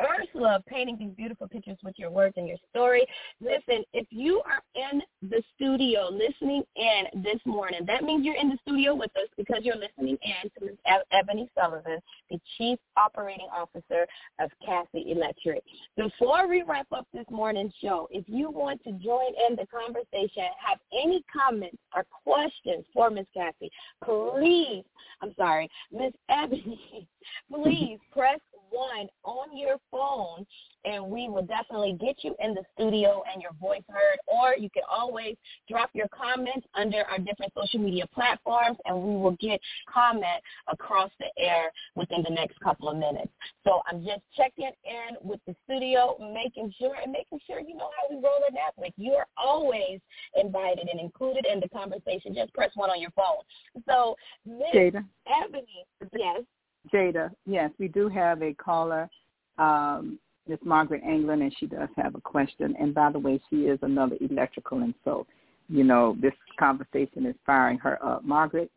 Ursula 0.00 0.62
painting 0.66 0.96
these 0.98 1.12
beautiful 1.16 1.46
pictures 1.48 1.76
with 1.82 1.98
your 1.98 2.10
words 2.10 2.34
and 2.36 2.48
your 2.48 2.56
story. 2.70 3.06
Listen, 3.40 3.84
if 3.92 4.06
you 4.10 4.42
are 4.46 4.62
in 4.74 5.02
the 5.28 5.42
studio 5.54 6.08
listening 6.10 6.62
in 6.76 7.22
this 7.22 7.40
morning, 7.44 7.80
that 7.86 8.02
means 8.02 8.24
you're 8.24 8.36
in 8.36 8.48
the 8.48 8.58
studio 8.62 8.94
with 8.94 9.10
us 9.16 9.28
because 9.36 9.58
you're 9.62 9.76
listening 9.76 10.16
in 10.22 10.50
to 10.50 10.66
Ms. 10.66 11.02
Ebony 11.12 11.50
Sullivan, 11.58 11.98
the 12.30 12.40
Chief 12.56 12.78
Operating 12.96 13.48
Officer 13.54 14.06
of 14.40 14.50
Cassy 14.64 15.12
Electric. 15.12 15.62
Before 15.96 16.48
we 16.48 16.62
wrap 16.62 16.86
up 16.92 17.06
this 17.12 17.26
morning's 17.30 17.74
show, 17.80 18.08
if 18.10 18.24
you 18.26 18.50
want 18.50 18.82
to 18.84 18.92
join 18.92 19.32
in 19.48 19.56
the 19.56 19.66
conversation, 19.66 20.44
have 20.64 20.78
any 20.92 21.22
comments 21.32 21.78
or 21.94 22.06
questions 22.24 22.84
for 22.94 23.10
Ms. 23.10 23.26
Cassy, 23.34 23.70
please, 24.04 24.84
I'm 25.20 25.34
sorry, 25.36 25.68
Ms. 25.92 26.12
Ebony, 26.28 27.06
please 27.52 27.98
press 28.12 28.40
one 28.72 29.08
on 29.24 29.56
your 29.56 29.76
phone 29.90 30.46
and 30.84 31.04
we 31.04 31.28
will 31.28 31.42
definitely 31.42 31.96
get 32.00 32.16
you 32.22 32.34
in 32.40 32.54
the 32.54 32.62
studio 32.74 33.22
and 33.32 33.40
your 33.40 33.52
voice 33.60 33.82
heard 33.88 34.18
or 34.26 34.56
you 34.56 34.68
can 34.70 34.82
always 34.90 35.36
drop 35.68 35.90
your 35.94 36.08
comments 36.08 36.66
under 36.74 37.02
our 37.10 37.18
different 37.18 37.52
social 37.56 37.78
media 37.78 38.04
platforms 38.12 38.78
and 38.84 38.96
we 38.96 39.14
will 39.16 39.36
get 39.40 39.60
comment 39.92 40.42
across 40.68 41.10
the 41.20 41.26
air 41.38 41.70
within 41.94 42.22
the 42.22 42.34
next 42.34 42.58
couple 42.60 42.88
of 42.88 42.96
minutes. 42.96 43.30
So 43.64 43.80
I'm 43.90 44.04
just 44.04 44.22
checking 44.36 44.70
in 44.84 45.16
with 45.22 45.40
the 45.46 45.54
studio, 45.64 46.16
making 46.32 46.72
sure 46.78 46.96
and 47.02 47.12
making 47.12 47.40
sure 47.46 47.60
you 47.60 47.76
know 47.76 47.90
how 47.96 48.14
we 48.14 48.22
roll 48.22 48.42
it 48.48 48.54
out. 48.58 48.74
Like 48.76 48.94
you're 48.96 49.26
always 49.36 50.00
invited 50.36 50.88
and 50.90 51.00
included 51.00 51.46
in 51.46 51.60
the 51.60 51.68
conversation. 51.68 52.34
Just 52.34 52.52
press 52.54 52.70
one 52.74 52.90
on 52.90 53.00
your 53.00 53.10
phone. 53.10 53.42
So 53.88 54.16
Miss 54.46 54.72
Ebony, 55.26 55.86
yes. 56.12 56.42
Jada, 56.92 57.30
yes, 57.46 57.70
we 57.78 57.88
do 57.88 58.08
have 58.08 58.42
a 58.42 58.54
caller, 58.54 59.08
um, 59.58 60.18
Miss 60.48 60.58
Margaret 60.64 61.02
England, 61.02 61.42
and 61.42 61.54
she 61.58 61.66
does 61.66 61.88
have 61.96 62.14
a 62.14 62.20
question. 62.20 62.74
And 62.80 62.94
by 62.94 63.12
the 63.12 63.18
way, 63.18 63.40
she 63.48 63.66
is 63.66 63.78
another 63.82 64.16
electrical, 64.20 64.78
and 64.78 64.94
so, 65.04 65.26
you 65.68 65.84
know, 65.84 66.16
this 66.20 66.32
conversation 66.58 67.26
is 67.26 67.36
firing 67.46 67.78
her 67.78 68.04
up. 68.04 68.24
Margaret? 68.24 68.70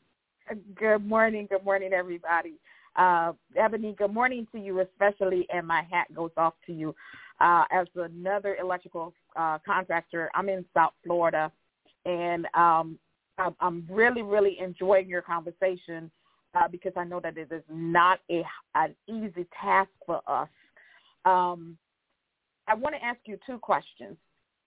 Good 0.76 1.06
morning. 1.06 1.48
Good 1.50 1.66
morning, 1.66 1.92
everybody. 1.94 2.54
Uh, 2.96 3.34
Ebony, 3.58 3.94
good 3.98 4.14
morning 4.14 4.48
to 4.54 4.60
you 4.60 4.80
especially, 4.82 5.48
and 5.52 5.68
my 5.68 5.82
hat 5.90 6.14
goes 6.16 6.32
off 6.38 6.54
to 6.68 6.74
you. 6.74 6.96
Uh, 7.42 7.64
as 7.72 7.88
another 7.96 8.56
electrical 8.62 9.14
uh, 9.36 9.58
contractor, 9.66 10.30
I'm 10.36 10.48
in 10.48 10.64
South 10.74 10.94
Florida, 11.04 11.52
and 12.06 12.48
um, 12.54 12.98
I'm 13.60 13.86
really, 13.90 14.22
really 14.22 14.58
enjoying 14.60 15.10
your 15.10 15.22
conversation 15.22 16.10
uh, 16.56 16.68
because 16.68 16.94
I 16.96 17.04
know 17.04 17.20
that 17.20 17.38
it 17.38 17.52
is 17.52 17.64
not 17.70 18.20
a 18.32 18.44
an 18.76 18.96
easy 19.08 19.46
task 19.62 19.90
for 20.06 20.22
us. 20.28 20.50
Um, 21.26 21.78
I 22.68 22.74
want 22.74 22.96
to 22.96 23.04
ask 23.04 23.20
you 23.26 23.38
two 23.46 23.58
questions. 23.58 24.18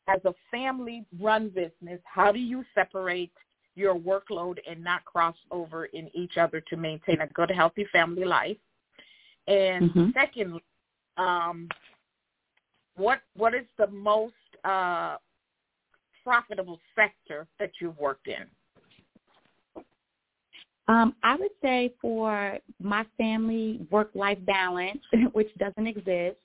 As 0.09 0.21
a 0.25 0.33
family-run 0.51 1.51
business, 1.51 2.01
how 2.05 2.33
do 2.33 2.39
you 2.39 2.65
separate 2.75 3.33
your 3.75 3.95
workload 3.95 4.57
and 4.69 4.83
not 4.83 5.05
cross 5.05 5.37
over 5.51 5.85
in 5.87 6.09
each 6.15 6.39
other 6.39 6.63
to 6.63 6.77
maintain 6.77 7.21
a 7.21 7.27
good, 7.29 7.51
healthy 7.51 7.87
family 7.93 8.25
life? 8.25 8.57
And 9.47 9.91
mm-hmm. 9.91 10.11
secondly, 10.15 10.63
um, 11.19 11.69
what 12.97 13.21
what 13.37 13.55
is 13.55 13.67
the 13.77 13.87
most 13.89 14.35
uh, 14.65 15.17
profitable 16.25 16.81
sector 16.95 17.47
that 17.59 17.73
you've 17.81 17.99
worked 17.99 18.29
in? 18.29 18.47
Um, 20.89 21.15
I 21.23 21.37
would 21.37 21.51
say 21.63 21.93
for 22.01 22.59
my 22.81 23.05
family 23.19 23.87
work-life 23.91 24.39
balance, 24.47 25.01
which 25.33 25.49
doesn't 25.59 25.87
exist, 25.87 26.39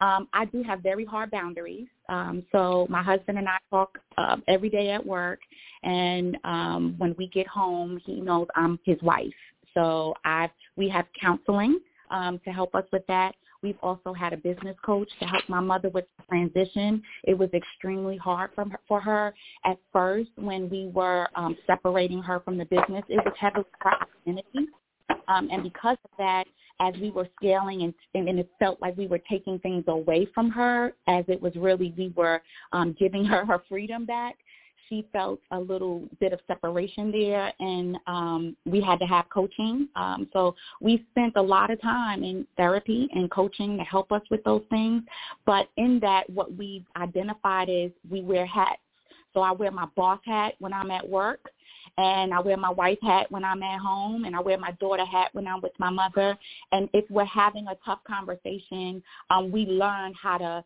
um, 0.00 0.28
I 0.32 0.44
do 0.44 0.62
have 0.62 0.80
very 0.80 1.04
hard 1.04 1.30
boundaries. 1.30 1.88
Um, 2.08 2.44
so 2.52 2.86
my 2.88 3.02
husband 3.02 3.38
and 3.38 3.48
I 3.48 3.58
talk 3.70 3.98
uh, 4.16 4.36
every 4.46 4.68
day 4.68 4.90
at 4.90 5.04
work, 5.04 5.40
and 5.82 6.36
um, 6.44 6.94
when 6.98 7.14
we 7.18 7.28
get 7.28 7.46
home, 7.48 8.00
he 8.04 8.20
knows 8.20 8.46
I'm 8.54 8.78
his 8.84 9.00
wife. 9.02 9.32
So 9.74 10.14
I 10.24 10.50
we 10.76 10.88
have 10.88 11.06
counseling 11.20 11.80
um, 12.10 12.40
to 12.44 12.50
help 12.50 12.74
us 12.74 12.84
with 12.92 13.06
that. 13.08 13.34
We've 13.62 13.78
also 13.82 14.12
had 14.12 14.32
a 14.32 14.36
business 14.36 14.76
coach 14.84 15.08
to 15.20 15.26
help 15.26 15.42
my 15.48 15.60
mother 15.60 15.88
with 15.88 16.04
the 16.16 16.24
transition. 16.28 17.02
It 17.24 17.36
was 17.36 17.50
extremely 17.52 18.16
hard 18.16 18.50
for 18.54 18.64
her, 18.64 18.80
for 18.86 19.00
her 19.00 19.34
at 19.64 19.78
first 19.92 20.30
when 20.36 20.70
we 20.70 20.86
were 20.94 21.28
um, 21.34 21.56
separating 21.66 22.22
her 22.22 22.40
from 22.40 22.56
the 22.56 22.64
business. 22.66 23.04
It 23.08 23.24
was 23.24 23.34
heavily 23.38 23.64
identity. 24.26 24.68
Um, 25.26 25.48
and 25.50 25.62
because 25.62 25.96
of 26.04 26.10
that, 26.18 26.44
as 26.80 26.94
we 27.00 27.10
were 27.10 27.28
scaling 27.36 27.82
and, 27.82 27.94
and 28.14 28.38
it 28.38 28.48
felt 28.58 28.80
like 28.80 28.96
we 28.96 29.06
were 29.06 29.20
taking 29.28 29.58
things 29.58 29.84
away 29.88 30.26
from 30.34 30.50
her 30.50 30.92
as 31.08 31.24
it 31.28 31.40
was 31.40 31.54
really 31.56 31.92
we 31.98 32.12
were 32.16 32.40
um, 32.72 32.94
giving 32.98 33.24
her 33.24 33.44
her 33.44 33.62
freedom 33.68 34.04
back, 34.04 34.36
she 34.88 35.06
felt 35.12 35.40
a 35.50 35.58
little 35.58 36.02
bit 36.20 36.32
of 36.32 36.40
separation 36.46 37.10
there 37.10 37.52
and 37.60 37.98
um 38.06 38.56
we 38.64 38.80
had 38.80 38.98
to 39.00 39.06
have 39.06 39.28
coaching. 39.30 39.88
Um 39.96 40.28
so 40.32 40.54
we 40.80 41.06
spent 41.10 41.34
a 41.36 41.42
lot 41.42 41.70
of 41.70 41.80
time 41.80 42.24
in 42.24 42.46
therapy 42.56 43.08
and 43.12 43.30
coaching 43.30 43.76
to 43.76 43.84
help 43.84 44.12
us 44.12 44.22
with 44.30 44.42
those 44.44 44.62
things. 44.70 45.02
But 45.46 45.68
in 45.76 45.98
that 46.00 46.28
what 46.30 46.56
we've 46.56 46.86
identified 46.96 47.68
is 47.68 47.90
we 48.10 48.22
wear 48.22 48.46
hats. 48.46 48.80
So 49.34 49.40
i 49.40 49.52
wear 49.52 49.70
my 49.70 49.86
boss 49.96 50.20
hat 50.24 50.54
when 50.58 50.72
i'm 50.72 50.90
at 50.90 51.08
work 51.08 51.50
and 51.96 52.32
I 52.32 52.40
wear 52.40 52.56
my 52.56 52.70
wife 52.70 52.98
hat 53.02 53.30
when 53.30 53.44
I'm 53.44 53.62
at 53.62 53.80
home 53.80 54.24
and 54.24 54.36
I 54.36 54.40
wear 54.40 54.56
my 54.56 54.70
daughter 54.72 55.04
hat 55.04 55.30
when 55.32 55.46
I'm 55.48 55.60
with 55.60 55.72
my 55.78 55.90
mother. 55.90 56.38
And 56.70 56.88
if 56.92 57.04
we're 57.10 57.24
having 57.24 57.66
a 57.66 57.76
tough 57.84 57.98
conversation, 58.06 59.02
um, 59.30 59.50
we 59.50 59.66
learn 59.66 60.14
how 60.14 60.38
to 60.38 60.64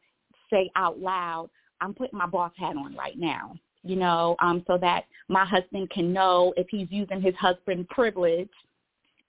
say 0.51 0.71
out 0.77 0.99
loud, 0.99 1.49
I'm 1.81 1.95
putting 1.95 2.19
my 2.19 2.27
boss 2.27 2.53
hat 2.57 2.77
on 2.77 2.95
right 2.95 3.19
now 3.19 3.55
you 3.83 3.97
know, 3.97 4.37
um, 4.41 4.63
so 4.67 4.79
that 4.79 5.05
my 5.29 5.45
husband 5.45 5.91
can 5.91 6.13
know 6.13 6.53
if 6.57 6.67
he's 6.71 6.89
using 6.91 7.21
his 7.21 7.35
husband 7.35 7.89
privilege 7.89 8.49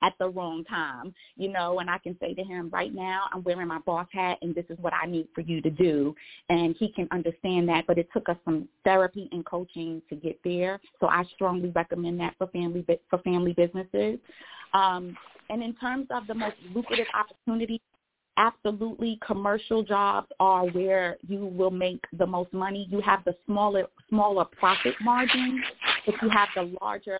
at 0.03 0.13
the 0.19 0.29
wrong 0.29 0.65
time, 0.65 1.13
you 1.37 1.49
know, 1.49 1.79
and 1.79 1.89
I 1.89 1.97
can 1.97 2.17
say 2.19 2.33
to 2.33 2.43
him, 2.43 2.69
right 2.71 2.93
now 2.93 3.27
I'm 3.31 3.41
wearing 3.43 3.67
my 3.67 3.79
boss 3.79 4.07
hat 4.11 4.37
and 4.41 4.53
this 4.53 4.65
is 4.69 4.77
what 4.79 4.93
I 4.93 5.05
need 5.07 5.29
for 5.33 5.41
you 5.41 5.61
to 5.61 5.69
do. 5.69 6.13
And 6.49 6.75
he 6.77 6.89
can 6.89 7.07
understand 7.11 7.69
that, 7.69 7.87
but 7.87 7.97
it 7.97 8.09
took 8.13 8.27
us 8.27 8.35
some 8.43 8.67
therapy 8.83 9.29
and 9.31 9.45
coaching 9.45 10.01
to 10.09 10.15
get 10.15 10.37
there. 10.43 10.79
So 10.99 11.07
I 11.07 11.23
strongly 11.33 11.69
recommend 11.69 12.19
that 12.19 12.35
for 12.37 12.47
family, 12.47 12.85
for 13.09 13.19
family 13.19 13.53
businesses. 13.53 14.19
Um, 14.73 15.15
and 15.49 15.63
in 15.63 15.73
terms 15.75 16.07
of 16.09 16.27
the 16.27 16.33
most 16.33 16.55
lucrative 16.73 17.07
opportunities 17.13 17.79
absolutely 18.37 19.19
commercial 19.25 19.83
jobs 19.83 20.27
are 20.39 20.65
where 20.67 21.17
you 21.27 21.45
will 21.45 21.71
make 21.71 22.01
the 22.17 22.25
most 22.25 22.51
money. 22.53 22.87
You 22.89 23.01
have 23.01 23.23
the 23.25 23.35
smaller 23.45 23.85
smaller 24.09 24.45
profit 24.45 24.95
margins, 25.01 25.61
but 26.05 26.15
you 26.21 26.29
have 26.29 26.49
the 26.55 26.75
larger 26.81 27.19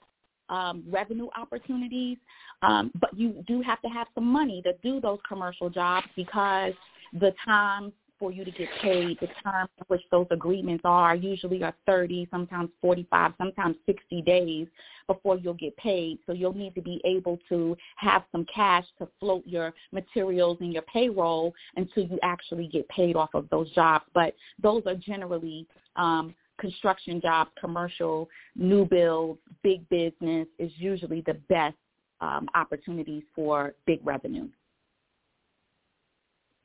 um, 0.50 0.84
revenue 0.90 1.28
opportunities. 1.38 2.18
Um, 2.62 2.92
but 3.00 3.18
you 3.18 3.44
do 3.48 3.62
have 3.62 3.82
to 3.82 3.90
have 3.90 4.08
some 4.16 4.26
money 4.26 4.62
to 4.64 4.74
do 4.84 5.02
those 5.02 5.20
commercial 5.28 5.70
jobs 5.70 6.08
because 6.16 6.74
the 7.20 7.34
time 7.46 7.92
for 8.20 8.32
you 8.32 8.46
to 8.46 8.52
get 8.52 8.70
paid. 8.82 9.20
The 9.20 9.28
terms 9.44 9.70
in 9.78 9.86
which 9.88 10.02
those 10.12 10.28
agreements 10.32 10.84
are 10.86 11.16
usually 11.16 11.64
are 11.64 11.74
30, 11.86 12.28
sometimes 12.32 12.70
45, 12.82 13.34
sometimes 13.38 13.76
60 13.86 14.22
days 14.22 14.68
before 15.08 15.38
you'll 15.38 15.54
get 15.54 15.76
paid. 15.78 16.20
So 16.26 16.34
you'll 16.34 16.54
need 16.54 16.76
to 16.76 16.82
be 16.82 17.02
able 17.06 17.40
to 17.50 17.76
have 17.98 18.24
some 18.32 18.46
cash 18.54 18.86
to 19.00 19.08
float 19.20 19.44
your 19.46 19.74
materials 19.92 20.58
and 20.62 20.74
your 20.74 20.84
payroll 20.84 21.54
until 21.76 22.04
you 22.04 22.20
actually 22.24 22.68
get 22.68 22.88
paid 22.90 23.16
off 23.16 23.34
of 23.34 23.50
those 23.50 23.70
jobs. 23.72 24.06
But 24.14 24.36
those 24.62 24.84
are 24.86 24.96
generally 24.96 25.68
um, 25.96 26.34
construction 26.60 27.20
jobs, 27.22 27.52
commercial, 27.60 28.30
new 28.56 28.86
builds, 28.86 29.40
big 29.64 29.88
business 29.90 30.48
is 30.60 30.72
usually 30.78 31.22
the 31.22 31.36
best 31.50 31.76
um, 32.22 32.48
opportunities 32.56 33.24
for 33.36 33.74
big 33.86 34.00
revenue. 34.04 34.48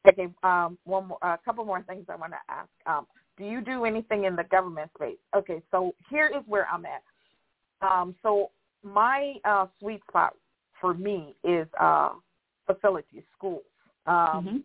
Okay, 0.08 0.28
um, 0.42 0.78
one 0.84 1.08
more, 1.08 1.18
a 1.22 1.38
couple 1.44 1.64
more 1.64 1.82
things 1.82 2.06
I 2.08 2.16
want 2.16 2.32
to 2.32 2.52
ask. 2.52 2.68
Um, 2.86 3.06
do 3.36 3.44
you 3.44 3.60
do 3.60 3.84
anything 3.84 4.24
in 4.24 4.36
the 4.36 4.44
government 4.44 4.90
space? 4.96 5.18
Okay, 5.36 5.62
so 5.70 5.94
here 6.10 6.26
is 6.26 6.42
where 6.46 6.66
I'm 6.72 6.84
at. 6.86 7.02
Um, 7.80 8.14
so 8.22 8.50
my 8.82 9.34
uh, 9.44 9.66
sweet 9.78 10.00
spot 10.08 10.34
for 10.80 10.94
me 10.94 11.36
is 11.44 11.66
uh, 11.80 12.10
facilities, 12.66 13.22
schools. 13.36 13.62
Um, 14.06 14.16
mm-hmm. 14.16 14.56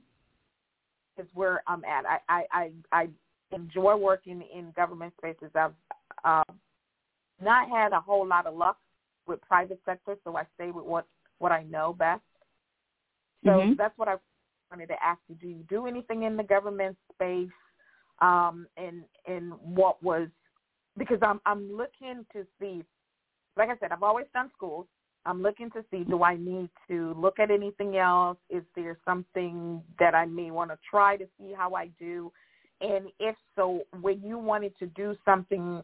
Is 1.21 1.27
where 1.35 1.61
I'm 1.67 1.83
at. 1.85 2.05
I, 2.07 2.17
I, 2.27 2.43
I, 2.51 2.71
I 2.91 3.07
enjoy 3.51 3.95
working 3.95 4.43
in 4.51 4.71
government 4.75 5.13
spaces. 5.19 5.51
I've 5.53 5.73
uh, 6.25 6.43
not 7.39 7.69
had 7.69 7.91
a 7.91 7.99
whole 7.99 8.25
lot 8.25 8.47
of 8.47 8.55
luck 8.55 8.77
with 9.27 9.39
private 9.41 9.79
sector, 9.85 10.15
so 10.23 10.35
I 10.35 10.45
stay 10.55 10.71
with 10.71 10.85
what 10.85 11.05
what 11.37 11.51
I 11.51 11.63
know 11.63 11.93
best. 11.93 12.21
So 13.43 13.51
mm-hmm. 13.51 13.73
that's 13.77 13.95
what 13.97 14.07
I 14.07 14.15
wanted 14.73 14.87
to 14.87 15.03
ask 15.03 15.19
you: 15.27 15.35
Do 15.35 15.47
you 15.47 15.65
do 15.69 15.85
anything 15.87 16.23
in 16.23 16.35
the 16.35 16.43
government 16.43 16.97
space? 17.13 17.49
Um, 18.21 18.67
and 18.77 19.03
and 19.27 19.53
what 19.61 20.01
was 20.03 20.27
because 20.97 21.19
I'm 21.21 21.39
I'm 21.45 21.71
looking 21.71 22.25
to 22.33 22.45
see. 22.59 22.83
Like 23.55 23.69
I 23.69 23.77
said, 23.79 23.91
I've 23.91 24.03
always 24.03 24.25
done 24.33 24.49
schools. 24.55 24.87
I'm 25.25 25.41
looking 25.41 25.69
to 25.71 25.85
see 25.89 26.03
do 26.03 26.23
I 26.23 26.35
need 26.35 26.69
to 26.89 27.13
look 27.17 27.39
at 27.39 27.51
anything 27.51 27.97
else? 27.97 28.37
Is 28.49 28.63
there 28.75 28.97
something 29.05 29.81
that 29.99 30.15
I 30.15 30.25
may 30.25 30.51
want 30.51 30.71
to 30.71 30.77
try 30.89 31.17
to 31.17 31.25
see 31.39 31.53
how 31.55 31.75
I 31.75 31.89
do? 31.99 32.31
And 32.81 33.07
if 33.19 33.35
so, 33.55 33.83
when 34.01 34.21
you 34.21 34.37
wanted 34.37 34.77
to 34.79 34.87
do 34.87 35.15
something 35.23 35.83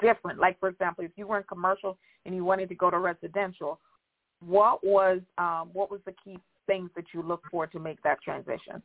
different, 0.00 0.38
like 0.38 0.58
for 0.60 0.68
example, 0.68 1.04
if 1.04 1.12
you 1.16 1.26
were 1.26 1.38
in 1.38 1.44
commercial 1.44 1.96
and 2.26 2.34
you 2.34 2.44
wanted 2.44 2.68
to 2.70 2.74
go 2.74 2.90
to 2.90 2.98
residential, 2.98 3.80
what 4.40 4.84
was 4.84 5.20
um, 5.38 5.70
what 5.72 5.90
was 5.90 6.00
the 6.04 6.14
key 6.24 6.36
things 6.66 6.90
that 6.96 7.06
you 7.12 7.22
look 7.22 7.42
for 7.50 7.66
to 7.66 7.78
make 7.78 8.02
that 8.02 8.22
transition? 8.22 8.82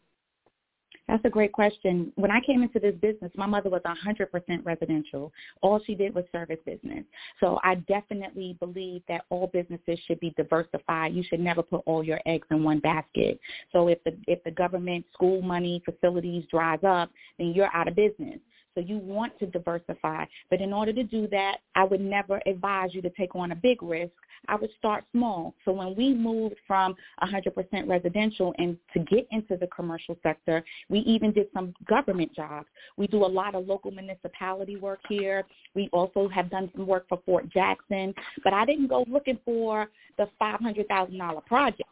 That's 1.08 1.26
a 1.26 1.30
great 1.30 1.52
question. 1.52 2.14
When 2.16 2.30
I 2.30 2.40
came 2.42 2.62
into 2.62 2.80
this 2.80 2.94
business, 3.02 3.32
my 3.36 3.48
mother 3.48 3.70
was 3.70 3.82
100% 3.82 4.64
residential. 4.64 5.34
All 5.62 5.82
she 5.86 5.96
did 5.96 6.14
was 6.14 6.24
service 6.32 6.60
business. 6.66 7.04
So 7.40 7.60
I 7.64 7.76
definitely 7.76 8.58
believe 8.60 9.02
that 9.08 9.26
all 9.30 9.48
businesses 9.48 10.00
should 10.06 10.20
be 10.20 10.34
diversified. 10.38 11.14
You 11.14 11.24
should 11.24 11.40
never 11.40 11.64
put 11.64 11.82
all 11.88 12.04
your 12.04 12.20
eggs 12.28 12.48
in 12.52 12.64
one 12.64 12.80
basket. 12.80 13.40
So 13.72 13.88
if 13.88 14.04
the 14.04 14.16
if 14.28 14.44
the 14.44 14.52
government 14.52 15.04
school 15.12 15.42
money 15.42 15.82
facilities 15.84 16.46
dries 16.52 16.84
up, 16.86 17.10
then 17.40 17.54
you're 17.54 17.74
out 17.74 17.88
of 17.88 17.96
business. 17.96 18.40
So 18.80 18.86
you 18.86 18.98
want 18.98 19.38
to 19.40 19.46
diversify. 19.46 20.24
But 20.50 20.62
in 20.62 20.72
order 20.72 20.94
to 20.94 21.04
do 21.04 21.28
that, 21.32 21.58
I 21.76 21.84
would 21.84 22.00
never 22.00 22.42
advise 22.46 22.94
you 22.94 23.02
to 23.02 23.10
take 23.10 23.36
on 23.36 23.52
a 23.52 23.56
big 23.56 23.84
risk. 23.84 24.14
I 24.48 24.56
would 24.56 24.70
start 24.78 25.04
small. 25.12 25.54
So 25.66 25.74
when 25.74 25.98
we 25.98 26.14
moved 26.14 26.56
from 26.66 26.96
100% 27.22 27.90
residential 27.90 28.54
and 28.58 28.78
to 28.94 29.00
get 29.00 29.28
into 29.32 29.58
the 29.58 29.68
commercial 29.68 30.18
sector, 30.24 30.64
we 30.88 31.00
even 31.00 31.34
did 31.34 31.48
some 31.54 31.74
government 31.90 32.34
jobs. 32.34 32.68
We 32.96 33.08
do 33.08 33.26
a 33.26 33.28
lot 33.28 33.54
of 33.54 33.68
local 33.68 33.92
municipality 33.92 34.78
work 34.78 35.02
here. 35.10 35.44
We 35.76 35.90
also 35.92 36.30
have 36.30 36.50
done 36.50 36.72
some 36.74 36.88
work 36.88 37.06
for 37.10 37.20
Fort 37.26 37.50
Jackson. 37.50 38.14
But 38.46 38.54
I 38.54 38.64
didn't 38.64 38.88
go 38.88 39.04
looking 39.10 39.40
for 39.44 39.90
the 40.18 40.30
$500,000 40.42 41.46
project 41.46 41.90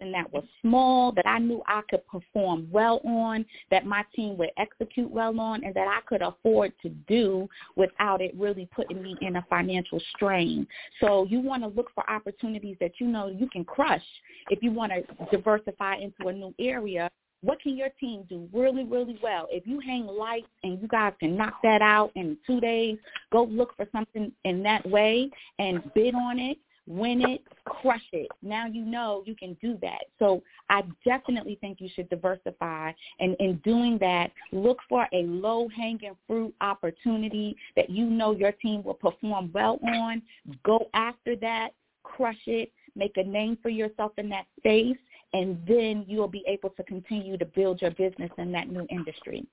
something 0.00 0.12
that 0.12 0.32
was 0.32 0.44
small 0.60 1.12
that 1.12 1.26
I 1.26 1.38
knew 1.38 1.62
I 1.66 1.82
could 1.88 2.06
perform 2.06 2.68
well 2.70 3.00
on, 3.04 3.44
that 3.70 3.86
my 3.86 4.04
team 4.14 4.36
would 4.38 4.50
execute 4.56 5.10
well 5.10 5.38
on, 5.40 5.64
and 5.64 5.74
that 5.74 5.88
I 5.88 6.00
could 6.06 6.22
afford 6.22 6.72
to 6.82 6.88
do 7.08 7.48
without 7.76 8.20
it 8.20 8.34
really 8.36 8.68
putting 8.74 9.02
me 9.02 9.16
in 9.20 9.36
a 9.36 9.46
financial 9.48 10.00
strain. 10.14 10.66
So 11.00 11.26
you 11.28 11.40
want 11.40 11.62
to 11.62 11.68
look 11.68 11.90
for 11.94 12.08
opportunities 12.10 12.76
that 12.80 12.92
you 12.98 13.06
know 13.06 13.28
you 13.28 13.48
can 13.48 13.64
crush 13.64 14.02
if 14.50 14.62
you 14.62 14.72
want 14.72 14.92
to 14.92 15.02
diversify 15.30 15.96
into 15.96 16.28
a 16.28 16.32
new 16.32 16.54
area 16.58 17.10
what 17.42 17.58
can 17.62 17.74
your 17.74 17.88
team 17.98 18.24
do 18.28 18.46
really, 18.52 18.84
really 18.84 19.18
well? 19.22 19.48
If 19.50 19.66
you 19.66 19.80
hang 19.80 20.06
lights 20.06 20.46
and 20.62 20.78
you 20.78 20.86
guys 20.86 21.14
can 21.18 21.38
knock 21.38 21.54
that 21.62 21.80
out 21.80 22.10
in 22.14 22.36
two 22.46 22.60
days, 22.60 22.98
go 23.32 23.44
look 23.44 23.74
for 23.78 23.86
something 23.92 24.30
in 24.44 24.62
that 24.64 24.86
way 24.86 25.30
and 25.58 25.82
bid 25.94 26.14
on 26.14 26.38
it, 26.38 26.58
win 26.90 27.22
it, 27.22 27.42
crush 27.64 28.04
it. 28.12 28.28
Now 28.42 28.66
you 28.66 28.84
know 28.84 29.22
you 29.24 29.36
can 29.36 29.56
do 29.62 29.78
that. 29.80 30.04
So 30.18 30.42
I 30.68 30.82
definitely 31.04 31.56
think 31.60 31.80
you 31.80 31.88
should 31.94 32.08
diversify. 32.08 32.92
And 33.20 33.36
in 33.38 33.56
doing 33.58 33.96
that, 33.98 34.32
look 34.52 34.78
for 34.88 35.06
a 35.12 35.22
low-hanging 35.22 36.16
fruit 36.26 36.54
opportunity 36.60 37.56
that 37.76 37.90
you 37.90 38.06
know 38.06 38.32
your 38.32 38.52
team 38.52 38.82
will 38.82 38.94
perform 38.94 39.50
well 39.54 39.78
on. 39.84 40.20
Go 40.64 40.90
after 40.94 41.36
that, 41.36 41.70
crush 42.02 42.40
it, 42.46 42.72
make 42.96 43.16
a 43.16 43.22
name 43.22 43.56
for 43.62 43.68
yourself 43.68 44.12
in 44.18 44.28
that 44.30 44.46
space, 44.58 44.96
and 45.32 45.58
then 45.68 46.04
you'll 46.08 46.28
be 46.28 46.42
able 46.48 46.70
to 46.70 46.82
continue 46.82 47.38
to 47.38 47.44
build 47.44 47.80
your 47.80 47.92
business 47.92 48.30
in 48.38 48.50
that 48.50 48.68
new 48.68 48.86
industry. 48.90 49.46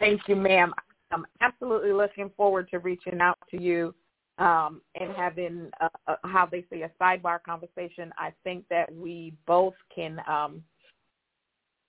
Thank 0.00 0.22
you, 0.26 0.34
ma'am. 0.34 0.74
I'm 1.12 1.26
absolutely 1.40 1.92
looking 1.92 2.30
forward 2.36 2.68
to 2.70 2.78
reaching 2.78 3.20
out 3.20 3.38
to 3.50 3.60
you 3.60 3.94
um, 4.38 4.80
and 4.98 5.14
having, 5.14 5.70
a, 5.80 5.88
a, 6.10 6.16
how 6.24 6.46
they 6.46 6.64
say, 6.70 6.82
a 6.82 6.90
sidebar 7.00 7.42
conversation. 7.42 8.12
I 8.18 8.32
think 8.44 8.64
that 8.70 8.92
we 8.94 9.34
both 9.46 9.74
can, 9.94 10.20
um, 10.26 10.62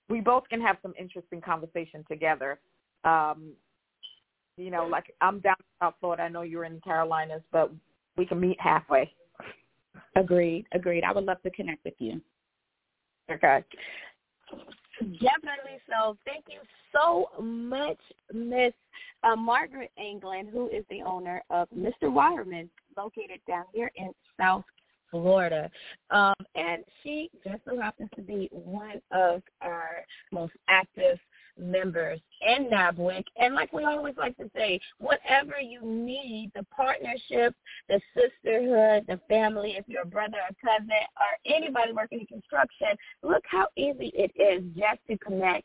we 0.08 0.20
both 0.20 0.44
can 0.48 0.60
have 0.60 0.76
some 0.82 0.94
interesting 0.98 1.40
conversation 1.40 2.04
together. 2.08 2.58
Um, 3.04 3.52
you 4.56 4.70
know, 4.70 4.86
like 4.86 5.12
I'm 5.20 5.40
down 5.40 5.56
in 5.58 5.86
South 5.86 5.94
Florida. 6.00 6.24
I 6.24 6.28
know 6.28 6.42
you're 6.42 6.64
in 6.64 6.74
the 6.74 6.80
Carolinas, 6.80 7.42
but 7.50 7.72
we 8.16 8.26
can 8.26 8.38
meet 8.38 8.60
halfway. 8.60 9.12
Agreed. 10.16 10.66
Agreed. 10.72 11.04
I 11.04 11.12
would 11.12 11.24
love 11.24 11.42
to 11.42 11.50
connect 11.50 11.84
with 11.84 11.94
you. 11.98 12.20
Okay. 13.30 13.64
Definitely 14.98 15.80
so. 15.88 16.16
Thank 16.24 16.44
you 16.48 16.60
so 16.92 17.30
much, 17.42 17.98
Miss 18.32 18.72
uh, 19.22 19.36
Margaret 19.36 19.90
England, 19.96 20.48
who 20.52 20.68
is 20.68 20.84
the 20.90 21.02
owner 21.02 21.42
of 21.50 21.68
Mr. 21.70 22.04
Wireman, 22.04 22.68
located 22.96 23.40
down 23.48 23.64
here 23.72 23.90
in 23.96 24.12
South 24.38 24.64
Florida. 25.10 25.70
Um, 26.10 26.34
and 26.54 26.84
she 27.02 27.30
just 27.44 27.60
so 27.64 27.80
happens 27.80 28.10
to 28.16 28.22
be 28.22 28.48
one 28.52 29.00
of 29.12 29.42
our 29.60 30.04
most 30.32 30.52
active 30.68 31.18
members 31.58 32.20
in 32.46 32.68
NABWIC. 32.70 33.24
And 33.36 33.54
like 33.54 33.72
we 33.72 33.84
always 33.84 34.16
like 34.16 34.36
to 34.38 34.50
say, 34.54 34.80
whatever 34.98 35.54
you 35.60 35.80
need, 35.82 36.50
the 36.54 36.64
partnership, 36.74 37.54
the 37.88 38.00
sisterhood, 38.14 39.04
the 39.08 39.20
family, 39.28 39.76
if 39.78 39.84
you're 39.86 40.02
a 40.02 40.06
brother 40.06 40.38
or 40.38 40.54
cousin 40.62 40.90
or 40.90 41.54
anybody 41.54 41.92
working 41.92 42.20
in 42.20 42.26
construction, 42.26 42.88
look 43.22 43.42
how 43.48 43.66
easy 43.76 44.12
it 44.14 44.32
is 44.40 44.64
just 44.76 45.00
to 45.08 45.18
connect 45.18 45.64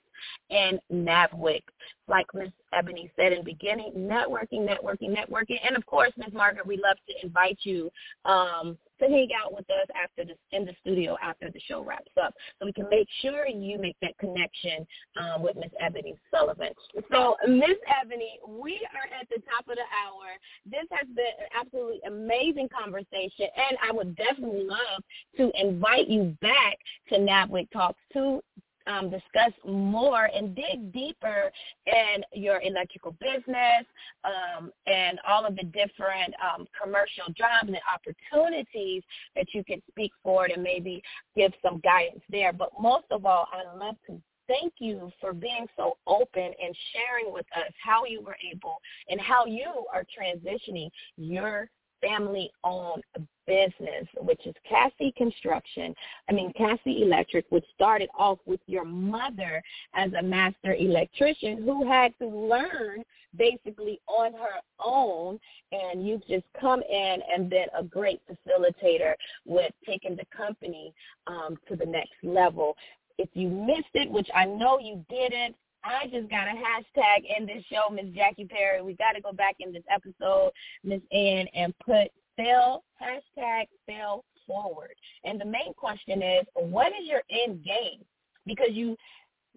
in 0.50 0.80
NABWIC. 0.92 1.62
Like 2.08 2.26
Ms. 2.34 2.50
Ebony 2.74 3.12
said 3.16 3.34
in 3.34 3.40
the 3.40 3.44
beginning, 3.44 3.94
networking, 3.96 4.68
networking, 4.68 5.16
networking. 5.16 5.60
And 5.66 5.76
of 5.76 5.86
course, 5.86 6.12
Ms. 6.18 6.34
Margaret, 6.34 6.66
we 6.66 6.78
love 6.78 6.98
to 7.08 7.26
invite 7.26 7.60
you 7.62 7.90
um, 8.26 8.78
to 9.00 9.06
hang 9.08 9.30
out 9.34 9.54
with 9.54 9.70
us 9.70 9.88
after 10.02 10.26
this 10.26 10.38
in 10.52 10.66
the 10.66 10.74
studio 10.82 11.18
after 11.22 11.50
the 11.50 11.60
show 11.68 11.84
wraps 11.84 12.12
up, 12.22 12.34
so 12.60 12.66
we 12.66 12.74
can 12.74 12.88
make 12.90 13.08
sure 13.22 13.48
you 13.48 13.80
make 13.80 13.96
that 14.02 14.18
connection 14.18 14.86
um, 15.20 15.42
with 15.42 15.56
Miss 15.56 15.72
Ebony 15.80 16.16
Sullivan. 16.32 16.74
So, 17.12 17.36
Miss 17.48 17.78
Ebony, 18.02 18.40
we 18.48 18.86
are 18.94 19.20
at 19.20 19.28
the 19.30 19.42
top 19.50 19.68
of 19.70 19.76
the 19.76 19.88
hour. 20.06 20.28
This 20.66 20.86
has 20.92 21.08
been 21.16 21.26
an 21.40 21.48
absolutely 21.60 22.02
amazing 22.06 22.70
conversation, 22.70 23.48
and 23.56 23.78
I 23.82 23.92
would 23.92 24.16
definitely 24.16 24.66
love 24.66 25.04
to 25.38 25.52
invite 25.60 26.08
you 26.08 26.36
back 26.42 26.78
to 27.10 27.16
NABWIC 27.16 27.72
Talks 27.72 28.02
to 28.14 28.42
um, 28.90 29.10
discuss 29.10 29.54
more 29.66 30.26
and 30.26 30.56
dig 30.56 30.92
deeper 30.92 31.52
in 31.86 32.24
your 32.34 32.62
electrical 32.62 33.16
business 33.20 33.86
um, 34.24 34.72
and 34.88 35.20
all 35.28 35.46
of 35.46 35.56
the 35.56 35.64
different 35.64 36.34
um, 36.44 36.68
commercial 36.82 37.26
jobs 37.28 37.68
and 37.68 37.78
opportunities 37.94 39.04
that 39.36 39.48
you 39.54 39.64
can 39.64 39.82
speak 39.90 40.12
forward 40.24 40.52
and 40.52 40.64
maybe 40.64 41.02
give 41.36 41.52
some 41.64 41.80
guidance 41.84 42.22
there. 42.30 42.54
But 42.54 42.70
most 42.80 43.06
of 43.12 43.26
all, 43.26 43.48
I'd 43.54 43.78
love 43.78 43.96
to 44.08 44.22
thank 44.48 44.74
you 44.80 45.12
for 45.22 45.32
being 45.32 45.68
so 45.78 45.98
open 46.08 46.44
and 46.44 46.76
sharing 46.92 47.32
with 47.32 47.46
us 47.56 47.72
how 47.84 48.06
you 48.06 48.22
were 48.22 48.38
able 48.52 48.78
and 49.08 49.22
how 49.22 49.46
you 49.46 49.86
are 49.94 50.04
transitioning 50.04 50.90
your 51.18 51.70
family-owned 52.02 53.04
business, 53.48 54.08
which 54.22 54.46
is 54.46 54.54
Cassy 54.68 55.12
Construction, 55.18 55.96
I 56.30 56.34
mean 56.34 56.54
Cassy 56.54 57.02
Electric, 57.02 57.46
which 57.50 57.66
started 57.74 58.10
off 58.18 58.38
with 58.46 58.60
your 58.68 58.86
mother 58.86 59.62
as 59.96 60.12
a 60.14 60.22
master 60.22 60.76
electrician 60.76 61.64
who 61.64 61.88
had 61.88 62.14
to 62.20 62.28
learn 62.28 63.04
basically 63.36 64.00
on 64.08 64.34
her 64.34 64.60
own 64.84 65.40
and 65.72 66.06
you've 66.06 66.26
just 66.28 66.46
come 66.60 66.82
in 66.82 67.20
and 67.34 67.50
been 67.50 67.68
a 67.78 67.84
great 67.84 68.22
facilitator 68.28 69.14
with 69.46 69.72
taking 69.86 70.16
the 70.16 70.26
company 70.36 70.94
um, 71.28 71.58
to 71.68 71.76
the 71.76 71.86
next 71.86 72.14
level. 72.24 72.76
If 73.18 73.30
you 73.34 73.50
missed 73.50 73.94
it, 73.94 74.10
which 74.10 74.30
I 74.34 74.46
know 74.46 74.80
you 74.80 75.04
didn't, 75.10 75.56
I 75.84 76.08
just 76.12 76.30
got 76.30 76.48
a 76.48 76.52
hashtag 76.52 77.24
in 77.38 77.46
this 77.46 77.64
show, 77.72 77.94
Miss 77.94 78.14
Jackie 78.14 78.46
Perry. 78.46 78.82
We 78.82 78.96
got 78.96 79.14
to 79.14 79.22
go 79.22 79.32
back 79.32 79.56
in 79.60 79.72
this 79.72 79.84
episode, 79.90 80.52
Miss 80.84 81.02
Ann, 81.12 81.48
and 81.54 81.74
put 81.80 82.10
fail, 82.36 82.84
hashtag 83.02 83.66
fail 83.86 84.24
forward. 84.46 84.96
And 85.24 85.40
the 85.40 85.46
main 85.46 85.74
question 85.76 86.22
is, 86.22 86.46
what 86.56 86.88
is 86.88 87.08
your 87.08 87.22
end 87.30 87.64
game? 87.64 88.04
Because 88.46 88.70
you 88.72 88.98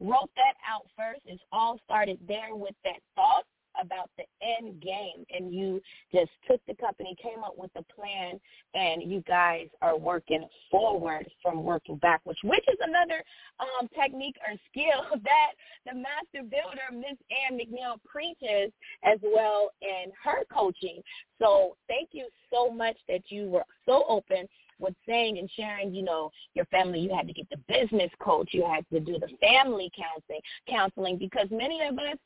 wrote 0.01 0.31
that 0.37 0.55
out 0.69 0.87
first. 0.97 1.21
It's 1.27 1.43
all 1.51 1.79
started 1.85 2.19
there 2.27 2.55
with 2.55 2.75
that 2.85 3.01
thought 3.15 3.45
about 3.83 4.11
the 4.17 4.25
end 4.43 4.81
game 4.81 5.25
and 5.31 5.53
you 5.53 5.81
just 6.13 6.31
took 6.49 6.61
the 6.67 6.75
company, 6.75 7.17
came 7.23 7.43
up 7.45 7.57
with 7.57 7.71
a 7.77 7.83
plan, 7.95 8.41
and 8.75 9.03
you 9.03 9.23
guys 9.27 9.67
are 9.83 9.99
working 9.99 10.47
forward 10.71 11.29
from 11.43 11.63
working 11.63 11.97
backwards, 11.97 12.39
which 12.45 12.65
is 12.69 12.79
another 12.81 13.23
um, 13.61 13.89
technique 13.89 14.37
or 14.49 14.57
skill 14.71 15.21
that 15.25 15.53
the 15.87 15.95
master 15.95 16.49
builder, 16.49 16.89
Miss 16.93 17.19
Ann 17.31 17.59
McNeil, 17.59 17.97
preaches 18.05 18.73
as 19.05 19.19
well 19.23 19.71
in 19.83 20.13
her 20.23 20.45
coaching. 20.53 21.03
So 21.39 21.77
thank 21.89 22.11
you 22.13 22.27
so 22.53 22.71
much 22.71 22.97
that 23.09 23.23
you 23.29 23.49
were 23.49 23.65
so 23.87 24.05
open 24.09 24.47
with 24.79 24.95
saying 25.07 25.39
and 25.39 25.51
sharing, 25.57 25.95
you 25.95 26.03
know, 26.03 26.31
your 26.55 26.65
family, 26.67 26.99
you 26.99 27.15
had 27.15 27.27
to 27.29 27.33
get 27.33 27.49
the 27.51 27.59
business 27.69 28.11
coach, 28.21 28.51
you 28.53 28.67
had 28.67 28.85
to 28.93 29.01
do 29.01 29.19
the 29.19 29.29
family 29.41 29.91
counseling, 29.97 30.41
counseling 30.69 31.17
because 31.17 31.47
many 31.51 31.81
of 31.83 31.95
us 31.99 32.19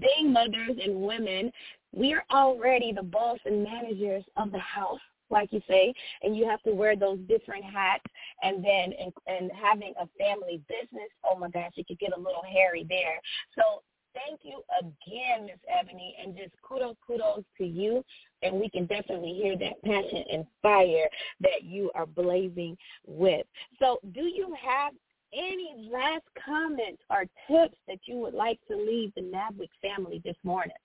being 0.00 0.32
mothers 0.32 0.78
and 0.82 1.02
women, 1.02 1.52
we 1.92 2.14
are 2.14 2.24
already 2.30 2.92
the 2.92 3.02
boss 3.02 3.38
and 3.44 3.62
managers 3.62 4.24
of 4.36 4.50
the 4.52 4.58
house 4.58 5.00
like 5.32 5.50
you 5.50 5.62
say, 5.66 5.92
and 6.22 6.36
you 6.36 6.46
have 6.46 6.62
to 6.62 6.72
wear 6.72 6.94
those 6.94 7.18
different 7.26 7.64
hats. 7.64 8.04
And 8.42 8.62
then, 8.62 8.92
and, 9.00 9.12
and 9.26 9.50
having 9.50 9.94
a 9.98 10.06
family 10.18 10.60
business, 10.68 11.08
oh 11.24 11.36
my 11.36 11.48
gosh, 11.48 11.72
it 11.76 11.88
could 11.88 11.98
get 11.98 12.16
a 12.16 12.20
little 12.20 12.44
hairy 12.46 12.86
there. 12.88 13.18
So 13.56 13.82
thank 14.14 14.40
you 14.42 14.62
again, 14.78 15.46
Miss 15.46 15.58
Ebony, 15.80 16.14
and 16.22 16.36
just 16.36 16.52
kudos, 16.62 16.96
kudos 17.04 17.44
to 17.58 17.64
you. 17.64 18.04
And 18.42 18.60
we 18.60 18.68
can 18.68 18.86
definitely 18.86 19.34
hear 19.42 19.56
that 19.56 19.82
passion 19.82 20.24
and 20.30 20.44
fire 20.60 21.08
that 21.40 21.64
you 21.64 21.90
are 21.94 22.06
blazing 22.06 22.76
with. 23.06 23.46
So 23.78 23.98
do 24.12 24.22
you 24.22 24.54
have 24.62 24.92
any 25.32 25.90
last 25.92 26.24
comments 26.44 27.02
or 27.10 27.24
tips 27.48 27.76
that 27.88 27.98
you 28.06 28.16
would 28.16 28.34
like 28.34 28.58
to 28.68 28.76
leave 28.76 29.12
the 29.14 29.22
NABWIC 29.22 29.68
family 29.80 30.20
this 30.24 30.36
morning? 30.44 30.76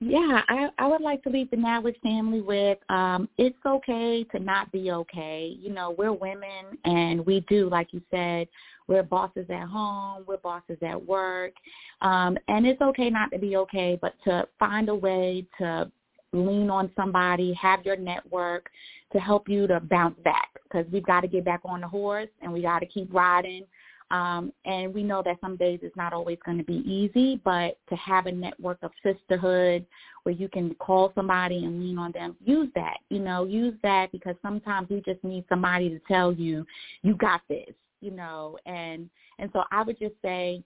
Yeah, 0.00 0.42
I, 0.48 0.68
I 0.78 0.86
would 0.86 1.00
like 1.00 1.24
to 1.24 1.30
leave 1.30 1.50
the 1.50 1.56
NABWIC 1.56 2.00
family 2.02 2.40
with 2.40 2.78
um, 2.88 3.28
it's 3.36 3.58
okay 3.66 4.24
to 4.30 4.38
not 4.38 4.70
be 4.70 4.92
okay. 4.92 5.56
You 5.60 5.72
know, 5.72 5.94
we're 5.98 6.12
women 6.12 6.78
and 6.84 7.26
we 7.26 7.40
do, 7.48 7.68
like 7.68 7.88
you 7.92 8.00
said, 8.10 8.46
we're 8.86 9.02
bosses 9.02 9.46
at 9.50 9.68
home, 9.68 10.24
we're 10.26 10.36
bosses 10.36 10.78
at 10.82 11.04
work. 11.04 11.52
Um, 12.00 12.38
and 12.46 12.64
it's 12.64 12.80
okay 12.80 13.10
not 13.10 13.32
to 13.32 13.38
be 13.38 13.56
okay, 13.56 13.98
but 14.00 14.14
to 14.24 14.46
find 14.60 14.88
a 14.88 14.94
way 14.94 15.44
to 15.58 15.90
lean 16.32 16.70
on 16.70 16.90
somebody, 16.96 17.52
have 17.54 17.84
your 17.84 17.96
network 17.96 18.70
to 19.12 19.18
help 19.18 19.48
you 19.48 19.66
to 19.66 19.80
bounce 19.80 20.18
back 20.24 20.50
because 20.64 20.86
we've 20.92 21.06
got 21.06 21.22
to 21.22 21.28
get 21.28 21.44
back 21.44 21.60
on 21.64 21.80
the 21.80 21.88
horse 21.88 22.28
and 22.42 22.52
we 22.52 22.62
got 22.62 22.80
to 22.80 22.86
keep 22.86 23.12
riding. 23.12 23.64
Um, 24.10 24.52
and 24.64 24.94
we 24.94 25.02
know 25.02 25.22
that 25.22 25.36
some 25.40 25.56
days 25.56 25.80
it's 25.82 25.96
not 25.96 26.14
always 26.14 26.38
going 26.44 26.56
to 26.56 26.64
be 26.64 26.82
easy, 26.90 27.40
but 27.44 27.78
to 27.90 27.96
have 27.96 28.26
a 28.26 28.32
network 28.32 28.78
of 28.82 28.90
sisterhood 29.02 29.84
where 30.22 30.34
you 30.34 30.48
can 30.48 30.74
call 30.76 31.12
somebody 31.14 31.64
and 31.64 31.78
lean 31.78 31.98
on 31.98 32.12
them, 32.12 32.34
use 32.42 32.70
that. 32.74 32.98
You 33.10 33.20
know, 33.20 33.44
use 33.44 33.74
that 33.82 34.10
because 34.10 34.34
sometimes 34.40 34.88
you 34.90 35.02
just 35.02 35.22
need 35.24 35.44
somebody 35.48 35.90
to 35.90 36.00
tell 36.08 36.32
you, 36.32 36.66
you 37.02 37.16
got 37.16 37.42
this. 37.48 37.74
You 38.00 38.12
know, 38.12 38.56
and 38.64 39.10
and 39.40 39.50
so 39.52 39.64
I 39.72 39.82
would 39.82 39.98
just 39.98 40.14
say, 40.22 40.62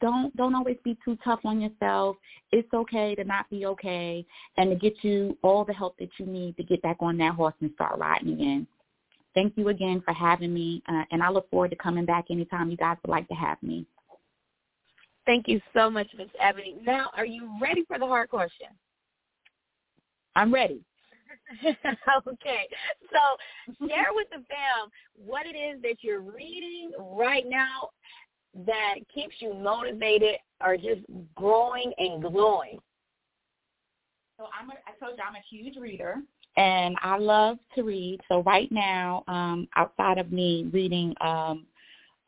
don't 0.00 0.34
don't 0.36 0.54
always 0.54 0.76
be 0.84 0.96
too 1.04 1.16
tough 1.24 1.40
on 1.44 1.60
yourself. 1.60 2.16
It's 2.50 2.72
okay 2.74 3.14
to 3.14 3.24
not 3.24 3.48
be 3.50 3.66
okay 3.66 4.24
and 4.56 4.70
to 4.70 4.76
get 4.76 4.94
you 5.02 5.36
all 5.42 5.64
the 5.64 5.72
help 5.72 5.96
that 5.98 6.10
you 6.18 6.26
need 6.26 6.56
to 6.56 6.62
get 6.62 6.82
back 6.82 6.96
on 7.00 7.16
that 7.18 7.34
horse 7.34 7.54
and 7.60 7.70
start 7.74 7.98
riding 7.98 8.34
again. 8.34 8.66
Thank 9.34 9.56
you 9.56 9.68
again 9.68 10.02
for 10.04 10.12
having 10.12 10.52
me, 10.52 10.82
uh, 10.88 11.04
and 11.10 11.22
I 11.22 11.30
look 11.30 11.48
forward 11.50 11.70
to 11.70 11.76
coming 11.76 12.04
back 12.04 12.26
anytime 12.30 12.70
you 12.70 12.76
guys 12.76 12.98
would 13.02 13.10
like 13.10 13.28
to 13.28 13.34
have 13.34 13.62
me. 13.62 13.86
Thank 15.24 15.48
you 15.48 15.60
so 15.72 15.88
much, 15.88 16.08
Miss 16.18 16.28
Ebony. 16.38 16.76
Now, 16.84 17.10
are 17.16 17.24
you 17.24 17.48
ready 17.60 17.84
for 17.86 17.98
the 17.98 18.06
hard 18.06 18.28
question? 18.28 18.66
I'm 20.36 20.52
ready. 20.52 20.82
okay. 21.64 22.68
So 23.10 23.86
share 23.86 24.08
with 24.12 24.28
the 24.30 24.44
fam 24.48 24.90
what 25.16 25.46
it 25.46 25.56
is 25.56 25.80
that 25.82 25.96
you're 26.02 26.20
reading 26.20 26.92
right 26.98 27.44
now 27.48 27.88
that 28.66 28.94
keeps 29.14 29.34
you 29.40 29.54
motivated 29.54 30.36
or 30.64 30.76
just 30.76 31.00
growing 31.34 31.92
and 31.98 32.22
glowing. 32.22 32.78
So 34.38 34.46
I'm 34.58 34.70
a, 34.70 34.74
I 34.74 34.98
told 35.04 35.18
you 35.18 35.24
I'm 35.26 35.34
a 35.34 35.44
huge 35.48 35.76
reader 35.76 36.16
and 36.56 36.96
I 37.02 37.18
love 37.18 37.58
to 37.74 37.82
read. 37.82 38.20
So 38.28 38.42
right 38.42 38.70
now, 38.70 39.24
um, 39.28 39.68
outside 39.76 40.18
of 40.18 40.32
me 40.32 40.68
reading 40.72 41.14
um, 41.20 41.66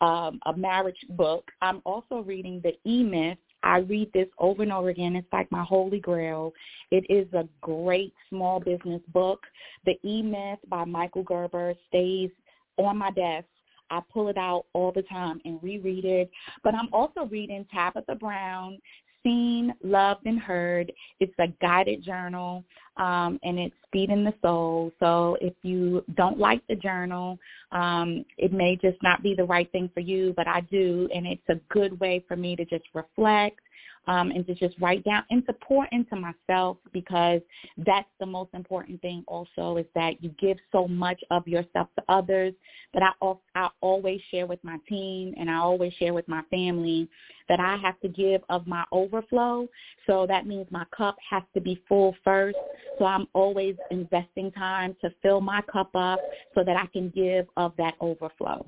um, 0.01 0.41
a 0.47 0.57
marriage 0.57 1.05
book, 1.11 1.51
I'm 1.61 1.83
also 1.85 2.21
reading 2.21 2.61
the 2.63 2.73
E-Myth 2.89 3.39
I 3.65 3.79
read 3.79 4.13
this 4.13 4.29
over 4.39 4.63
and 4.63 4.73
over 4.73 4.91
again. 4.91 5.17
It's 5.17 5.33
like 5.33 5.51
my 5.51 5.65
holy 5.65 5.99
grail. 5.99 6.53
It 6.91 7.07
is 7.09 7.27
a 7.33 7.49
great 7.63 8.13
small 8.29 8.61
business 8.61 9.01
book. 9.09 9.41
The 9.87 9.99
E-Myth 10.05 10.59
by 10.69 10.85
Michael 10.85 11.23
Gerber 11.23 11.75
stays 11.89 12.31
on 12.77 12.99
my 12.99 13.11
desk. 13.13 13.47
I 13.95 14.01
pull 14.13 14.29
it 14.29 14.37
out 14.37 14.67
all 14.73 14.91
the 14.91 15.03
time 15.03 15.41
and 15.45 15.63
reread 15.63 16.05
it. 16.05 16.31
But 16.63 16.75
I'm 16.75 16.89
also 16.93 17.27
reading 17.27 17.65
Tabitha 17.73 18.17
Brown, 18.17 18.79
Seen, 19.23 19.73
Loved, 19.83 20.27
and 20.27 20.39
Heard. 20.39 20.93
It's 21.21 21.33
a 21.39 21.47
guided 21.63 22.03
journal, 22.03 22.65
um, 22.97 23.39
and 23.43 23.59
it's 23.59 23.75
feeding 23.93 24.25
the 24.25 24.35
soul. 24.43 24.93
So 25.01 25.37
if 25.41 25.55
you 25.63 26.05
don't 26.17 26.39
like 26.39 26.63
the 26.69 26.77
journal, 26.77 27.39
um, 27.73 28.25
it 28.39 28.53
may 28.53 28.77
just 28.77 29.03
not 29.03 29.23
be 29.23 29.35
the 29.35 29.45
right 29.45 29.71
thing 29.73 29.91
for 29.93 30.01
you, 30.01 30.33
but 30.37 30.47
I 30.47 30.61
do, 30.63 31.09
and 31.15 31.27
it's 31.27 31.49
a 31.49 31.57
good 31.73 31.99
way 32.01 32.25
for 32.29 32.37
me 32.37 32.57
to 32.57 32.65
just 32.65 32.85
reflect 32.95 33.61
um, 34.07 34.31
and 34.31 34.47
to 34.47 34.55
just 34.55 34.75
write 34.81 35.05
down 35.05 35.23
and 35.31 35.47
to 35.47 35.53
pour 35.55 35.87
into 35.93 36.17
myself 36.17 36.77
because 36.93 37.41
that's 37.79 38.09
the 38.21 38.27
most 38.27 38.51
important 38.55 39.01
thing 39.01 39.25
also 39.27 39.77
is 39.77 39.87
that 39.95 40.23
you 40.23 40.31
give 40.39 40.59
so 40.73 40.87
much 40.87 41.21
of 41.31 41.47
yourself 41.49 41.89
to 41.97 42.05
others 42.09 42.53
that 42.93 43.03
I, 43.03 43.33
I 43.55 43.69
always 43.81 44.21
share 44.31 44.47
with 44.47 44.63
my 44.63 44.79
team 44.89 45.35
and 45.39 45.51
I 45.51 45.57
always 45.57 45.93
share 45.95 46.13
with 46.13 46.29
my 46.29 46.43
family 46.51 47.09
that 47.49 47.61
I 47.61 47.77
have 47.77 47.99
to 48.01 48.09
give 48.09 48.43
of 48.49 48.67
my 48.67 48.85
overflow. 48.93 49.69
So 50.07 50.27
that 50.27 50.47
means 50.47 50.67
my 50.71 50.85
cup 50.97 51.17
has 51.31 51.43
to 51.55 51.61
be 51.61 51.83
full 51.89 52.15
first. 52.25 52.57
So 52.99 53.05
I'm 53.05 53.27
always 53.33 53.77
investing 53.91 54.53
time 54.53 54.97
to 55.01 55.11
fill 55.23 55.41
my 55.41 55.61
cup 55.63 55.91
up 55.95 56.21
so 56.55 56.63
that 56.65 56.77
I 56.77 56.87
can 56.87 57.11
give 57.11 57.47
of 57.57 57.73
that 57.79 57.95
overflow. 58.01 58.67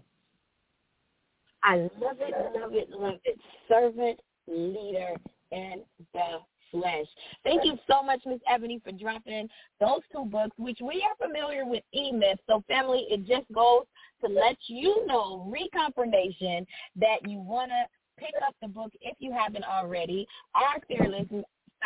I 1.62 1.76
love 2.00 2.18
it, 2.20 2.34
love 2.54 2.74
it, 2.74 2.90
love 2.90 3.18
it. 3.24 3.38
Servant 3.68 4.20
leader 4.46 5.14
in 5.50 5.82
the 6.12 6.38
flesh. 6.70 7.06
Thank 7.44 7.64
you 7.64 7.78
so 7.88 8.02
much, 8.02 8.20
Miss 8.26 8.40
Ebony, 8.48 8.80
for 8.84 8.92
dropping 8.92 9.48
those 9.80 10.00
two 10.12 10.24
books, 10.24 10.56
which 10.58 10.78
we 10.80 11.04
are 11.04 11.26
familiar 11.26 11.64
with 11.64 11.82
E-Myth. 11.92 12.38
So, 12.46 12.62
family, 12.68 13.06
it 13.10 13.26
just 13.26 13.50
goes 13.52 13.84
to 14.24 14.32
let 14.32 14.56
you 14.66 15.06
know, 15.06 15.52
reconfirmation, 15.52 16.66
that 16.96 17.28
you 17.28 17.38
want 17.38 17.70
to 17.70 17.84
pick 18.18 18.34
up 18.46 18.54
the 18.62 18.68
book 18.68 18.92
if 19.00 19.16
you 19.18 19.32
haven't 19.32 19.64
already. 19.64 20.26
Our 20.54 20.80
fearless 20.88 21.26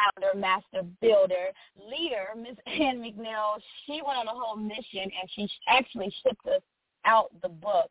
founder, 0.01 0.38
master 0.38 0.86
builder, 1.01 1.48
leader, 1.76 2.28
Miss 2.36 2.57
Ann 2.66 3.01
McNeil, 3.01 3.61
she 3.86 4.01
went 4.05 4.18
on 4.18 4.28
a 4.28 4.30
whole 4.30 4.57
mission 4.57 5.03
and 5.03 5.30
she 5.34 5.48
actually 5.68 6.12
shipped 6.22 6.46
us 6.46 6.62
out 7.05 7.30
the 7.42 7.48
book. 7.48 7.90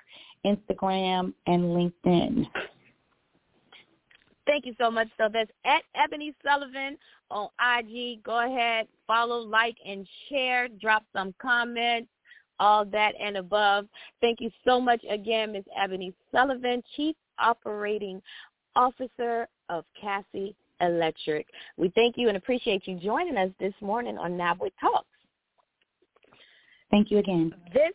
Instagram, 0.46 1.34
and 1.46 1.64
LinkedIn. 1.64 2.46
Thank 4.46 4.66
you 4.66 4.74
so 4.80 4.90
much. 4.90 5.10
So 5.18 5.28
that's 5.32 5.52
at 5.66 5.84
Ebony 5.96 6.34
Sullivan 6.44 6.98
on 7.30 7.50
IG. 7.60 8.24
Go 8.24 8.46
ahead, 8.46 8.88
follow, 9.06 9.40
like, 9.40 9.76
and 9.86 10.08
share. 10.30 10.70
Drop 10.70 11.04
some 11.14 11.34
comments 11.42 12.10
all 12.60 12.86
that 12.86 13.14
and 13.20 13.38
above. 13.38 13.88
Thank 14.22 14.42
you 14.42 14.50
so 14.66 14.80
much 14.80 15.04
again, 15.10 15.54
Ms. 15.54 15.64
Ebony 15.80 16.14
Sullivan, 16.32 16.84
Chief 16.96 17.16
Operating 17.40 18.22
Officer 18.76 19.48
of 19.70 19.86
Cassy 20.00 20.56
Electric. 20.82 21.48
We 21.78 21.90
thank 21.96 22.18
you 22.18 22.28
and 22.28 22.38
appreciate 22.38 22.88
you 22.88 23.00
joining 23.00 23.38
us 23.38 23.50
this 23.60 23.74
morning 23.82 24.18
on 24.18 24.34
NABWIC 24.34 24.72
Talks. 24.80 25.08
Thank 26.92 27.12
you 27.12 27.18
again. 27.18 27.54
This 27.74 27.94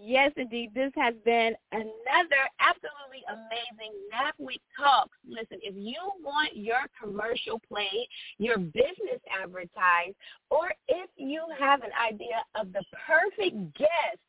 Yes, 0.00 0.32
indeed. 0.36 0.72
This 0.74 0.92
has 0.96 1.14
been 1.24 1.54
another 1.72 2.42
absolutely 2.60 3.22
amazing 3.28 3.92
NABWIC 4.12 4.60
Talks. 4.76 5.16
Listen, 5.28 5.58
if 5.62 5.74
you 5.76 5.96
want 6.22 6.56
your 6.56 6.86
commercial 7.00 7.60
played, 7.68 8.08
your 8.38 8.58
business 8.58 9.20
advertised, 9.42 10.16
or 10.50 10.72
if 10.88 11.10
you 11.16 11.42
have 11.58 11.82
an 11.82 11.90
idea 12.00 12.42
of 12.54 12.72
the 12.72 12.82
perfect 13.06 13.56
guest 13.76 14.20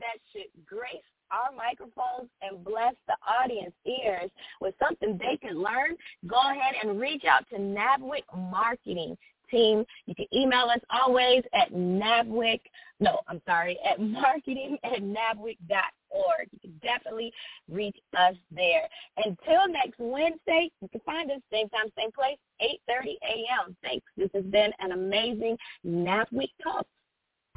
that 0.00 0.18
should 0.32 0.50
grace 0.66 1.00
our 1.30 1.54
microphones 1.56 2.30
and 2.42 2.64
bless 2.64 2.94
the 3.06 3.16
audience 3.26 3.74
ears 3.84 4.30
with 4.60 4.74
something 4.82 5.18
they 5.18 5.36
can 5.36 5.56
learn, 5.62 5.96
go 6.26 6.40
ahead 6.50 6.74
and 6.82 7.00
reach 7.00 7.24
out 7.24 7.48
to 7.50 7.56
NABWIC 7.56 8.22
Marketing 8.50 9.16
team. 9.50 9.84
You 10.06 10.14
can 10.14 10.26
email 10.34 10.66
us 10.72 10.80
always 10.90 11.42
at 11.54 11.72
NABWIC, 11.72 12.60
no, 13.00 13.20
I'm 13.28 13.40
sorry, 13.46 13.78
at 13.88 14.00
marketing 14.00 14.78
at 14.84 15.02
NABWIC.org. 15.02 16.48
You 16.52 16.58
can 16.60 16.80
definitely 16.82 17.32
reach 17.70 17.96
us 18.16 18.34
there. 18.50 18.88
Until 19.18 19.68
next 19.68 19.98
Wednesday, 19.98 20.70
you 20.80 20.88
can 20.88 21.00
find 21.04 21.30
us 21.30 21.40
same 21.52 21.68
time, 21.68 21.86
same 21.98 22.12
place, 22.12 22.38
8.30 22.62 23.04
a.m. 23.22 23.76
Thanks. 23.82 24.06
This 24.16 24.30
has 24.34 24.44
been 24.44 24.70
an 24.80 24.92
amazing 24.92 25.56
NABWIC 25.86 26.50
Talk. 26.62 26.86